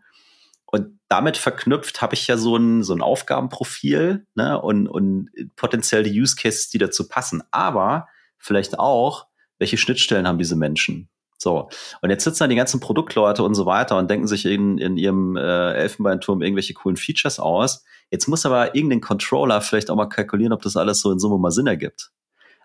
Und 0.66 1.00
damit 1.08 1.38
verknüpft 1.38 2.02
habe 2.02 2.16
ich 2.16 2.28
ja 2.28 2.38
so 2.38 2.58
ein, 2.58 2.84
so 2.84 2.94
ein 2.94 3.02
Aufgabenprofil 3.02 4.26
ne, 4.36 4.62
und, 4.62 4.88
und 4.88 5.30
potenziell 5.56 6.04
die 6.04 6.20
Use 6.20 6.36
Cases, 6.36 6.70
die 6.70 6.78
dazu 6.78 7.08
passen. 7.08 7.44
Aber 7.52 8.08
vielleicht 8.38 8.80
auch, 8.80 9.28
welche 9.58 9.78
Schnittstellen 9.78 10.28
haben 10.28 10.38
diese 10.38 10.56
Menschen? 10.56 11.10
So, 11.46 11.70
und 12.02 12.10
jetzt 12.10 12.24
sitzen 12.24 12.40
da 12.40 12.48
die 12.48 12.56
ganzen 12.56 12.80
Produktleute 12.80 13.44
und 13.44 13.54
so 13.54 13.68
weiter 13.68 14.00
und 14.00 14.10
denken 14.10 14.26
sich 14.26 14.48
in, 14.48 14.80
in 14.80 14.98
ihrem 14.98 15.38
äh, 15.38 15.74
Elfenbeinturm 15.74 16.42
irgendwelche 16.42 16.74
coolen 16.74 16.98
Features 16.98 17.40
aus. 17.40 17.84
Jetzt 18.10 18.26
muss 18.28 18.48
aber 18.48 18.74
irgendein 18.74 19.00
Controller 19.00 19.62
vielleicht 19.62 19.92
auch 19.92 19.96
mal 19.96 20.08
kalkulieren, 20.08 20.54
ob 20.54 20.64
das 20.64 20.76
alles 20.76 21.02
so 21.02 21.12
in 21.12 21.20
Summe 21.20 21.38
mal 21.38 21.52
Sinn 21.52 21.68
ergibt. 21.68 22.10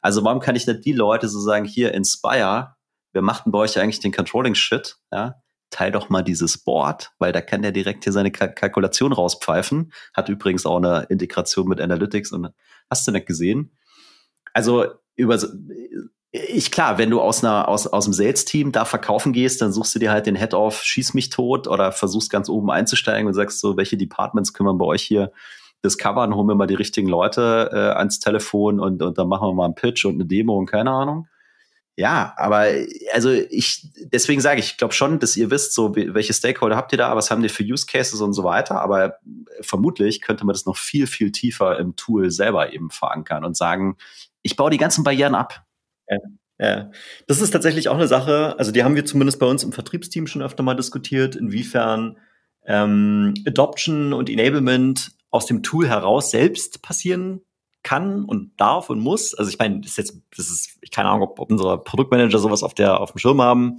Also 0.01 0.25
warum 0.25 0.40
kann 0.40 0.57
ich 0.57 0.66
nicht 0.66 0.83
die 0.87 0.95
Leute 0.95 1.29
so 1.29 1.40
sagen, 1.40 1.66
hier 1.66 1.93
Inspire, 1.93 2.75
wir 3.12 3.21
machten 3.21 3.51
bei 3.51 3.59
euch 3.59 3.79
eigentlich 3.79 4.01
den 4.01 4.12
Controlling-Shit, 4.12 4.97
ja, 5.12 5.35
teil 5.69 5.93
doch 5.93 6.09
mal 6.09 6.23
dieses 6.23 6.57
Board, 6.57 7.12
weil 7.19 7.33
da 7.33 7.43
kann 7.43 7.61
der 7.61 7.73
direkt 7.73 8.05
hier 8.05 8.14
seine 8.14 8.33
Kalk 8.33 8.57
Kalkulation 8.57 9.12
rauspfeifen. 9.12 9.93
Hat 10.14 10.31
übrigens 10.31 10.64
auch 10.64 10.79
eine 10.79 11.05
Integration 11.11 11.69
mit 11.69 11.83
Analytics 11.83 12.33
und 12.33 12.49
hast 12.88 13.07
du 13.07 13.12
nicht 13.12 13.27
gesehen? 13.27 13.77
Also 14.55 14.87
über 15.16 15.38
ich 16.33 16.71
klar, 16.71 16.99
wenn 16.99 17.11
du 17.11 17.21
aus 17.21 17.43
einer 17.43 17.69
aus 17.69 17.87
aus 17.88 18.05
dem 18.05 18.12
Sales-Team 18.12 18.71
da 18.71 18.85
verkaufen 18.85 19.33
gehst, 19.33 19.61
dann 19.61 19.73
suchst 19.73 19.95
du 19.95 19.99
dir 19.99 20.12
halt 20.12 20.27
den 20.27 20.37
Head 20.37 20.55
of 20.55 20.83
schieß 20.83 21.14
mich 21.14 21.31
tot 21.31 21.66
oder 21.66 21.90
versuchst 21.90 22.31
ganz 22.31 22.49
oben 22.49 22.71
einzusteigen 22.71 23.27
und 23.27 23.35
sagst 23.35 23.61
so, 23.61 23.77
welche 23.77 23.97
Departments 23.97 24.53
kümmern 24.53 24.79
bei 24.79 24.85
euch 24.85 25.03
hier 25.03 25.33
discovern, 25.85 26.35
holen 26.35 26.47
wir 26.47 26.55
mal 26.55 26.66
die 26.66 26.75
richtigen 26.75 27.09
Leute 27.09 27.71
äh, 27.73 27.99
ans 27.99 28.21
Telefon 28.21 28.79
und 28.79 29.03
und 29.03 29.19
dann 29.19 29.29
machen 29.29 29.49
wir 29.49 29.55
mal 29.55 29.64
einen 29.64 29.75
Pitch 29.75 30.05
und 30.05 30.14
eine 30.14 30.27
Demo 30.27 30.57
und 30.57 30.66
keine 30.66 30.90
Ahnung. 30.93 31.27
Ja, 31.97 32.33
aber 32.37 32.66
also 33.12 33.31
ich 33.33 33.88
deswegen 33.99 34.40
sage 34.40 34.61
ich, 34.61 34.66
ich 34.73 34.77
glaube 34.79 34.95
schon, 34.95 35.19
dass 35.19 35.37
ihr 35.37 35.51
wisst, 35.51 35.75
so 35.75 35.97
welche 35.97 36.33
Stakeholder 36.33 36.77
habt 36.77 36.93
ihr 36.93 36.99
da, 36.99 37.14
was 37.16 37.31
haben 37.31 37.43
die 37.43 37.49
für 37.49 37.64
Use 37.64 37.87
Cases 37.87 38.21
und 38.21 38.35
so 38.35 38.45
weiter. 38.45 38.81
Aber 38.81 39.16
vermutlich 39.61 40.21
könnte 40.21 40.47
man 40.47 40.55
das 40.55 40.64
noch 40.64 40.77
viel 40.77 41.09
viel 41.09 41.33
tiefer 41.33 41.79
im 41.79 41.97
Tool 41.97 42.31
selber 42.31 42.73
eben 42.73 42.90
verankern 42.90 43.45
und 43.45 43.57
sagen, 43.57 43.97
ich 44.43 44.57
baue 44.57 44.71
die 44.71 44.79
ganzen 44.79 45.03
Barrieren 45.03 45.35
ab 45.35 45.66
ja, 46.11 46.18
ja. 46.59 46.90
Das 47.27 47.40
ist 47.40 47.51
tatsächlich 47.51 47.88
auch 47.88 47.96
eine 47.96 48.09
Sache, 48.09 48.59
also 48.59 48.73
die 48.73 48.85
haben 48.85 48.96
wir 48.96 49.05
zumindest 49.05 49.38
bei 49.38 49.46
uns 49.46 49.62
im 49.62 49.73
Vertriebsteam 49.73 50.27
schon 50.27 50.42
öfter 50.42 50.62
mal 50.62 50.75
diskutiert, 50.75 51.37
inwiefern 51.37 52.18
ähm, 52.66 53.35
Adoption 53.46 54.12
und 54.12 54.29
Enablement 54.29 55.12
aus 55.31 55.46
dem 55.46 55.62
Tool 55.62 55.88
heraus 55.88 56.31
selbst 56.31 56.83
passieren 56.83 57.40
kann 57.83 58.25
und 58.25 58.53
darf 58.61 58.90
und 58.90 59.01
muss. 59.01 59.35
Also 59.35 59.51
ich 59.51 59.59
meine, 59.59 59.81
das 59.81 59.92
ist 59.92 59.99
jetzt, 59.99 60.23
das 60.37 60.51
ist, 60.51 60.79
ich 60.83 60.90
keine 60.90 61.09
Ahnung, 61.09 61.23
ob, 61.23 61.40
ob 61.40 61.51
unsere 61.51 61.83
Produktmanager 61.83 62.38
sowas 62.38 62.62
auf 62.62 62.75
der 62.75 63.01
auf 63.01 63.12
dem 63.12 63.18
Schirm 63.18 63.40
haben. 63.40 63.79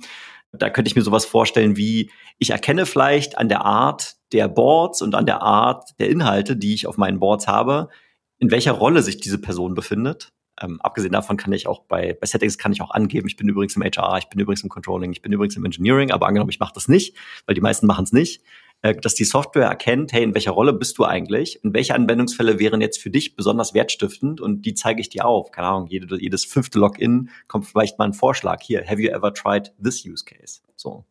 Da 0.52 0.70
könnte 0.70 0.90
ich 0.90 0.96
mir 0.96 1.02
sowas 1.02 1.26
vorstellen 1.26 1.78
wie, 1.78 2.12
ich 2.38 2.50
erkenne 2.50 2.86
vielleicht 2.86 3.38
an 3.38 3.48
der 3.48 3.64
Art 3.64 4.16
der 4.34 4.48
Boards 4.48 5.02
und 5.02 5.16
an 5.16 5.26
der 5.26 5.42
Art 5.42 5.92
der 6.00 6.10
Inhalte, 6.10 6.58
die 6.58 6.74
ich 6.74 6.88
auf 6.88 6.98
meinen 6.98 7.20
Boards 7.20 7.48
habe, 7.48 7.90
in 8.38 8.52
welcher 8.52 8.74
Rolle 8.74 9.04
sich 9.04 9.18
diese 9.18 9.40
Person 9.40 9.76
befindet. 9.76 10.34
Ähm, 10.62 10.80
abgesehen 10.82 11.14
davon 11.14 11.38
kann 11.38 11.52
ich 11.54 11.68
auch 11.68 11.82
bei, 11.82 12.14
bei 12.14 12.28
Settings 12.28 12.58
kann 12.58 12.72
ich 12.72 12.82
auch 12.82 12.92
angeben, 12.92 13.28
ich 13.28 13.36
bin 13.36 13.48
übrigens 13.48 13.76
im 13.76 13.84
HR, 13.84 14.18
ich 14.18 14.28
bin 14.28 14.40
übrigens 14.40 14.64
im 14.64 14.70
Controlling, 14.70 15.12
ich 15.12 15.22
bin 15.22 15.32
übrigens 15.32 15.56
im 15.56 15.66
Engineering, 15.66 16.12
aber 16.12 16.28
angenommen, 16.28 16.52
ich 16.52 16.60
mache 16.60 16.74
das 16.74 16.88
nicht, 16.88 17.16
weil 17.46 17.56
die 17.56 17.62
meisten 17.62 17.88
machen 17.88 18.04
es 18.04 18.12
nicht, 18.12 18.44
äh, 18.82 18.96
dass 18.96 19.16
die 19.16 19.24
Software 19.24 19.68
erkennt, 19.68 20.14
hey, 20.14 20.24
in 20.24 20.34
welcher 20.34 20.52
Rolle 20.52 20.74
bist 20.74 20.98
du 20.98 21.06
eigentlich 21.06 21.64
und 21.64 21.74
welche 21.74 21.96
Anwendungsfälle 21.96 22.60
wären 22.60 22.82
jetzt 22.82 23.00
für 23.00 23.10
dich 23.10 23.36
besonders 23.36 23.74
wertstiftend 23.74 24.42
und 24.42 24.64
die 24.64 24.74
zeige 24.74 25.02
ich 25.02 25.10
dir 25.10 25.26
auf. 25.26 25.52
Keine 25.52 25.68
Ahnung, 25.68 25.88
jede, 25.88 26.20
jedes 26.20 26.46
fünfte 26.46 26.80
Login 26.80 27.30
kommt 27.48 27.68
vielleicht 27.68 27.98
mal 28.00 28.06
ein 28.06 28.14
Vorschlag. 28.14 28.62
Hier, 28.62 28.86
have 28.88 29.02
you 29.02 29.10
ever 29.10 29.34
tried 29.34 29.74
this 29.82 30.06
use 30.06 30.24
case? 30.26 30.62
So. 30.76 31.06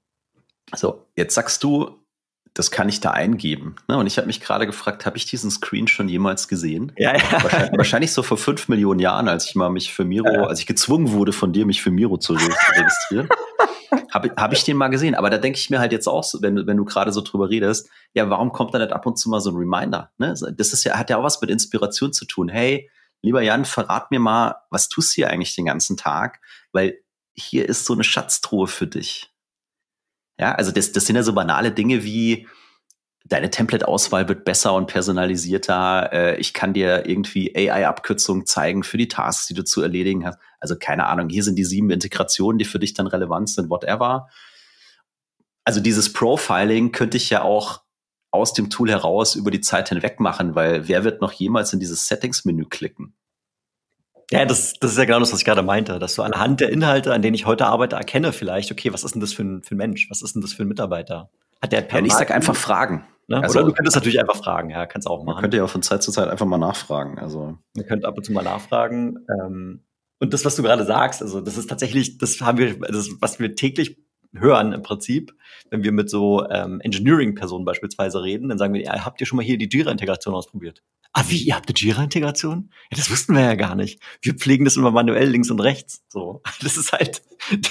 So, 0.77 1.07
jetzt 1.17 1.35
sagst 1.35 1.65
du, 1.65 2.00
das 2.55 2.71
kann 2.71 2.89
ich 2.89 3.01
da 3.01 3.13
eingeben. 3.13 3.77
Ne? 3.89 3.97
Und 3.97 4.07
ich 4.07 4.17
habe 4.19 4.27
mich 4.27 4.41
gerade 4.41 4.67
gefragt, 4.67 5.07
habe 5.07 5.17
ich 5.17 5.25
diesen 5.25 5.51
Screen 5.51 5.87
schon 5.87 6.09
jemals 6.09 6.49
gesehen? 6.49 6.93
Ja, 6.97 7.17
ja. 7.17 7.23
Wahrscheinlich, 7.43 7.79
wahrscheinlich, 7.79 8.13
so 8.13 8.23
vor 8.23 8.37
fünf 8.37 8.69
Millionen 8.69 9.01
Jahren, 9.01 9.29
als 9.29 9.47
ich 9.47 9.55
mal 9.55 9.71
mich 9.71 9.93
für 9.93 10.05
Miro, 10.05 10.33
ja. 10.33 10.43
als 10.45 10.61
ich 10.61 10.67
gezwungen 10.67 11.13
wurde 11.13 11.33
von 11.33 11.53
dir, 11.53 11.65
mich 11.67 11.81
für 11.83 11.91
Miro 11.91 12.17
zu 12.17 12.35
registrieren. 12.35 13.29
habe 14.11 14.33
hab 14.37 14.53
ich 14.53 14.65
den 14.65 14.77
mal 14.77 14.89
gesehen. 14.89 15.15
Aber 15.15 15.31
da 15.31 15.39
denke 15.39 15.59
ich 15.59 15.71
mir 15.71 15.79
halt 15.79 15.93
jetzt 15.93 16.09
auch, 16.09 16.25
so, 16.25 16.43
wenn, 16.43 16.67
wenn 16.67 16.77
du 16.77 16.85
gerade 16.85 17.13
so 17.13 17.21
drüber 17.21 17.51
redest, 17.51 17.89
ja, 18.15 18.29
warum 18.29 18.53
kommt 18.53 18.75
da 18.75 18.79
nicht 18.79 18.93
ab 18.93 19.07
und 19.07 19.19
zu 19.19 19.29
mal 19.31 19.41
so 19.41 19.51
ein 19.51 19.57
Reminder? 19.57 20.11
Ne? 20.19 20.35
Das 20.57 20.73
ist 20.73 20.85
ja, 20.85 20.99
hat 20.99 21.11
ja 21.11 21.19
auch 21.19 21.25
was 21.25 21.41
mit 21.41 21.51
Inspiration 21.51 22.13
zu 22.13 22.25
tun. 22.25 22.49
Hey, 22.49 22.91
lieber 23.23 23.43
Jan, 23.43 23.65
verrat 23.65 24.11
mir 24.11 24.21
mal, 24.21 24.57
was 24.71 24.89
tust 24.89 25.13
du 25.13 25.15
hier 25.17 25.31
eigentlich 25.31 25.55
den 25.55 25.67
ganzen 25.67 25.97
Tag? 25.97 26.41
Weil 26.73 26.99
hier 27.35 27.69
ist 27.69 27.85
so 27.85 27.95
eine 27.95 28.05
Schatztruhe 28.05 28.67
für 28.67 28.87
dich. 28.87 29.30
Ja, 30.41 30.55
also 30.55 30.73
das, 30.73 30.93
das 30.93 31.05
sind 31.05 31.17
ja 31.17 31.23
so 31.23 31.35
banale 31.35 31.71
Dinge 31.71 32.03
wie, 32.03 32.47
deine 33.27 33.51
Template-Auswahl 33.51 34.27
wird 34.27 34.47
besser 34.47 34.73
und 34.75 34.87
personalisierter. 34.87 36.11
Äh, 36.13 36.41
ich 36.41 36.55
kann 36.55 36.73
dir 36.73 37.07
irgendwie 37.07 37.55
AI-Abkürzungen 37.55 38.47
zeigen 38.47 38.83
für 38.83 38.97
die 38.97 39.09
Tasks, 39.09 39.47
die 39.47 39.55
du 39.55 39.65
zu 39.65 39.83
erledigen 39.83 40.25
hast. 40.25 40.39
Also 40.59 40.77
keine 40.79 41.07
Ahnung, 41.07 41.29
hier 41.29 41.45
sind 41.45 41.57
die 41.57 41.65
sieben 41.65 41.91
Integrationen, 41.91 42.59
die 42.59 42.65
für 42.65 42.79
dich 42.79 42.95
dann 42.95 43.07
relevant 43.07 43.51
sind, 43.51 43.69
whatever. 43.69 44.29
Also 45.65 45.81
dieses 45.81 46.11
Profiling 46.13 46.91
könnte 46.91 47.19
ich 47.19 47.29
ja 47.29 47.43
auch 47.43 47.83
aus 48.31 48.55
dem 48.55 48.71
Tool 48.71 48.91
heraus 48.91 49.35
über 49.35 49.51
die 49.51 49.61
Zeit 49.61 49.91
hinweg 49.91 50.21
machen, 50.21 50.55
weil 50.55 50.89
wer 50.89 51.05
wird 51.05 51.21
noch 51.21 51.33
jemals 51.33 51.75
in 51.75 51.81
dieses 51.81 52.07
Settings-Menü 52.07 52.65
klicken? 52.65 53.15
Ja, 54.31 54.45
das, 54.45 54.75
das 54.75 54.93
ist 54.93 54.99
ja 54.99 55.05
genau 55.05 55.19
das, 55.19 55.33
was 55.33 55.41
ich 55.41 55.45
gerade 55.45 55.63
meinte, 55.63 55.99
dass 55.99 56.15
du 56.15 56.23
anhand 56.23 56.61
der 56.61 56.71
Inhalte, 56.71 57.13
an 57.13 57.21
denen 57.21 57.35
ich 57.35 57.47
heute 57.47 57.67
arbeite, 57.67 57.97
erkenne 57.97 58.33
vielleicht, 58.33 58.71
okay, 58.71 58.93
was 58.93 59.03
ist 59.03 59.15
denn 59.15 59.21
das 59.21 59.33
für 59.33 59.43
ein, 59.43 59.63
für 59.63 59.75
ein 59.75 59.79
Mensch? 59.79 60.09
Was 60.09 60.23
ist 60.23 60.35
denn 60.35 60.43
das 60.43 60.53
für 60.53 60.63
ein 60.63 60.69
Mitarbeiter? 60.69 61.31
Hat 61.61 61.73
der 61.73 61.87
ja, 61.87 62.05
ich 62.05 62.13
sag 62.13 62.31
einfach 62.31 62.57
fragen. 62.57 63.05
Ne? 63.27 63.43
Also, 63.43 63.59
Oder 63.59 63.69
du 63.69 63.75
könntest 63.75 63.97
natürlich 63.97 64.21
einfach 64.21 64.37
fragen, 64.37 64.71
ja, 64.71 64.87
kannst 64.87 65.09
auch 65.09 65.25
machen. 65.25 65.35
Man 65.35 65.43
könnte 65.43 65.57
ja 65.57 65.67
von 65.67 65.83
Zeit 65.83 66.03
zu 66.03 66.13
Zeit 66.13 66.29
einfach 66.29 66.47
mal 66.47 66.59
nachfragen. 66.59 67.19
Also. 67.19 67.59
Man 67.75 67.87
könnte 67.87 68.07
ab 68.07 68.17
und 68.17 68.25
zu 68.25 68.33
mal 68.33 68.43
nachfragen. 68.43 69.19
Ähm, 69.29 69.85
und 70.21 70.33
das, 70.33 70.45
was 70.45 70.57
du 70.57 70.63
gerade 70.63 70.85
sagst, 70.85 71.23
also 71.23 71.41
das 71.41 71.57
ist 71.57 71.69
tatsächlich, 71.69 72.19
das 72.19 72.41
haben 72.41 72.59
wir, 72.59 72.79
das, 72.79 73.11
was 73.21 73.41
wir 73.41 73.55
täglich 73.55 73.99
hören 74.35 74.73
im 74.73 74.83
Prinzip, 74.83 75.35
wenn 75.71 75.83
wir 75.83 75.93
mit 75.93 76.09
so 76.11 76.49
ähm, 76.49 76.81
Engineering-Personen 76.81 77.65
beispielsweise 77.65 78.23
reden, 78.23 78.49
dann 78.49 78.59
sagen 78.59 78.75
wir, 78.75 78.83
ja, 78.83 79.05
habt 79.05 79.21
ihr 79.21 79.27
schon 79.27 79.37
mal 79.37 79.45
hier 79.45 79.59
die 79.59 79.69
Jira-Integration 79.69 80.35
ausprobiert? 80.35 80.83
Ah, 81.13 81.25
wie, 81.27 81.43
ihr 81.43 81.57
habt 81.57 81.69
eine 81.69 81.77
Jira-Integration? 81.77 82.71
Ja, 82.91 82.97
das 82.97 83.11
wussten 83.11 83.35
wir 83.35 83.43
ja 83.43 83.57
gar 83.57 83.75
nicht. 83.75 84.01
Wir 84.23 84.35
pflegen 84.35 84.65
das 84.65 84.77
immer 84.77 84.93
manuell 84.93 85.29
links 85.29 85.51
und 85.51 85.59
rechts. 85.59 86.05
So, 86.09 86.41
das 86.63 86.77
ist 86.77 86.93
halt, 86.93 87.23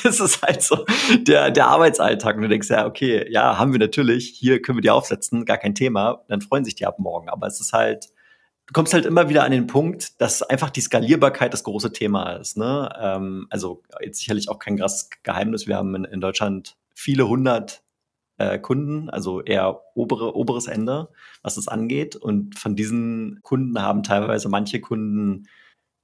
das 0.04 0.20
ist 0.20 0.42
halt 0.42 0.62
so 0.62 0.86
der, 1.22 1.50
der 1.50 1.68
Arbeitsalltag. 1.68 2.36
Und 2.36 2.42
du 2.42 2.50
denkst 2.50 2.70
ja, 2.70 2.86
okay, 2.86 3.26
ja, 3.32 3.58
haben 3.58 3.72
wir 3.72 3.80
natürlich. 3.80 4.30
Hier 4.38 4.62
können 4.62 4.78
wir 4.78 4.82
die 4.82 4.90
aufsetzen, 4.90 5.46
gar 5.46 5.58
kein 5.58 5.74
Thema. 5.74 6.26
Dann 6.28 6.42
freuen 6.42 6.66
sich 6.66 6.76
die 6.76 6.86
ab 6.86 7.00
morgen. 7.00 7.30
Aber 7.30 7.48
es 7.48 7.62
ist 7.62 7.72
halt, 7.72 8.10
du 8.68 8.74
kommst 8.74 8.94
halt 8.94 9.06
immer 9.06 9.30
wieder 9.30 9.46
an 9.46 9.52
den 9.52 9.68
Punkt, 9.68 10.20
dass 10.20 10.44
einfach 10.44 10.70
die 10.70 10.82
Skalierbarkeit 10.82 11.54
das 11.54 11.64
große 11.64 11.94
Thema 11.94 12.34
ist. 12.34 12.58
Ne? 12.58 12.94
Ähm, 13.00 13.48
also 13.50 13.84
jetzt 14.02 14.20
sicherlich 14.20 14.50
auch 14.50 14.60
kein 14.60 14.78
krasses 14.78 15.10
Geheimnis. 15.24 15.66
Wir 15.66 15.78
haben 15.78 15.96
in, 15.96 16.04
in 16.04 16.20
Deutschland 16.20 16.76
viele 16.94 17.30
hundert 17.30 17.84
äh, 18.40 18.58
Kunden, 18.58 19.10
also 19.10 19.42
eher 19.42 19.82
obere, 19.94 20.36
oberes 20.36 20.68
Ende, 20.68 21.10
was 21.44 21.58
es 21.58 21.68
angeht. 21.68 22.16
Und 22.16 22.58
von 22.58 22.76
diesen 22.76 23.40
Kunden 23.44 23.80
haben 23.82 24.02
teilweise 24.04 24.50
manche 24.50 24.80
Kunden 24.80 25.48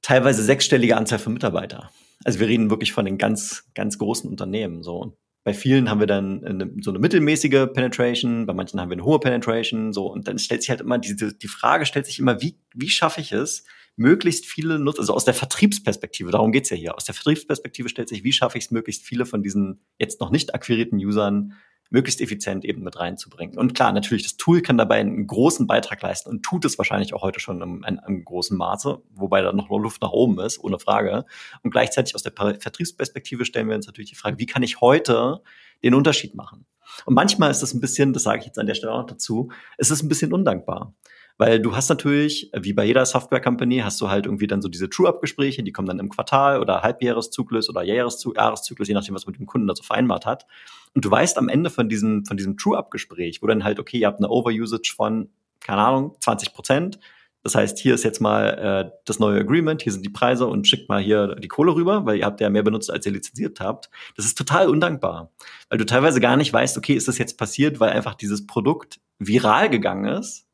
teilweise 0.01 0.43
sechsstellige 0.43 0.97
Anzahl 0.97 1.19
von 1.19 1.33
Mitarbeiter. 1.33 1.89
Also 2.23 2.39
wir 2.39 2.47
reden 2.47 2.69
wirklich 2.69 2.93
von 2.93 3.05
den 3.05 3.17
ganz, 3.17 3.71
ganz 3.73 3.97
großen 3.97 4.29
Unternehmen. 4.29 4.83
So. 4.83 5.17
bei 5.43 5.53
vielen 5.53 5.89
haben 5.89 5.99
wir 5.99 6.07
dann 6.07 6.43
eine, 6.43 6.71
so 6.81 6.91
eine 6.91 6.99
mittelmäßige 6.99 7.67
Penetration, 7.73 8.45
bei 8.45 8.53
manchen 8.53 8.79
haben 8.81 8.89
wir 8.89 8.95
eine 8.95 9.05
hohe 9.05 9.19
Penetration. 9.19 9.93
So 9.93 10.11
und 10.11 10.27
dann 10.27 10.37
stellt 10.37 10.61
sich 10.61 10.69
halt 10.69 10.81
immer 10.81 10.97
diese 10.99 11.33
die 11.33 11.47
Frage 11.47 11.85
stellt 11.85 12.05
sich 12.05 12.19
immer, 12.19 12.41
wie 12.41 12.59
wie 12.73 12.89
schaffe 12.89 13.21
ich 13.21 13.31
es, 13.31 13.63
möglichst 13.95 14.45
viele 14.45 14.79
Nutzer, 14.79 14.99
also 14.99 15.13
aus 15.13 15.25
der 15.25 15.33
Vertriebsperspektive, 15.33 16.31
darum 16.31 16.51
geht's 16.51 16.69
ja 16.69 16.77
hier, 16.77 16.95
aus 16.95 17.05
der 17.05 17.15
Vertriebsperspektive 17.15 17.89
stellt 17.89 18.09
sich, 18.09 18.23
wie 18.23 18.33
schaffe 18.33 18.57
ich 18.57 18.65
es, 18.65 18.71
möglichst 18.71 19.03
viele 19.03 19.25
von 19.25 19.41
diesen 19.41 19.79
jetzt 19.99 20.19
noch 20.19 20.31
nicht 20.31 20.53
akquirierten 20.53 20.97
Usern 20.99 21.53
möglichst 21.89 22.21
effizient 22.21 22.65
eben 22.65 22.83
mit 22.83 22.99
reinzubringen. 22.99 23.57
Und 23.57 23.73
klar, 23.75 23.91
natürlich, 23.91 24.23
das 24.23 24.37
Tool 24.37 24.61
kann 24.61 24.77
dabei 24.77 24.95
einen 24.95 25.27
großen 25.27 25.67
Beitrag 25.67 26.01
leisten 26.01 26.29
und 26.29 26.43
tut 26.43 26.65
es 26.65 26.77
wahrscheinlich 26.77 27.13
auch 27.13 27.21
heute 27.21 27.39
schon 27.39 27.61
in, 27.61 28.01
im 28.07 28.25
großen 28.25 28.57
Maße, 28.57 29.01
wobei 29.11 29.41
da 29.41 29.53
noch 29.53 29.69
Luft 29.69 30.01
nach 30.01 30.11
oben 30.11 30.39
ist, 30.39 30.63
ohne 30.63 30.79
Frage. 30.79 31.25
Und 31.63 31.71
gleichzeitig 31.71 32.15
aus 32.15 32.23
der 32.23 32.33
Vertriebsperspektive 32.33 33.45
stellen 33.45 33.67
wir 33.67 33.75
uns 33.75 33.87
natürlich 33.87 34.09
die 34.09 34.15
Frage, 34.15 34.39
wie 34.39 34.45
kann 34.45 34.63
ich 34.63 34.81
heute 34.81 35.41
den 35.83 35.93
Unterschied 35.93 36.35
machen? 36.35 36.65
Und 37.05 37.13
manchmal 37.13 37.51
ist 37.51 37.61
es 37.61 37.73
ein 37.73 37.81
bisschen, 37.81 38.13
das 38.13 38.23
sage 38.23 38.39
ich 38.39 38.45
jetzt 38.45 38.59
an 38.59 38.67
der 38.67 38.75
Stelle 38.75 38.93
auch 38.93 38.99
noch 38.99 39.07
dazu, 39.07 39.51
ist 39.77 39.91
es 39.91 40.01
ein 40.01 40.09
bisschen 40.09 40.33
undankbar. 40.33 40.93
Weil 41.37 41.59
du 41.59 41.75
hast 41.75 41.89
natürlich, 41.89 42.49
wie 42.57 42.71
bei 42.71 42.85
jeder 42.85 43.05
Software-Company, 43.05 43.79
hast 43.79 43.99
du 43.99 44.09
halt 44.09 44.25
irgendwie 44.25 44.47
dann 44.47 44.61
so 44.61 44.69
diese 44.69 44.89
True-Up-Gespräche, 44.89 45.63
die 45.63 45.73
kommen 45.73 45.87
dann 45.87 45.99
im 45.99 46.09
Quartal 46.09 46.61
oder 46.61 46.81
Halbjahreszyklus 46.81 47.69
oder 47.69 47.83
Jahreszyklus, 47.83 48.87
je 48.87 48.93
nachdem, 48.93 49.15
was 49.15 49.25
man 49.25 49.33
mit 49.33 49.41
dem 49.41 49.45
Kunden 49.45 49.67
dazu 49.67 49.83
vereinbart 49.83 50.25
hat. 50.25 50.45
Und 50.93 51.03
du 51.03 51.11
weißt 51.11 51.37
am 51.37 51.49
Ende 51.49 51.69
von 51.69 51.89
diesem, 51.89 52.25
von 52.25 52.37
diesem 52.37 52.55
True-Up-Gespräch, 52.55 53.41
wo 53.41 53.47
dann 53.47 53.65
halt, 53.65 53.79
okay, 53.79 53.97
ihr 53.97 54.07
habt 54.07 54.19
eine 54.19 54.29
Overusage 54.29 54.93
von, 54.95 55.29
keine 55.59 55.81
Ahnung, 55.81 56.15
20 56.21 56.53
Prozent. 56.53 56.99
Das 57.43 57.53
heißt, 57.53 57.77
hier 57.77 57.93
ist 57.93 58.03
jetzt 58.03 58.21
mal 58.21 58.47
äh, 58.87 58.91
das 59.03 59.19
neue 59.19 59.41
Agreement, 59.41 59.81
hier 59.81 59.91
sind 59.91 60.03
die 60.05 60.09
Preise 60.09 60.47
und 60.47 60.67
schickt 60.67 60.87
mal 60.89 61.01
hier 61.01 61.35
die 61.35 61.49
Kohle 61.49 61.75
rüber, 61.75 62.05
weil 62.05 62.17
ihr 62.17 62.25
habt 62.25 62.39
ja 62.39 62.49
mehr 62.49 62.63
benutzt, 62.63 62.89
als 62.89 63.05
ihr 63.05 63.11
lizenziert 63.11 63.59
habt. 63.59 63.89
Das 64.15 64.25
ist 64.25 64.37
total 64.37 64.69
undankbar, 64.69 65.31
weil 65.69 65.77
du 65.77 65.85
teilweise 65.85 66.21
gar 66.21 66.37
nicht 66.37 66.51
weißt, 66.51 66.77
okay, 66.77 66.93
ist 66.93 67.07
das 67.07 67.17
jetzt 67.17 67.37
passiert, 67.37 67.79
weil 67.79 67.91
einfach 67.91 68.15
dieses 68.15 68.47
Produkt 68.47 68.99
viral 69.19 69.69
gegangen 69.69 70.05
ist 70.05 70.44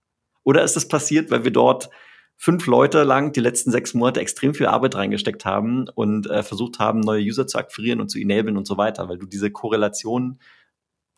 oder 0.44 0.64
ist 0.64 0.78
es 0.78 0.88
passiert, 0.88 1.32
weil 1.32 1.44
wir 1.44 1.52
dort 1.52 1.90
fünf 2.38 2.66
Leute 2.66 3.04
lang 3.04 3.34
die 3.34 3.40
letzten 3.40 3.72
sechs 3.72 3.94
Monate 3.94 4.20
extrem 4.20 4.56
viel 4.56 4.66
Arbeit 4.66 4.96
reingesteckt 4.96 5.46
haben 5.46 5.88
und 5.90 6.28
äh, 6.28 6.42
versucht 6.42 6.80
haben, 6.80 7.00
neue 7.00 7.22
User 7.22 7.46
zu 7.46 7.58
akquirieren 7.58 8.02
und 8.02 8.10
zu 8.10 8.18
enablen 8.18 8.58
und 8.58 8.66
so 8.66 8.78
weiter, 8.78 9.10
weil 9.10 9.20
du 9.20 9.28
diese 9.28 9.52
Korrelation 9.52 10.40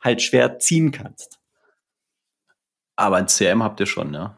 halt 0.01 0.21
schwer 0.21 0.59
ziehen 0.59 0.91
kannst. 0.91 1.39
Aber 2.95 3.15
ein 3.15 3.29
CM 3.29 3.63
habt 3.63 3.79
ihr 3.79 3.85
schon, 3.85 4.11
ne? 4.11 4.37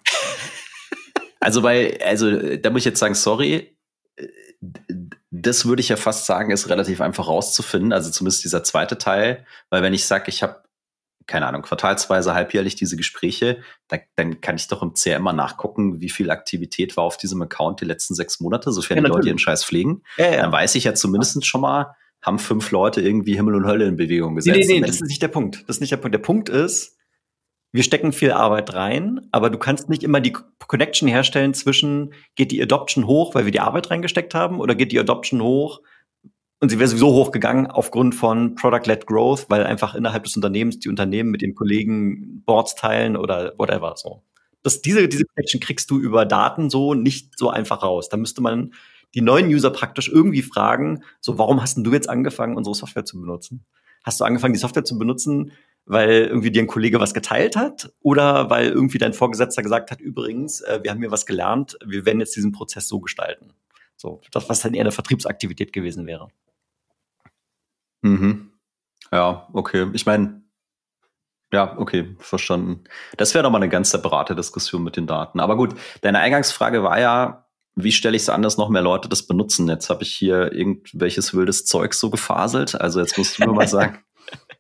also 1.40 1.64
weil, 1.64 1.98
also 2.04 2.56
da 2.58 2.70
muss 2.70 2.82
ich 2.82 2.86
jetzt 2.86 3.00
sagen, 3.00 3.16
sorry, 3.16 3.76
das 5.32 5.66
würde 5.66 5.82
ich 5.82 5.90
ja 5.90 5.98
fast 5.98 6.26
sagen, 6.26 6.52
ist 6.52 6.70
relativ 6.70 7.02
einfach 7.02 7.28
rauszufinden. 7.28 7.94
Also 7.94 8.12
zumindest 8.12 8.44
dieser 8.44 8.64
zweite 8.64 8.98
Teil, 8.98 9.46
weil 9.70 9.82
wenn 9.82 9.94
ich 9.94 10.06
sage, 10.06 10.30
ich 10.30 10.44
habe 10.44 10.64
keine 11.28 11.48
Ahnung, 11.48 11.64
quartalsweise, 11.64 12.34
halbjährlich 12.34 12.76
diese 12.76 12.98
Gespräche, 12.98 13.60
da, 13.88 13.98
dann 14.16 14.42
kann 14.42 14.56
ich 14.56 14.68
doch 14.68 14.82
im 14.82 14.94
CRM 14.94 15.24
mal 15.24 15.34
nachgucken, 15.34 16.02
wie 16.02 16.10
viel 16.10 16.30
Aktivität 16.30 16.98
war 16.98 17.04
auf 17.04 17.18
diesem 17.18 17.42
Account 17.42 17.82
die 17.82 17.86
letzten 17.86 18.16
sechs 18.16 18.40
Monate, 18.40 18.72
sofern 18.72 18.98
ja, 18.98 19.04
die 19.04 19.10
Leute 19.10 19.28
ihren 19.28 19.40
Scheiß 19.40 19.66
pflegen. 19.66 20.04
Ja, 20.18 20.32
ja. 20.32 20.42
Dann 20.42 20.52
weiß 20.52 20.76
ich 20.76 20.84
ja 20.84 20.94
zumindest 20.94 21.46
schon 21.46 21.62
mal, 21.62 21.96
haben 22.22 22.40
fünf 22.40 22.72
Leute 22.72 23.02
irgendwie 23.02 23.36
Himmel 23.36 23.56
und 23.56 23.66
Hölle 23.66 23.86
in 23.86 23.98
Bewegung 23.98 24.36
gesetzt. 24.36 24.58
Nee, 24.58 24.66
nee, 24.66 24.80
nee, 24.80 24.86
das 24.86 25.02
ist 25.02 25.10
nicht 25.10 25.22
der 25.22 25.28
Punkt. 25.28 25.64
Das 25.68 25.78
ist 25.78 25.82
nicht 25.82 25.92
der 25.92 25.98
Punkt. 25.98 26.14
Der 26.14 26.20
Punkt 26.20 26.50
ist, 26.50 26.98
wir 27.72 27.84
stecken 27.84 28.14
viel 28.14 28.32
Arbeit 28.32 28.74
rein, 28.74 29.28
aber 29.32 29.50
du 29.50 29.58
kannst 29.58 29.90
nicht 29.90 30.02
immer 30.02 30.22
die 30.22 30.34
Connection 30.60 31.08
herstellen 31.08 31.54
zwischen, 31.54 32.14
geht 32.36 32.52
die 32.52 32.62
Adoption 32.62 33.06
hoch, 33.06 33.36
weil 33.36 33.46
wir 33.46 33.52
die 33.52 33.60
Arbeit 33.60 33.92
reingesteckt 33.92 34.34
haben, 34.34 34.60
oder 34.60 34.76
geht 34.76 34.92
die 34.92 35.00
Adoption 35.00 35.42
hoch, 35.42 35.82
und 36.60 36.70
sie 36.70 36.80
wäre 36.80 36.88
sowieso 36.88 37.12
hochgegangen 37.14 37.68
aufgrund 37.68 38.16
von 38.16 38.56
Product-led 38.56 39.06
Growth, 39.06 39.46
weil 39.50 39.66
einfach 39.66 39.94
innerhalb 39.94 40.24
des 40.24 40.36
Unternehmens 40.36 40.80
die 40.80 40.90
Unternehmen 40.90 41.30
mit 41.30 41.42
den 41.42 41.54
Kollegen 41.54 42.44
Boards 42.46 42.76
teilen 42.76 43.18
oder 43.18 43.54
whatever 43.58 43.96
so. 43.98 44.24
Das, 44.64 44.82
diese, 44.82 45.08
diese 45.08 45.26
Connection 45.26 45.60
kriegst 45.60 45.92
du 45.92 46.00
über 46.00 46.26
Daten 46.26 46.70
so 46.70 46.94
nicht 46.94 47.38
so 47.38 47.50
einfach 47.50 47.84
raus. 47.84 48.10
Da 48.10 48.18
müsste 48.18 48.42
man 48.42 48.74
die 49.14 49.22
neuen 49.22 49.48
User 49.48 49.70
praktisch 49.70 50.10
irgendwie 50.10 50.42
fragen, 50.42 51.04
so 51.22 51.38
warum 51.38 51.62
hast 51.62 51.76
denn 51.76 51.84
du 51.84 51.94
jetzt 51.94 52.10
angefangen, 52.10 52.58
unsere 52.58 52.76
Software 52.76 53.06
zu 53.06 53.20
benutzen? 53.20 53.66
Hast 54.04 54.20
du 54.20 54.24
angefangen, 54.24 54.54
die 54.54 54.60
Software 54.60 54.84
zu 54.84 54.98
benutzen, 54.98 55.52
weil 55.86 56.26
irgendwie 56.26 56.52
dir 56.52 56.64
ein 56.64 56.68
Kollege 56.68 57.00
was 57.00 57.14
geteilt 57.14 57.56
hat 57.56 57.92
oder 58.02 58.50
weil 58.50 58.70
irgendwie 58.70 58.98
dein 58.98 59.14
Vorgesetzter 59.14 59.62
gesagt 59.62 59.92
hat, 59.92 60.02
übrigens, 60.02 60.62
äh, 60.62 60.80
wir 60.84 60.92
haben 60.92 61.00
hier 61.00 61.12
was 61.12 61.26
gelernt, 61.26 61.78
wir 61.86 62.06
werden 62.06 62.20
jetzt 62.20 62.36
diesen 62.36 62.52
Prozess 62.52 62.88
so 62.88 63.00
gestalten. 63.00 63.54
So, 63.98 64.22
das, 64.32 64.50
was 64.50 64.62
dann 64.62 64.74
eher 64.74 64.82
eine 64.82 64.92
Vertriebsaktivität 64.92 65.74
gewesen 65.74 66.06
wäre. 66.08 66.30
Mhm. 68.02 68.52
Ja, 69.12 69.48
okay. 69.54 69.90
Ich 69.94 70.06
meine, 70.06 70.42
Ja, 71.54 71.78
okay, 71.78 72.16
verstanden. 72.20 72.84
Das 73.18 73.34
wäre 73.34 73.44
doch 73.44 73.52
mal 73.52 73.58
eine 73.60 73.70
ganz 73.70 73.92
separate 73.92 74.36
Diskussion 74.36 74.84
mit 74.84 74.98
den 74.98 75.08
Daten. 75.08 75.40
Aber 75.40 75.56
gut, 75.56 75.76
deine 76.02 76.20
Eingangsfrage 76.20 76.84
war 76.84 77.00
ja, 77.00 77.48
wie 77.76 77.92
stelle 77.92 78.16
ich 78.16 78.24
es 78.24 78.30
an, 78.30 78.42
dass 78.42 78.58
noch 78.58 78.70
mehr 78.70 78.82
Leute 78.82 79.10
das 79.10 79.28
benutzen? 79.28 79.68
Jetzt 79.70 79.90
habe 79.90 80.04
ich 80.04 80.14
hier 80.14 80.52
irgendwelches 80.54 81.34
wildes 81.34 81.66
Zeug 81.66 81.94
so 81.94 82.10
gefaselt. 82.10 82.80
Also 82.80 83.00
jetzt 83.00 83.18
musst 83.18 83.38
du 83.40 83.46
mir 83.46 83.54
mal 83.54 83.68
sagen, 83.70 84.00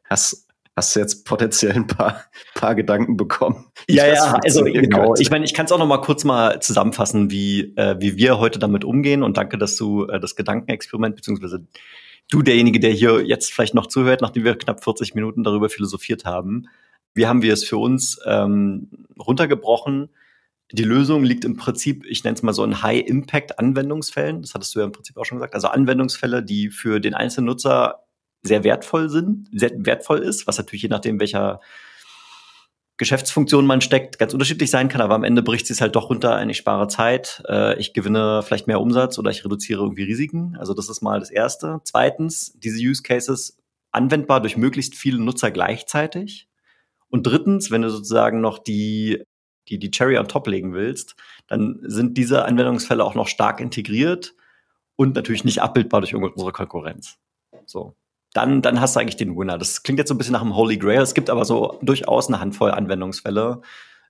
hast, 0.10 0.45
hast 0.76 0.96
du 0.96 1.00
jetzt 1.00 1.26
potenziell 1.26 1.74
ein 1.74 1.88
paar, 1.88 2.26
paar 2.54 2.76
Gedanken 2.76 3.18
bekommen? 3.18 3.66
Ja, 3.88 4.06
ja, 4.08 4.40
also 4.44 4.64
genau. 4.64 5.06
Könnte. 5.06 5.22
Ich 5.22 5.32
meine, 5.32 5.46
ich 5.46 5.54
kann 5.54 5.66
es 5.66 5.72
auch 5.72 5.80
noch 5.80 5.88
mal 5.88 6.02
kurz 6.02 6.24
mal 6.24 6.62
zusammenfassen, 6.62 7.32
wie, 7.32 7.74
äh, 7.78 7.96
wie 8.00 8.18
wir 8.18 8.40
heute 8.40 8.60
damit 8.60 8.84
umgehen. 8.84 9.24
Und 9.24 9.38
danke, 9.38 9.58
dass 9.58 9.76
du 9.78 10.06
äh, 10.06 10.20
das 10.20 10.36
Gedankenexperiment 10.36 11.16
beziehungsweise 11.16 11.66
du 12.30 12.42
derjenige, 12.42 12.80
der 12.80 12.92
hier 12.92 13.26
jetzt 13.26 13.54
vielleicht 13.54 13.74
noch 13.74 13.88
zuhört, 13.88 14.22
nachdem 14.22 14.44
wir 14.44 14.58
knapp 14.58 14.84
40 14.84 15.16
Minuten 15.16 15.44
darüber 15.44 15.70
philosophiert 15.70 16.26
haben. 16.26 16.68
Wie 17.14 17.28
haben 17.28 17.42
wir 17.42 17.54
es 17.54 17.64
für 17.64 17.78
uns 17.78 18.20
ähm, 18.26 18.90
runtergebrochen? 19.18 20.10
Die 20.72 20.84
Lösung 20.84 21.24
liegt 21.24 21.46
im 21.46 21.56
Prinzip, 21.56 22.06
ich 22.06 22.24
nenne 22.24 22.36
es 22.36 22.44
mal 22.44 22.52
so 22.52 22.64
in 22.64 22.82
High-Impact-Anwendungsfällen. 22.82 24.42
Das 24.42 24.56
hattest 24.56 24.76
du 24.76 24.80
ja 24.80 24.86
im 24.86 24.92
Prinzip 24.92 25.16
auch 25.18 25.24
schon 25.24 25.38
gesagt. 25.38 25.54
Also 25.54 25.68
Anwendungsfälle, 25.68 26.44
die 26.44 26.70
für 26.70 27.00
den 27.00 27.14
einzelnen 27.14 27.46
Nutzer 27.46 28.05
sehr 28.46 28.64
wertvoll 28.64 29.10
sind, 29.10 29.48
sehr 29.52 29.72
wertvoll 29.78 30.20
ist, 30.20 30.48
was 30.48 30.58
natürlich 30.58 30.84
je 30.84 30.89
nachdem, 30.89 31.20
welcher 31.20 31.60
Geschäftsfunktion 32.98 33.66
man 33.66 33.82
steckt, 33.82 34.20
ganz 34.20 34.34
unterschiedlich 34.34 34.72
sein 34.72 34.88
kann, 34.88 35.02
aber 35.02 35.16
am 35.16 35.26
Ende 35.26 35.43
bricht 35.43 35.70
es 35.70 35.82
halt 35.82 35.96
doch 35.98 36.10
runter, 36.10 36.41
ich 36.48 36.58
spare 36.58 36.88
Zeit, 36.88 37.43
äh, 37.48 37.78
ich 37.78 37.93
gewinne 37.93 38.41
vielleicht 38.41 38.68
mehr 38.68 38.80
Umsatz 38.80 39.20
oder 39.20 39.32
ich 39.32 39.43
reduziere 39.43 39.84
irgendwie 39.84 40.04
Risiken. 40.04 40.56
Also 40.58 40.74
das 40.74 40.88
ist 40.88 41.02
mal 41.02 41.20
das 41.20 41.30
Erste. 41.30 41.82
Zweitens, 41.84 42.54
diese 42.58 42.80
Use 42.80 43.04
Cases 43.04 43.58
anwendbar 43.91 44.39
durch 44.39 44.56
möglichst 44.56 44.96
viele 44.96 45.22
Nutzer 45.22 45.52
gleichzeitig. 45.52 46.48
Und 47.10 47.28
drittens, 47.28 47.70
wenn 47.70 47.82
du 47.82 47.89
sozusagen 47.89 48.39
noch 48.39 48.60
die, 48.60 49.24
die, 49.68 49.78
die 49.78 49.91
Cherry 49.91 50.18
on 50.18 50.30
top 50.30 50.48
legen 50.48 50.74
willst, 50.74 51.16
dann 51.48 51.80
sind 51.82 52.18
diese 52.18 52.46
Anwendungsfälle 52.46 53.04
auch 53.04 53.16
noch 53.16 53.28
stark 53.28 53.60
integriert 53.60 54.36
und 54.96 55.16
natürlich 55.16 55.43
nicht 55.43 55.62
abbildbar 55.62 56.00
durch 56.00 56.16
unsere 56.16 56.54
Konkurrenz. 56.54 57.18
So 57.66 57.96
dann, 58.36 58.62
dann 58.62 58.82
hast 58.82 58.96
du 58.96 59.00
eigentlich 59.00 59.16
den 59.16 59.38
Winner. 59.38 59.58
Das 59.58 59.82
klingt 59.82 59.98
jetzt 59.98 60.10
so 60.10 60.14
ein 60.14 60.18
bisschen 60.18 60.34
nach 60.34 60.42
einem 60.42 60.58
Holy 60.58 60.78
Grail. 60.78 61.02
Es 61.02 61.14
gibt 61.14 61.30
aber 61.30 61.46
so 61.46 61.80
durchaus 61.82 62.28
eine 62.28 62.42
Handvoll 62.42 62.72
Anwendungsfälle, 62.72 63.62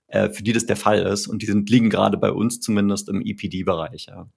äh, 0.08 0.30
für 0.30 0.42
die 0.42 0.52
das 0.52 0.66
der 0.66 0.74
Fall 0.74 0.98
ist. 0.98 1.28
Und 1.28 1.42
die 1.42 1.46
sind, 1.46 1.70
liegen 1.70 1.90
gerade 1.90 2.18
bei 2.18 2.32
uns 2.32 2.60
zumindest 2.60 3.08
im 3.08 3.22
EPD-Bereich. 3.24 4.06
Ja. 4.06 4.28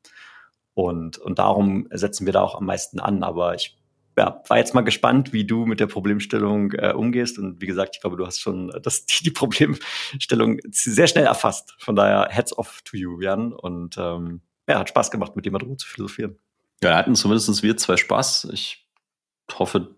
Und, 0.75 1.17
und 1.17 1.39
darum 1.39 1.87
setzen 1.89 2.27
wir 2.27 2.33
da 2.33 2.41
auch 2.41 2.53
am 2.53 2.67
meisten 2.67 2.99
an. 2.99 3.23
Aber 3.23 3.55
ich 3.55 3.79
ja, 4.15 4.43
war 4.47 4.57
jetzt 4.59 4.75
mal 4.75 4.81
gespannt, 4.81 5.33
wie 5.33 5.45
du 5.45 5.65
mit 5.65 5.79
der 5.79 5.87
Problemstellung 5.87 6.71
äh, 6.73 6.93
umgehst. 6.93 7.39
Und 7.39 7.59
wie 7.59 7.65
gesagt, 7.65 7.95
ich 7.95 8.01
glaube, 8.01 8.15
du 8.15 8.27
hast 8.27 8.39
schon 8.39 8.71
das, 8.83 9.07
die, 9.07 9.23
die 9.23 9.31
Problemstellung 9.31 10.59
sehr 10.69 11.07
schnell 11.07 11.25
erfasst. 11.25 11.73
Von 11.79 11.95
daher, 11.95 12.27
heads 12.29 12.55
off 12.55 12.81
to 12.85 12.95
you, 12.95 13.19
Jan. 13.21 13.53
Und 13.53 13.97
ähm, 13.97 14.41
ja, 14.67 14.77
hat 14.77 14.89
Spaß 14.89 15.09
gemacht, 15.09 15.35
mit 15.35 15.45
dir 15.45 15.51
mal 15.51 15.57
drüber 15.57 15.77
zu 15.77 15.87
philosophieren. 15.87 16.37
Ja, 16.83 16.95
hatten 16.95 17.15
zumindest 17.15 17.63
wir 17.63 17.75
zwei 17.75 17.97
Spaß. 17.97 18.49
Ich 18.53 18.85
hoffe, 19.57 19.95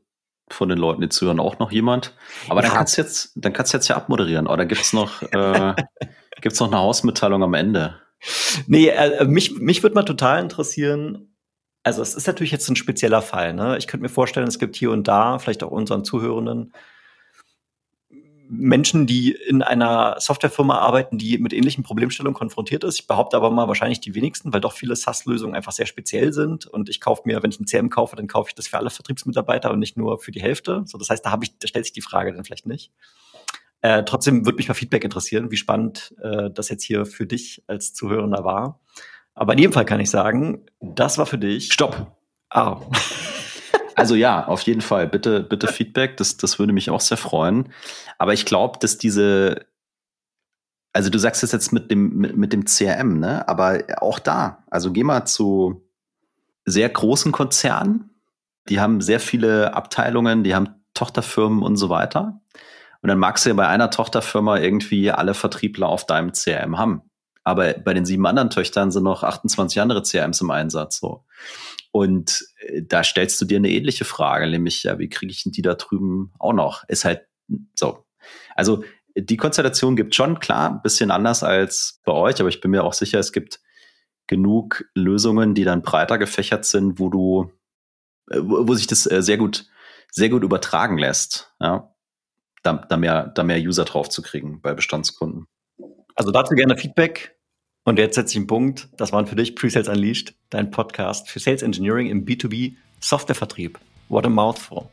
von 0.54 0.70
den 0.70 0.78
Leuten, 0.78 1.02
die 1.02 1.10
zuhören, 1.10 1.40
auch 1.40 1.60
noch 1.60 1.72
jemand. 1.72 2.14
Aber 2.50 2.62
ja. 2.62 2.68
dann 2.68 2.78
kannst 2.78 2.98
du 2.98 3.02
jetzt, 3.02 3.32
dann 3.36 3.54
kannst 3.54 3.74
du 3.74 3.78
jetzt 3.78 3.88
ja 3.88 3.96
abmoderieren. 3.96 4.48
Oder 4.48 4.66
gibt's 4.66 4.94
noch, 4.94 5.22
äh, 5.22 5.74
gibt's 6.42 6.60
noch 6.60 6.68
eine 6.68 6.80
Hausmitteilung 6.80 7.44
am 7.44 7.54
Ende? 7.54 8.00
Nee, 8.68 8.90
äh, 8.90 9.26
mich, 9.26 9.58
mich 9.60 9.82
würde 9.84 9.96
mal 9.96 10.04
total 10.04 10.42
interessieren. 10.42 11.36
Also, 11.84 12.02
es 12.02 12.14
ist 12.14 12.28
natürlich 12.28 12.52
jetzt 12.52 12.70
ein 12.70 12.76
spezieller 12.76 13.22
Fall. 13.22 13.54
Ne? 13.54 13.78
Ich 13.78 13.88
könnte 13.88 14.04
mir 14.04 14.10
vorstellen, 14.10 14.48
es 14.48 14.60
gibt 14.60 14.76
hier 14.76 14.92
und 14.92 15.08
da, 15.08 15.40
vielleicht 15.40 15.64
auch 15.64 15.72
unseren 15.72 16.04
Zuhörenden, 16.04 16.74
Menschen, 18.54 19.08
die 19.08 19.32
in 19.32 19.62
einer 19.62 20.18
Softwarefirma 20.20 20.78
arbeiten, 20.78 21.18
die 21.18 21.38
mit 21.38 21.54
ähnlichen 21.54 21.86
Problemstellungen 21.86 22.34
konfrontiert 22.34 22.84
ist. 22.84 23.00
Ich 23.00 23.08
behaupte 23.08 23.38
aber 23.38 23.50
mal 23.50 23.70
wahrscheinlich 23.70 24.02
die 24.02 24.14
wenigsten, 24.14 24.52
weil 24.52 24.60
doch 24.60 24.74
viele 24.74 24.98
SaaS-Lösungen 24.98 25.56
einfach 25.56 25.72
sehr 25.72 25.86
speziell 25.86 26.34
sind. 26.34 26.66
Und 26.66 26.90
ich 26.90 27.00
kaufe 27.00 27.22
mir, 27.24 27.42
wenn 27.42 27.52
ich 27.52 27.62
ein 27.62 27.66
CM 27.66 27.90
kaufe, 27.90 28.18
dann 28.18 28.28
kaufe 28.28 28.50
ich 28.50 28.56
das 28.56 28.68
für 28.68 28.78
alle 28.78 28.90
Vertriebsmitarbeiter 28.90 29.72
und 29.72 29.80
nicht 29.80 29.96
nur 29.96 30.20
für 30.20 30.32
die 30.32 30.42
Hälfte. 30.42 30.84
So, 30.86 30.98
das 30.98 31.10
heißt, 31.10 31.26
da 31.26 31.32
habe 31.32 31.46
ich, 31.46 31.58
da 31.60 31.68
stellt 31.70 31.86
sich 31.86 31.94
die 31.94 32.02
Frage 32.02 32.34
dann 32.34 32.44
vielleicht 32.44 32.66
nicht. 32.66 32.92
Äh, 33.80 34.04
trotzdem 34.04 34.46
würde 34.46 34.58
mich 34.58 34.68
mal 34.68 34.74
Feedback 34.74 35.06
interessieren, 35.06 35.50
wie 35.50 35.58
spannend 35.58 36.14
äh, 36.22 36.50
das 36.52 36.68
jetzt 36.68 36.84
hier 36.84 37.06
für 37.06 37.26
dich 37.26 37.64
als 37.68 37.94
Zuhörender 37.94 38.44
war. 38.44 38.82
Aber 39.34 39.54
in 39.54 39.60
jedem 39.60 39.72
Fall 39.72 39.86
kann 39.86 40.02
ich 40.02 40.10
sagen, 40.10 40.66
das 40.82 41.18
war 41.18 41.26
für 41.26 41.38
dich. 41.38 41.72
Stopp. 41.72 42.18
Ah. 42.50 42.82
Also 44.02 44.16
ja, 44.16 44.48
auf 44.48 44.64
jeden 44.64 44.82
Fall. 44.82 45.08
Bitte, 45.08 45.42
bitte 45.44 45.68
Feedback. 45.68 46.18
Das, 46.18 46.36
das 46.36 46.58
würde 46.58 46.74
mich 46.74 46.90
auch 46.90 47.02
sehr 47.02 47.18
freuen. 47.18 47.72
Aber 48.18 48.34
ich 48.34 48.46
glaube, 48.46 48.80
dass 48.80 48.98
diese, 48.98 49.68
also 50.92 51.12
du 51.12 51.20
sagst 51.20 51.44
es 51.44 51.52
jetzt 51.52 51.72
mit 51.72 51.92
dem, 51.92 52.18
mit, 52.18 52.36
mit 52.36 52.52
dem 52.52 52.66
CRM, 52.66 53.20
ne? 53.20 53.48
Aber 53.48 53.84
auch 53.98 54.18
da, 54.18 54.64
also 54.72 54.92
geh 54.92 55.04
mal 55.04 55.26
zu 55.26 55.88
sehr 56.66 56.90
großen 56.90 57.32
Konzernen. 57.32 58.10
Die 58.70 58.80
haben 58.80 59.02
sehr 59.02 59.20
viele 59.20 59.76
Abteilungen, 59.76 60.44
die 60.44 60.56
haben 60.56 60.70
Tochterfirmen 60.96 61.62
und 61.62 61.78
so 61.78 61.90
weiter. 61.90 62.42
Und 63.04 63.08
dann 63.08 63.20
magst 63.20 63.46
du 63.46 63.50
ja 63.50 63.56
bei 63.56 63.68
einer 63.68 63.92
Tochterfirma 63.92 64.58
irgendwie 64.58 65.12
alle 65.12 65.36
Vertriebler 65.36 65.90
auf 65.90 66.08
deinem 66.08 66.32
CRM 66.34 66.80
haben. 66.80 67.04
Aber 67.44 67.74
bei 67.74 67.94
den 67.94 68.06
sieben 68.06 68.26
anderen 68.26 68.50
Töchtern 68.50 68.90
sind 68.90 69.04
noch 69.04 69.22
28 69.24 69.80
andere 69.80 70.02
CRMs 70.02 70.42
im 70.42 70.50
Einsatz. 70.50 71.00
So. 71.00 71.24
Und 71.92 72.46
äh, 72.60 72.82
da 72.84 73.04
stellst 73.04 73.40
du 73.42 73.46
dir 73.46 73.58
eine 73.58 73.70
ähnliche 73.70 74.06
Frage, 74.06 74.48
nämlich, 74.48 74.84
ja, 74.84 74.98
wie 75.00 75.10
kriege 75.10 75.32
ich 75.32 75.44
denn 75.44 75.52
die 75.52 75.62
da 75.62 75.76
drüben 75.76 76.34
auch 76.40 76.54
noch? 76.54 76.88
Ist 76.88 77.06
halt 77.06 77.28
so. 77.76 78.06
Also 78.56 78.84
die 79.16 79.38
Konstellation 79.38 79.96
gibt 79.96 80.16
schon, 80.16 80.40
klar, 80.40 80.70
ein 80.70 80.82
bisschen 80.82 81.12
anders 81.12 81.44
als 81.44 82.02
bei 82.06 82.14
euch, 82.14 82.40
aber 82.40 82.50
ich 82.50 82.62
bin 82.62 82.72
mir 82.72 82.84
auch 82.84 82.94
sicher, 82.94 83.20
es 83.20 83.34
gibt 83.34 83.60
genug 84.28 84.86
Lösungen, 84.96 85.54
die 85.54 85.66
dann 85.66 85.82
breiter 85.82 86.18
gefächert 86.18 86.66
sind, 86.66 87.00
wo 87.00 87.10
du, 87.10 87.52
äh, 88.30 88.40
wo 88.42 88.74
sich 88.74 88.88
das 88.88 89.10
äh, 89.10 89.22
sehr 89.22 89.38
gut, 89.38 89.66
sehr 90.12 90.30
gut 90.30 90.44
übertragen 90.44 90.98
lässt, 90.98 91.54
ja, 91.60 91.94
da, 92.64 92.74
da 92.74 92.98
mehr, 92.98 93.28
da 93.28 93.44
mehr 93.44 93.60
User 93.60 93.86
drauf 93.86 94.10
zu 94.10 94.22
kriegen 94.22 94.62
bei 94.62 94.74
Bestandskunden. 94.74 95.48
Also 96.16 96.32
dazu 96.32 96.56
gerne 96.56 96.78
Feedback 96.78 97.38
und 97.84 98.00
jetzt 98.00 98.16
setze 98.16 98.32
ich 98.32 98.38
einen 98.38 98.48
Punkt. 98.48 98.90
Das 98.98 99.12
waren 99.12 99.28
für 99.28 99.36
dich 99.36 99.56
Presales 99.56 99.88
Unleashed, 99.88 100.34
dein 100.50 100.72
Podcast 100.72 101.30
für 101.30 101.40
Sales 101.40 101.62
Engineering 101.62 102.08
im 102.08 102.26
B2B 102.26 102.76
Softwarevertrieb. 103.00 103.80
What 104.10 104.26
a 104.26 104.30
mouthful. 104.30 104.90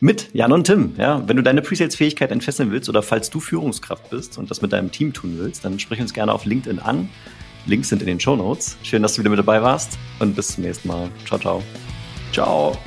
Mit 0.00 0.32
Jan 0.32 0.52
und 0.52 0.64
Tim. 0.64 0.94
Ja, 0.96 1.26
wenn 1.26 1.36
du 1.36 1.42
deine 1.42 1.62
Presales-Fähigkeit 1.62 2.30
entfesseln 2.30 2.70
willst 2.70 2.88
oder 2.88 3.02
falls 3.02 3.30
du 3.30 3.40
Führungskraft 3.40 4.10
bist 4.10 4.38
und 4.38 4.50
das 4.50 4.62
mit 4.62 4.72
deinem 4.72 4.92
Team 4.92 5.12
tun 5.12 5.36
willst, 5.38 5.64
dann 5.64 5.78
sprich 5.80 6.00
uns 6.00 6.14
gerne 6.14 6.32
auf 6.32 6.44
LinkedIn 6.44 6.78
an. 6.78 7.08
Links 7.66 7.88
sind 7.88 8.02
in 8.02 8.06
den 8.06 8.20
Show 8.20 8.36
Notes. 8.36 8.76
Schön, 8.82 9.02
dass 9.02 9.14
du 9.14 9.20
wieder 9.20 9.30
mit 9.30 9.38
dabei 9.38 9.60
warst 9.62 9.98
und 10.20 10.36
bis 10.36 10.48
zum 10.48 10.64
nächsten 10.64 10.88
Mal. 10.88 11.10
Ciao, 11.26 11.38
ciao. 11.38 11.62
Ciao. 12.32 12.78